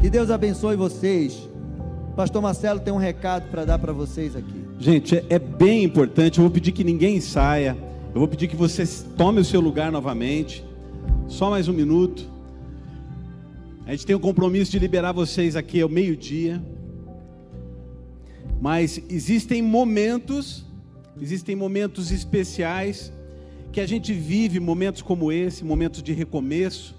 Que 0.00 0.10
Deus 0.10 0.30
abençoe 0.30 0.76
vocês. 0.76 1.48
Pastor 2.14 2.40
Marcelo 2.40 2.80
tem 2.80 2.92
um 2.92 2.98
recado 2.98 3.50
para 3.50 3.64
dar 3.64 3.78
para 3.78 3.92
vocês 3.92 4.36
aqui. 4.36 4.64
Gente, 4.78 5.16
é, 5.16 5.24
é, 5.30 5.38
bem 5.38 5.84
importante. 5.84 6.38
Eu 6.38 6.44
vou 6.44 6.50
pedir 6.50 6.72
que 6.72 6.84
ninguém 6.84 7.20
saia. 7.20 7.76
Eu 8.14 8.20
vou 8.20 8.28
pedir 8.28 8.46
que 8.48 8.56
você 8.56 8.84
tome 9.16 9.40
o 9.40 9.44
seu 9.44 9.60
lugar 9.60 9.90
novamente. 9.90 10.64
Só 11.28 11.50
mais 11.50 11.66
um 11.66 11.72
minuto. 11.72 12.28
A 13.86 13.92
gente 13.92 14.06
tem 14.06 14.16
o 14.16 14.20
compromisso 14.20 14.70
de 14.70 14.78
liberar 14.78 15.12
vocês 15.12 15.56
aqui 15.56 15.80
ao 15.80 15.88
meio-dia. 15.88 16.62
Mas 18.60 19.00
existem 19.10 19.60
momentos, 19.62 20.64
existem 21.20 21.54
momentos 21.54 22.10
especiais 22.10 23.12
que 23.72 23.80
a 23.80 23.86
gente 23.86 24.12
vive, 24.12 24.58
momentos 24.58 25.02
como 25.02 25.30
esse, 25.30 25.64
momentos 25.64 26.02
de 26.02 26.12
recomeço, 26.12 26.94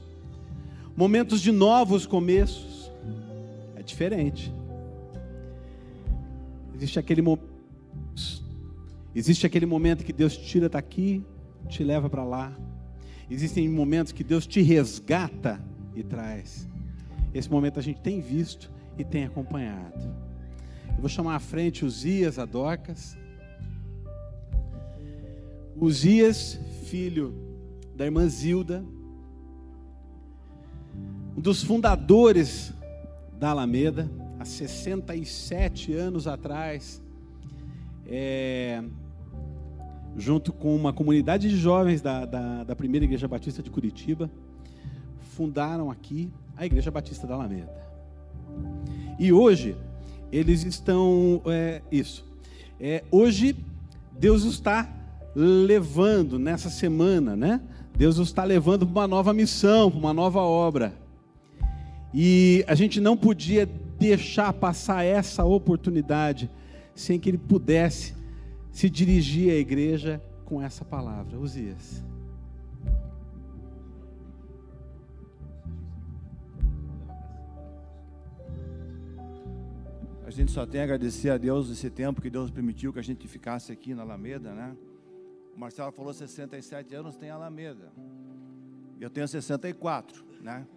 momentos 0.96 1.42
de 1.42 1.52
novos 1.52 2.06
começos. 2.06 2.77
Diferente. 3.88 4.54
Existe 6.76 7.00
aquele 7.00 7.24
momento 7.24 7.58
Existe 9.16 9.48
aquele 9.48 9.66
momento 9.66 10.06
que 10.06 10.14
Deus 10.14 10.38
tira 10.38 10.70
daqui, 10.70 11.26
te 11.68 11.84
leva 11.84 12.08
para 12.08 12.24
lá. 12.24 12.56
Existem 13.32 13.68
momentos 13.68 14.14
que 14.14 14.24
Deus 14.24 14.46
te 14.46 14.62
resgata 14.62 15.60
e 15.96 16.04
traz. 16.04 16.70
Esse 17.34 17.50
momento 17.50 17.80
a 17.80 17.82
gente 17.82 18.00
tem 18.00 18.22
visto 18.22 18.72
e 18.96 19.04
tem 19.04 19.24
acompanhado. 19.24 20.14
Eu 20.90 21.00
vou 21.00 21.10
chamar 21.10 21.36
à 21.36 21.40
frente 21.40 21.84
Uzias, 21.84 22.38
a 22.38 22.46
Dorcas. 22.46 23.18
Uzias, 25.76 26.60
filho 26.84 27.34
da 27.96 28.06
irmã 28.06 28.28
Zilda, 28.28 28.86
um 31.36 31.42
dos 31.42 31.64
fundadores 31.64 32.72
da 33.40 33.50
Alameda, 33.50 34.10
há 34.40 34.46
67 34.46 35.94
anos 35.94 36.28
atrás, 36.28 37.02
é, 38.06 38.84
junto 40.16 40.52
com 40.52 40.76
uma 40.76 40.92
comunidade 40.92 41.50
de 41.50 41.56
jovens 41.56 42.02
da, 42.02 42.26
da, 42.26 42.64
da, 42.64 42.76
primeira 42.76 43.06
Igreja 43.06 43.28
Batista 43.28 43.62
de 43.62 43.70
Curitiba, 43.70 44.30
fundaram 45.36 45.92
aqui 45.92 46.32
a 46.56 46.66
Igreja 46.66 46.90
Batista 46.90 47.28
da 47.28 47.36
Alameda. 47.36 47.72
E 49.20 49.32
hoje, 49.32 49.76
eles 50.32 50.64
estão. 50.64 51.42
É, 51.46 51.82
isso. 51.92 52.26
É, 52.80 53.04
hoje, 53.12 53.56
Deus 54.20 54.44
está 54.44 54.90
levando 55.36 56.40
nessa 56.40 56.70
semana, 56.70 57.36
né? 57.36 57.62
Deus 57.96 58.18
está 58.18 58.44
levando 58.44 58.86
para 58.86 59.02
uma 59.02 59.08
nova 59.08 59.34
missão, 59.34 59.92
para 59.92 60.00
uma 60.00 60.14
nova 60.14 60.40
obra. 60.40 60.94
E 62.14 62.64
a 62.68 62.76
gente 62.76 63.00
não 63.00 63.18
podia 63.18 63.66
deixar 64.00 64.54
passar 64.54 65.04
essa 65.04 65.44
oportunidade 65.44 66.50
sem 66.96 67.20
que 67.20 67.30
ele 67.30 67.38
pudesse 67.38 68.16
se 68.72 68.90
dirigir 68.90 69.52
à 69.52 69.56
igreja 69.56 70.22
com 70.46 70.62
essa 70.62 70.86
palavra. 70.86 71.38
Uzias. 71.38 72.04
A 80.26 80.30
gente 80.30 80.52
só 80.52 80.66
tem 80.66 80.82
a 80.82 80.84
agradecer 80.84 81.30
a 81.30 81.38
Deus 81.38 81.70
esse 81.70 81.90
tempo 81.90 82.22
que 82.22 82.30
Deus 82.30 82.52
permitiu 82.52 82.92
que 82.92 83.00
a 83.00 83.04
gente 83.04 83.28
ficasse 83.28 83.72
aqui 83.72 83.96
na 83.96 84.04
Alameda, 84.04 84.54
né? 84.54 84.76
O 85.56 85.60
Marcelo 85.60 85.92
falou 85.92 86.14
67 86.14 86.94
anos 86.94 87.16
tem 87.16 87.30
Alameda. 87.30 87.92
Eu 89.00 89.10
tenho 89.10 89.28
64, 89.28 90.24
né? 90.42 90.68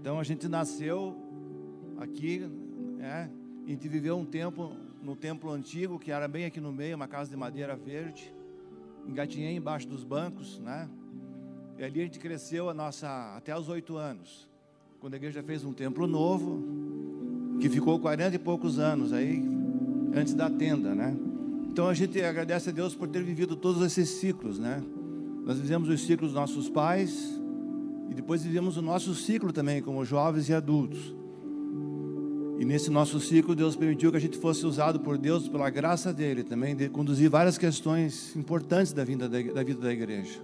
Então 0.00 0.18
a 0.18 0.24
gente 0.24 0.48
nasceu 0.48 1.16
aqui, 1.98 2.46
né? 2.98 3.30
A 3.64 3.68
gente 3.70 3.88
viveu 3.88 4.16
um 4.16 4.24
tempo 4.24 4.72
no 5.02 5.16
templo 5.16 5.50
antigo, 5.50 5.98
que 5.98 6.10
era 6.10 6.28
bem 6.28 6.44
aqui 6.44 6.60
no 6.60 6.72
meio, 6.72 6.96
uma 6.96 7.08
casa 7.08 7.30
de 7.30 7.36
madeira 7.36 7.74
verde. 7.76 8.34
Engatinhei 9.06 9.56
embaixo 9.56 9.86
dos 9.88 10.04
bancos, 10.04 10.58
né? 10.58 10.88
E 11.78 11.84
ali 11.84 12.00
a 12.00 12.04
gente 12.04 12.18
cresceu 12.18 12.68
a 12.68 12.74
nossa 12.74 13.34
até 13.36 13.56
os 13.58 13.68
oito 13.68 13.96
anos. 13.96 14.48
Quando 15.00 15.14
a 15.14 15.16
igreja 15.16 15.42
fez 15.42 15.64
um 15.64 15.72
templo 15.72 16.06
novo, 16.06 16.62
que 17.60 17.68
ficou 17.68 17.98
quarenta 17.98 18.36
e 18.36 18.38
poucos 18.38 18.78
anos 18.78 19.12
aí, 19.12 19.42
antes 20.14 20.34
da 20.34 20.48
tenda, 20.48 20.94
né? 20.94 21.16
Então 21.68 21.88
a 21.88 21.94
gente 21.94 22.20
agradece 22.22 22.70
a 22.70 22.72
Deus 22.72 22.94
por 22.94 23.08
ter 23.08 23.22
vivido 23.22 23.56
todos 23.56 23.82
esses 23.82 24.08
ciclos, 24.08 24.58
né? 24.58 24.82
Nós 25.44 25.58
vivemos 25.58 25.88
os 25.88 26.00
ciclos 26.02 26.30
dos 26.32 26.40
nossos 26.40 26.68
pais 26.70 27.38
e 28.10 28.14
depois 28.14 28.42
vivemos 28.42 28.76
o 28.76 28.82
nosso 28.82 29.14
ciclo 29.14 29.52
também 29.52 29.82
como 29.82 30.04
jovens 30.04 30.48
e 30.48 30.54
adultos. 30.54 31.14
E 32.58 32.64
nesse 32.64 32.88
nosso 32.88 33.18
ciclo, 33.18 33.54
Deus 33.54 33.74
permitiu 33.74 34.10
que 34.10 34.16
a 34.16 34.20
gente 34.20 34.38
fosse 34.38 34.64
usado 34.64 35.00
por 35.00 35.18
Deus, 35.18 35.48
pela 35.48 35.68
graça 35.70 36.12
dele 36.12 36.44
também, 36.44 36.76
de 36.76 36.88
conduzir 36.88 37.28
várias 37.28 37.58
questões 37.58 38.34
importantes 38.36 38.92
da 38.92 39.04
vida 39.04 39.28
da, 39.28 39.42
da 39.42 39.62
vida 39.62 39.80
da 39.80 39.92
igreja. 39.92 40.40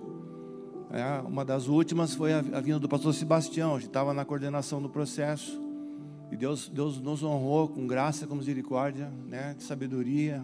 É, 0.91 1.21
uma 1.25 1.45
das 1.45 1.69
últimas 1.69 2.15
foi 2.15 2.33
a, 2.33 2.39
a 2.39 2.61
vinda 2.61 2.81
do 2.81 2.89
pastor 2.89 3.15
Sebastião, 3.15 3.77
a 3.77 3.79
gente 3.79 3.87
estava 3.87 4.13
na 4.13 4.25
coordenação 4.25 4.83
do 4.83 4.89
processo. 4.89 5.61
E 6.33 6.37
Deus, 6.37 6.69
Deus 6.69 7.01
nos 7.01 7.23
honrou 7.23 7.69
com 7.69 7.87
graça, 7.87 8.27
com 8.27 8.35
misericórdia, 8.35 9.11
né, 9.29 9.55
de 9.57 9.63
sabedoria. 9.63 10.43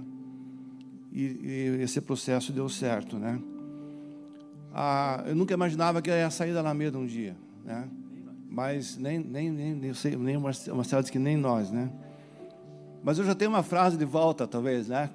E, 1.12 1.22
e 1.22 1.82
esse 1.82 2.00
processo 2.00 2.52
deu 2.52 2.68
certo, 2.68 3.16
né? 3.18 3.40
Ah, 4.78 5.24
eu 5.26 5.34
nunca 5.34 5.54
imaginava 5.54 6.02
que 6.02 6.10
eu 6.10 6.14
ia 6.14 6.30
sair 6.30 6.52
da 6.52 6.60
Alameda 6.60 6.98
um 6.98 7.06
dia, 7.06 7.34
né? 7.64 7.88
mas 8.46 8.98
nem, 8.98 9.18
nem, 9.18 9.50
nem, 9.50 9.84
eu 9.86 9.94
sei, 9.94 10.14
nem 10.16 10.36
o 10.36 10.40
Marcelo 10.40 11.02
disse 11.02 11.10
que 11.10 11.18
nem 11.18 11.34
nós, 11.34 11.70
né? 11.70 11.90
Mas 13.02 13.18
eu 13.18 13.24
já 13.24 13.34
tenho 13.34 13.50
uma 13.50 13.62
frase 13.62 13.96
de 13.96 14.04
volta, 14.04 14.46
talvez, 14.46 14.88
né? 14.88 15.08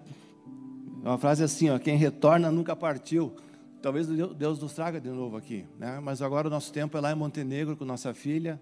Uma 1.03 1.19
frase 1.19 1.43
assim, 1.43 1.69
ó, 1.69 1.77
quem 1.77 1.95
retorna 1.95 2.51
nunca 2.51 2.75
partiu. 2.75 3.35
Talvez 3.83 4.07
Deus 4.07 4.59
nos 4.59 4.73
traga 4.73 4.99
de 4.99 5.09
novo 5.09 5.37
aqui, 5.37 5.65
né? 5.77 5.99
Mas 5.99 6.23
agora 6.23 6.47
o 6.47 6.49
nosso 6.49 6.73
tempo 6.73 6.97
é 6.97 7.01
lá 7.01 7.11
em 7.11 7.15
Montenegro 7.15 7.77
com 7.77 7.85
nossa 7.85 8.15
filha, 8.15 8.59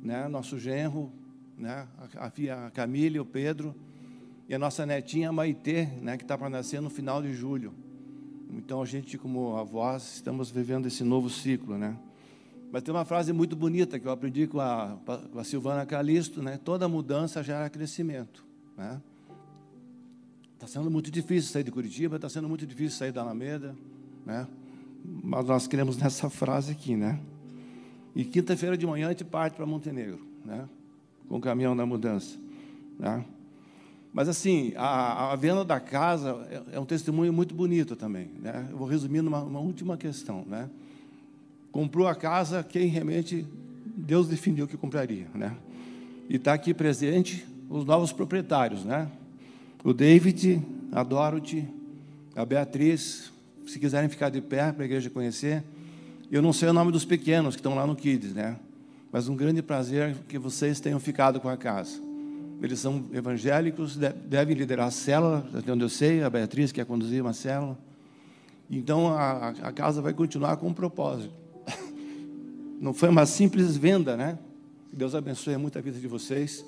né? 0.00 0.28
Nosso 0.28 0.60
genro, 0.60 1.12
né? 1.58 1.88
A, 2.16 2.26
a, 2.26 2.66
a 2.66 2.70
Camila, 2.70 3.20
o 3.20 3.26
Pedro 3.26 3.74
e 4.48 4.54
a 4.54 4.58
nossa 4.60 4.86
netinha 4.86 5.32
Maitê, 5.32 5.86
né? 6.00 6.16
Que 6.16 6.22
está 6.22 6.38
para 6.38 6.48
nascer 6.48 6.80
no 6.80 6.90
final 6.90 7.20
de 7.20 7.32
julho. 7.34 7.85
Então 8.50 8.82
a 8.82 8.84
gente, 8.86 9.18
como 9.18 9.56
avós, 9.56 10.14
estamos 10.14 10.50
vivendo 10.50 10.86
esse 10.86 11.02
novo 11.02 11.28
ciclo, 11.28 11.76
né? 11.76 11.96
Mas 12.70 12.82
tem 12.82 12.92
uma 12.92 13.04
frase 13.04 13.32
muito 13.32 13.56
bonita 13.56 13.98
que 13.98 14.06
eu 14.06 14.12
aprendi 14.12 14.46
com 14.46 14.60
a, 14.60 14.96
com 15.32 15.38
a 15.38 15.44
Silvana 15.44 15.86
Calisto, 15.86 16.42
né? 16.42 16.58
Toda 16.62 16.88
mudança 16.88 17.42
gera 17.42 17.68
crescimento, 17.70 18.44
né? 18.76 19.00
Está 20.54 20.66
sendo 20.66 20.90
muito 20.90 21.10
difícil 21.10 21.52
sair 21.52 21.64
de 21.64 21.70
Curitiba, 21.70 22.16
está 22.16 22.28
sendo 22.28 22.48
muito 22.48 22.66
difícil 22.66 22.98
sair 22.98 23.12
da 23.12 23.20
Alameda, 23.20 23.76
né? 24.24 24.46
Mas 25.04 25.46
nós 25.46 25.66
queremos 25.66 25.96
nessa 25.96 26.28
frase 26.30 26.72
aqui, 26.72 26.96
né? 26.96 27.20
E 28.14 28.24
quinta-feira 28.24 28.76
de 28.76 28.86
manhã 28.86 29.08
a 29.08 29.10
gente 29.10 29.24
parte 29.24 29.54
para 29.54 29.66
Montenegro, 29.66 30.26
né? 30.44 30.68
Com 31.28 31.36
o 31.36 31.40
caminhão 31.40 31.76
da 31.76 31.84
mudança, 31.84 32.36
né? 32.98 33.24
Mas 34.16 34.30
assim, 34.30 34.72
a, 34.76 35.32
a 35.32 35.36
venda 35.36 35.62
da 35.62 35.78
casa 35.78 36.48
é, 36.50 36.76
é, 36.76 36.80
um 36.80 36.86
testemunho 36.86 37.34
muito 37.34 37.54
bonito 37.54 37.94
também, 37.94 38.30
né? 38.40 38.66
Eu 38.70 38.78
vou 38.78 38.88
resumir 38.88 39.20
numa 39.20 39.42
uma 39.42 39.60
última 39.60 39.94
questão, 39.98 40.42
né? 40.48 40.70
Comprou 41.70 42.08
a 42.08 42.14
casa 42.14 42.64
quem 42.64 42.86
realmente 42.86 43.46
Deus 43.84 44.26
definiu 44.26 44.66
que 44.66 44.74
compraria, 44.74 45.26
né? 45.34 45.54
E 46.30 46.36
está 46.36 46.54
aqui 46.54 46.72
presente 46.72 47.46
os 47.68 47.84
novos 47.84 48.10
proprietários, 48.10 48.86
né? 48.86 49.06
O 49.84 49.92
David, 49.92 50.62
a 50.92 51.02
Dorothy, 51.02 51.68
a 52.34 52.42
Beatriz, 52.42 53.30
se 53.66 53.78
quiserem 53.78 54.08
ficar 54.08 54.30
de 54.30 54.40
pé 54.40 54.72
para 54.72 54.84
a 54.84 54.86
igreja 54.86 55.10
conhecer. 55.10 55.62
Eu 56.32 56.40
não 56.40 56.54
sei 56.54 56.70
o 56.70 56.72
nome 56.72 56.90
dos 56.90 57.04
pequenos 57.04 57.54
que 57.54 57.60
estão 57.60 57.74
lá 57.74 57.86
no 57.86 57.94
Kids, 57.94 58.32
né? 58.32 58.56
Mas 59.12 59.28
um 59.28 59.36
grande 59.36 59.60
prazer 59.60 60.16
que 60.26 60.38
vocês 60.38 60.80
tenham 60.80 60.98
ficado 60.98 61.38
com 61.38 61.50
a 61.50 61.56
casa. 61.58 62.05
Eles 62.62 62.80
são 62.80 63.04
evangélicos, 63.12 63.96
devem 63.96 64.56
liderar 64.56 64.88
a 64.88 64.90
célula, 64.90 65.46
até 65.54 65.72
onde 65.72 65.84
eu 65.84 65.88
sei, 65.88 66.22
a 66.22 66.30
Beatriz 66.30 66.72
quer 66.72 66.86
conduzir 66.86 67.22
uma 67.22 67.32
célula. 67.32 67.78
Então 68.70 69.08
a, 69.08 69.48
a 69.48 69.72
casa 69.72 70.00
vai 70.00 70.12
continuar 70.12 70.56
com 70.56 70.68
um 70.68 70.74
propósito. 70.74 71.32
Não 72.80 72.94
foi 72.94 73.08
uma 73.08 73.26
simples 73.26 73.76
venda, 73.76 74.16
né? 74.16 74.38
Deus 74.92 75.14
abençoe 75.14 75.56
muito 75.58 75.78
a 75.78 75.82
vida 75.82 75.98
de 75.98 76.08
vocês. 76.08 76.64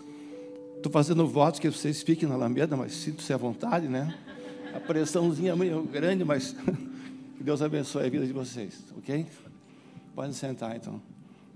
Estou 0.76 0.93
fazendo 0.93 1.26
votos 1.26 1.59
que 1.59 1.68
vocês 1.68 2.03
fiquem 2.03 2.28
na 2.28 2.34
Alameda, 2.34 2.76
mas 2.76 2.93
sinto-se 2.93 3.32
à 3.32 3.36
vontade, 3.36 3.89
né? 3.89 4.14
A 4.74 4.78
pressãozinha 4.78 5.53
é 5.53 5.57
meio 5.57 5.82
grande, 5.84 6.24
mas 6.24 6.55
que 7.36 7.43
Deus 7.43 7.62
abençoe 7.62 8.07
a 8.07 8.11
vida 8.11 8.26
de 8.26 8.32
vocês, 8.32 8.84
ok? 8.97 9.26
Podem 10.14 10.32
sentar 10.32 10.76
então. 10.76 11.01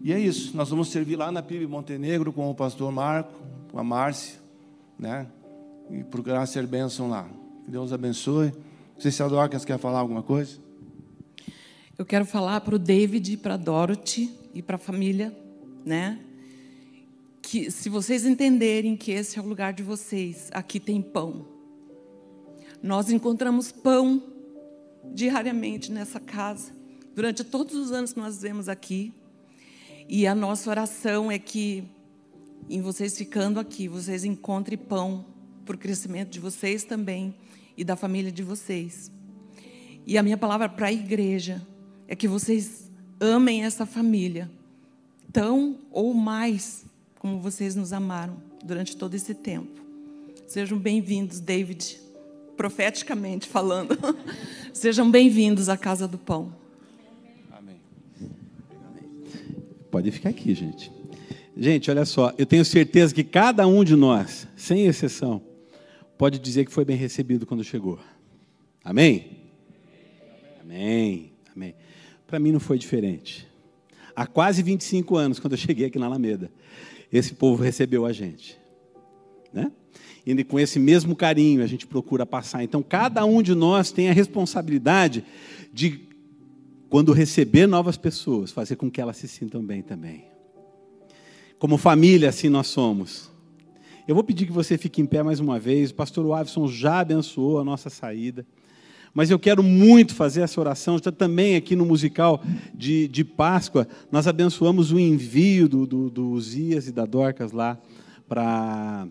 E 0.01 0.12
é 0.12 0.18
isso, 0.18 0.57
nós 0.57 0.70
vamos 0.70 0.89
servir 0.89 1.14
lá 1.14 1.30
na 1.30 1.43
PIB 1.43 1.66
Montenegro 1.66 2.33
com 2.33 2.51
o 2.51 2.55
pastor 2.55 2.91
Marco, 2.91 3.33
com 3.73 3.79
a 3.81 3.83
Márcia, 3.83 4.39
né? 4.97 5.27
E 5.91 6.05
procurar 6.05 6.47
ser 6.47 6.64
bênção 6.64 7.11
lá. 7.11 7.29
Que 7.64 7.70
Deus 7.73 7.93
abençoe. 7.93 8.53
Não 8.95 9.01
sei 9.01 9.11
se 9.11 9.20
a 9.20 9.27
Dorcas 9.27 9.64
quer 9.64 9.79
falar 9.79 9.99
alguma 9.99 10.23
coisa. 10.23 10.61
Eu 11.99 12.07
quero 12.07 12.25
falar 12.25 12.61
para 12.61 12.77
o 12.77 12.79
David, 12.79 13.37
para 13.39 13.55
a 13.55 13.57
Dorothy 13.57 14.33
e 14.55 14.62
para 14.62 14.77
a 14.77 14.79
família, 14.79 15.37
né? 15.85 16.20
que 17.43 17.70
se 17.70 17.91
vocês 17.91 18.25
entenderem 18.25 18.97
que 18.97 19.11
esse 19.11 19.39
é 19.39 19.43
o 19.43 19.45
lugar 19.45 19.75
de 19.75 19.83
vocês, 19.83 20.49
aqui 20.53 20.81
tem 20.81 21.03
pão. 21.03 21.47
Nós 22.83 23.11
encontramos 23.11 23.70
pão 23.70 24.23
diariamente 25.12 25.93
nessa 25.93 26.18
casa, 26.18 26.73
durante 27.14 27.45
todos 27.45 27.75
os 27.75 27.93
anos 27.93 28.14
que 28.14 28.18
nós 28.20 28.37
vivemos 28.37 28.70
aqui. 28.70 29.12
E 30.09 30.27
a 30.27 30.35
nossa 30.35 30.70
oração 30.70 31.31
é 31.31 31.39
que, 31.39 31.85
em 32.69 32.81
vocês 32.81 33.17
ficando 33.17 33.59
aqui, 33.61 33.89
vocês 33.89 34.25
encontrem 34.25 34.79
pão 34.79 35.25
para 35.65 35.77
o 35.77 35.79
crescimento 35.79 36.31
de 36.31 36.41
vocês 36.41 36.85
também 36.85 37.35
e 37.77 37.85
da 37.85 37.97
família 37.97 38.31
de 38.31 38.43
vocês. 38.43 39.11
E 40.07 40.19
a 40.19 40.23
minha 40.23 40.37
palavra 40.37 40.69
para 40.69 40.89
a 40.89 40.93
igreja 40.93 41.67
é 42.09 42.17
que 42.17 42.27
vocês 42.27 42.91
amem 43.21 43.65
essa 43.65 43.87
família, 43.87 44.51
tão 45.33 45.79
ou 45.91 46.13
mais 46.13 46.85
como 47.19 47.39
vocês 47.39 47.75
nos 47.75 47.93
amaram 47.93 48.37
durante 48.65 48.97
todo 48.97 49.15
esse 49.15 49.35
tempo. 49.35 49.81
Sejam 50.47 50.77
bem-vindos, 50.77 51.41
David, 51.41 52.01
profeticamente 52.57 53.49
falando. 53.49 53.97
Sejam 54.75 55.11
bem-vindos 55.11 55.69
à 55.69 55.77
Casa 55.77 56.09
do 56.09 56.19
Pão. 56.19 56.55
Amém. 57.53 57.81
Pode 59.91 60.11
ficar 60.11 60.31
aqui, 60.31 60.55
gente. 60.55 61.01
Gente, 61.57 61.90
olha 61.90 62.05
só, 62.05 62.32
eu 62.38 62.46
tenho 62.46 62.64
certeza 62.64 63.14
que 63.14 63.22
cada 63.22 63.66
um 63.66 63.84
de 63.84 63.94
nós, 63.94 64.48
sem 64.57 64.86
exceção, 64.86 65.42
pode 66.16 66.38
dizer 66.38 66.64
que 66.64 66.72
foi 66.72 66.84
bem 66.84 66.96
recebido 66.96 67.44
quando 67.44 67.62
chegou. 67.62 67.98
Amém? 68.82 69.38
Amém. 70.61 71.32
Amém. 71.55 71.74
Para 72.26 72.38
mim 72.38 72.53
não 72.53 72.61
foi 72.61 72.78
diferente. 72.78 73.46
Há 74.16 74.26
quase 74.26 74.62
25 74.62 75.16
anos, 75.16 75.38
quando 75.38 75.53
eu 75.53 75.59
cheguei 75.59 75.86
aqui 75.86 75.98
na 75.98 76.07
Alameda, 76.07 76.50
esse 77.12 77.34
povo 77.34 77.62
recebeu 77.62 78.07
a 78.07 78.12
gente. 78.12 78.59
Né? 79.53 79.70
E 80.24 80.42
com 80.44 80.59
esse 80.59 80.78
mesmo 80.78 81.14
carinho 81.14 81.62
a 81.62 81.66
gente 81.66 81.86
procura 81.86 82.24
passar. 82.24 82.62
Então, 82.64 82.82
cada 82.82 83.24
um 83.26 83.42
de 83.42 83.55
nós 83.55 83.92
tem 83.92 84.09
a 84.09 84.12
responsabilidade 84.12 85.24
de, 85.72 86.09
quando 86.88 87.12
receber 87.12 87.66
novas 87.66 87.98
pessoas, 87.98 88.50
fazer 88.50 88.76
com 88.76 88.90
que 88.90 89.00
elas 89.00 89.18
se 89.18 89.28
sintam 89.28 89.62
bem 89.62 89.82
também. 89.82 90.32
Como 91.63 91.79
família, 91.79 92.29
assim 92.29 92.49
nós 92.49 92.67
somos. 92.67 93.31
Eu 94.09 94.17
vou 94.17 94.25
pedir 94.25 94.47
que 94.47 94.53
você 94.53 94.77
fique 94.77 95.01
em 95.01 95.07
pé 95.07 95.23
mais 95.23 95.39
uma 95.39 95.61
vez. 95.61 95.93
O 95.93 95.95
pastor 95.95 96.27
Wavison 96.27 96.67
já 96.67 96.99
abençoou 96.99 97.61
a 97.61 97.65
nossa 97.65 97.89
saída. 97.89 98.45
Mas 99.15 99.31
eu 99.31 99.39
quero 99.39 99.63
muito 99.63 100.13
fazer 100.13 100.41
essa 100.41 100.61
oração. 100.61 100.99
Já 100.99 101.13
também 101.13 101.55
aqui 101.55 101.77
no 101.77 101.87
musical 101.87 102.43
de, 102.75 103.07
de 103.07 103.23
Páscoa, 103.23 103.87
nós 104.11 104.27
abençoamos 104.27 104.91
o 104.91 104.99
envio 104.99 105.69
do, 105.69 105.87
do, 105.87 106.11
do 106.11 106.39
e 106.57 106.91
da 106.91 107.07
Dorcas 107.07 107.53
lá 107.53 107.79
para 108.29 109.07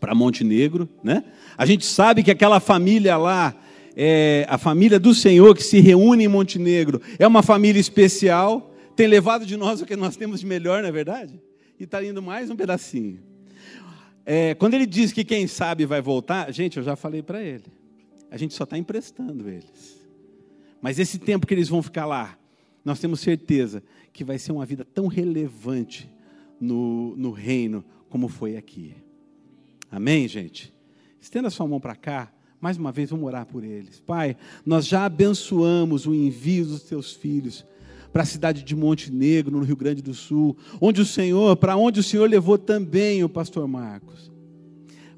para 0.00 0.14
Montenegro, 0.14 0.88
né? 1.04 1.22
A 1.54 1.66
gente 1.66 1.84
sabe 1.84 2.22
que 2.22 2.30
aquela 2.30 2.60
família 2.60 3.18
lá, 3.18 3.54
é, 3.94 4.46
a 4.48 4.56
família 4.56 4.98
do 4.98 5.14
Senhor 5.14 5.54
que 5.54 5.62
se 5.62 5.80
reúne 5.80 6.24
em 6.24 6.28
Montenegro, 6.28 7.02
é 7.18 7.26
uma 7.26 7.42
família 7.42 7.78
especial, 7.78 8.74
tem 8.96 9.06
levado 9.06 9.44
de 9.44 9.54
nós 9.54 9.82
o 9.82 9.84
que 9.84 9.96
nós 9.96 10.16
temos 10.16 10.40
de 10.40 10.46
melhor, 10.46 10.80
não 10.80 10.88
é 10.88 10.92
verdade? 10.92 11.38
E 11.78 11.84
está 11.84 12.02
indo 12.04 12.20
mais 12.20 12.50
um 12.50 12.56
pedacinho. 12.56 13.20
É, 14.26 14.54
quando 14.54 14.74
ele 14.74 14.84
diz 14.84 15.12
que 15.12 15.24
quem 15.24 15.46
sabe 15.46 15.86
vai 15.86 16.02
voltar, 16.02 16.52
gente, 16.52 16.76
eu 16.76 16.82
já 16.82 16.96
falei 16.96 17.22
para 17.22 17.40
ele. 17.42 17.64
A 18.30 18.36
gente 18.36 18.52
só 18.52 18.64
está 18.64 18.76
emprestando 18.76 19.48
eles. 19.48 19.96
Mas 20.82 20.98
esse 20.98 21.18
tempo 21.18 21.46
que 21.46 21.54
eles 21.54 21.68
vão 21.68 21.82
ficar 21.82 22.04
lá, 22.04 22.36
nós 22.84 22.98
temos 22.98 23.20
certeza 23.20 23.82
que 24.12 24.24
vai 24.24 24.38
ser 24.38 24.52
uma 24.52 24.66
vida 24.66 24.84
tão 24.84 25.06
relevante 25.06 26.10
no, 26.60 27.16
no 27.16 27.30
reino 27.30 27.84
como 28.08 28.26
foi 28.28 28.56
aqui. 28.56 28.94
Amém, 29.90 30.26
gente? 30.26 30.74
Estenda 31.20 31.48
sua 31.48 31.66
mão 31.66 31.80
para 31.80 31.94
cá. 31.94 32.32
Mais 32.60 32.76
uma 32.76 32.90
vez, 32.90 33.10
vamos 33.10 33.24
orar 33.24 33.46
por 33.46 33.62
eles. 33.62 34.00
Pai, 34.00 34.36
nós 34.66 34.84
já 34.86 35.04
abençoamos 35.04 36.06
o 36.06 36.14
envio 36.14 36.66
dos 36.66 36.82
teus 36.82 37.12
filhos 37.12 37.64
para 38.12 38.22
a 38.22 38.26
cidade 38.26 38.62
de 38.62 38.74
Montenegro, 38.74 39.56
no 39.56 39.64
Rio 39.64 39.76
Grande 39.76 40.02
do 40.02 40.14
Sul, 40.14 40.56
onde 40.80 41.00
o 41.00 41.06
Senhor, 41.06 41.56
para 41.56 41.76
onde 41.76 42.00
o 42.00 42.02
Senhor 42.02 42.28
levou 42.28 42.58
também 42.58 43.22
o 43.22 43.28
pastor 43.28 43.66
Marcos. 43.68 44.30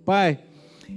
Pai, 0.05 0.41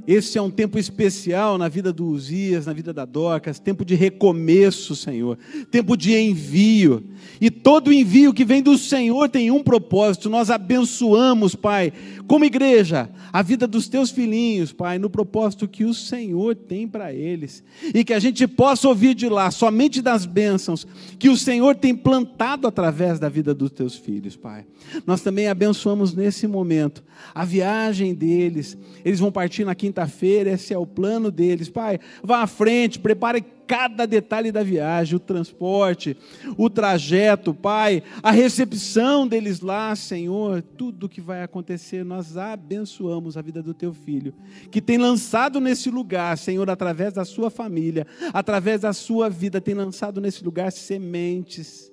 esse 0.06 0.38
é 0.38 0.42
um 0.42 0.52
tempo 0.52 0.78
especial 0.78 1.58
na 1.58 1.70
vida 1.70 1.94
do 1.94 2.06
Uzias, 2.06 2.66
na 2.66 2.74
vida 2.74 2.92
da 2.92 3.06
Dorcas, 3.06 3.60
tempo 3.60 3.86
de 3.86 3.96
recomeço, 3.96 4.96
Senhor, 4.96 5.38
tempo 5.72 5.96
de 5.96 6.14
envio. 6.18 7.04
E 7.40 7.50
todo 7.50 7.92
envio 7.92 8.34
que 8.34 8.44
vem 8.44 8.62
do 8.62 8.78
Senhor 8.78 9.30
tem 9.30 9.50
um 9.50 9.64
propósito. 9.64 10.30
Nós 10.30 10.50
abençoamos, 10.50 11.56
Pai, 11.56 11.94
como 12.28 12.44
igreja, 12.44 13.10
a 13.32 13.42
vida 13.42 13.66
dos 13.66 13.88
teus 13.88 14.12
filhinhos, 14.12 14.74
Pai, 14.74 15.00
no 15.00 15.10
propósito 15.10 15.68
que 15.68 15.86
o 15.86 15.94
Senhor 15.94 16.56
tem 16.56 16.88
para 16.88 17.14
eles. 17.14 17.64
E 17.94 18.04
que 18.04 18.14
a 18.14 18.20
gente 18.20 18.46
possa 18.46 18.88
ouvir 18.88 19.14
de 19.16 19.30
lá 19.30 19.52
somente 19.52 20.02
das 20.02 20.26
bênçãos 20.26 20.86
que 21.18 21.30
o 21.30 21.38
Senhor 21.38 21.76
tem 21.76 21.96
plantado 21.96 22.68
através 22.68 23.20
da 23.20 23.30
vida 23.30 23.54
dos 23.54 23.72
teus 23.72 23.96
filhos, 23.96 24.36
Pai. 24.36 24.66
Nós 25.08 25.22
também 25.22 25.48
abençoamos 25.48 26.14
nesse 26.14 26.46
momento 26.46 27.04
a 27.34 27.46
viagem 27.46 28.14
deles. 28.14 28.78
Eles 29.04 29.20
vão 29.20 29.32
partir 29.32 29.66
na 29.66 29.76
quinta-feira, 29.84 30.52
esse 30.52 30.74
é 30.74 30.78
o 30.78 30.88
plano 30.88 31.30
deles. 31.30 31.68
Pai, 31.68 32.00
vá 32.24 32.42
à 32.42 32.48
frente, 32.48 33.00
prepare 33.00 33.44
cada 33.68 34.06
detalhe 34.06 34.50
da 34.50 34.64
viagem, 34.64 35.18
o 35.18 35.20
transporte, 35.20 36.16
o 36.58 36.70
trajeto, 36.70 37.54
Pai, 37.54 38.02
a 38.22 38.32
recepção 38.32 39.28
deles 39.28 39.60
lá, 39.60 39.94
Senhor, 39.94 40.62
tudo 40.62 41.10
que 41.10 41.20
vai 41.20 41.44
acontecer, 41.44 42.06
nós 42.06 42.38
abençoamos 42.38 43.36
a 43.36 43.42
vida 43.42 43.62
do 43.62 43.74
teu 43.74 43.94
filho, 43.94 44.34
que 44.72 44.82
tem 44.82 44.98
lançado 44.98 45.60
nesse 45.60 45.90
lugar, 45.90 46.38
Senhor, 46.38 46.70
através 46.70 47.12
da 47.12 47.26
sua 47.26 47.50
família, 47.50 48.08
através 48.34 48.82
da 48.82 48.94
sua 48.94 49.30
vida, 49.30 49.60
tem 49.60 49.74
lançado 49.74 50.22
nesse 50.22 50.46
lugar 50.46 50.72
sementes, 50.72 51.92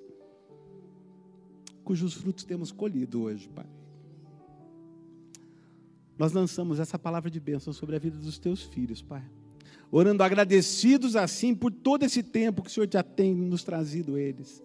cujos 1.83 2.15
frutos 2.15 2.45
temos 2.45 2.71
colhido 2.71 3.23
hoje, 3.23 3.49
Pai. 3.49 3.80
Nós 6.21 6.33
lançamos 6.33 6.79
essa 6.79 6.99
palavra 6.99 7.31
de 7.31 7.41
bênção 7.41 7.73
sobre 7.73 7.97
a 7.97 7.99
vida 7.99 8.19
dos 8.19 8.39
teus 8.39 8.63
filhos, 8.63 9.01
Pai 9.01 9.25
orando 9.91 10.23
agradecidos 10.23 11.17
assim 11.17 11.55
por 11.55 11.73
todo 11.73 12.05
esse 12.05 12.23
tempo 12.23 12.63
que 12.63 12.69
o 12.69 12.73
Senhor 12.73 12.89
já 12.89 13.03
tem 13.03 13.35
nos 13.35 13.65
trazido 13.65 14.17
eles. 14.17 14.63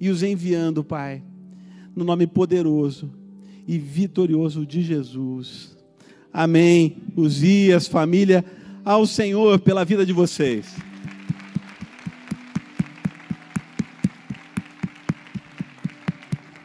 e 0.00 0.08
os 0.08 0.22
enviando, 0.22 0.84
Pai, 0.84 1.22
no 1.96 2.04
nome 2.04 2.26
poderoso 2.26 3.10
e 3.66 3.78
vitorioso 3.78 4.64
de 4.66 4.82
Jesus. 4.82 5.76
Amém. 6.32 6.96
Uzias, 7.16 7.86
família, 7.88 8.44
ao 8.84 9.06
Senhor 9.06 9.58
pela 9.60 9.84
vida 9.84 10.04
de 10.04 10.12
vocês. 10.12 10.74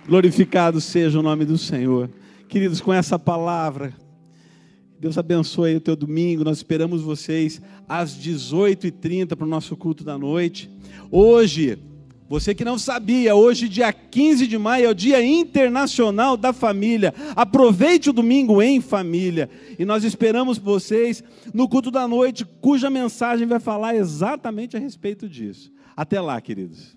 Glorificado 0.08 0.80
seja 0.80 1.20
o 1.20 1.24
nome 1.24 1.46
do 1.46 1.58
Senhor. 1.58 2.10
Queridos, 2.48 2.80
com 2.80 2.94
essa 2.94 3.20
palavra, 3.20 3.94
Deus 5.00 5.18
abençoe 5.18 5.76
o 5.76 5.82
teu 5.82 5.96
domingo. 5.96 6.44
Nós 6.44 6.58
esperamos 6.58 7.02
vocês 7.02 7.62
às 7.88 8.18
18h30 8.18 9.36
para 9.36 9.46
o 9.46 9.50
nosso 9.50 9.78
culto 9.78 10.04
da 10.04 10.18
noite. 10.18 10.70
Hoje, 11.12 11.78
você 12.28 12.54
que 12.54 12.66
não 12.66 12.78
sabia, 12.78 13.36
hoje, 13.36 13.70
dia 13.70 13.94
15 13.94 14.48
de 14.48 14.58
maio, 14.58 14.88
é 14.88 14.90
o 14.90 14.96
Dia 14.96 15.24
Internacional 15.24 16.36
da 16.36 16.52
Família. 16.52 17.14
Aproveite 17.36 18.10
o 18.10 18.14
domingo 18.14 18.62
em 18.62 18.82
família. 18.82 19.50
E 19.78 19.86
nós 19.86 20.04
esperamos 20.04 20.58
vocês 20.58 21.24
no 21.54 21.70
culto 21.70 21.92
da 21.92 22.08
noite, 22.08 22.44
cuja 22.60 22.90
mensagem 22.90 23.48
vai 23.48 23.60
falar 23.60 23.96
exatamente 23.96 24.76
a 24.76 24.80
respeito 24.80 25.30
disso. 25.30 25.72
Até 25.96 26.20
lá, 26.20 26.42
queridos. 26.42 26.97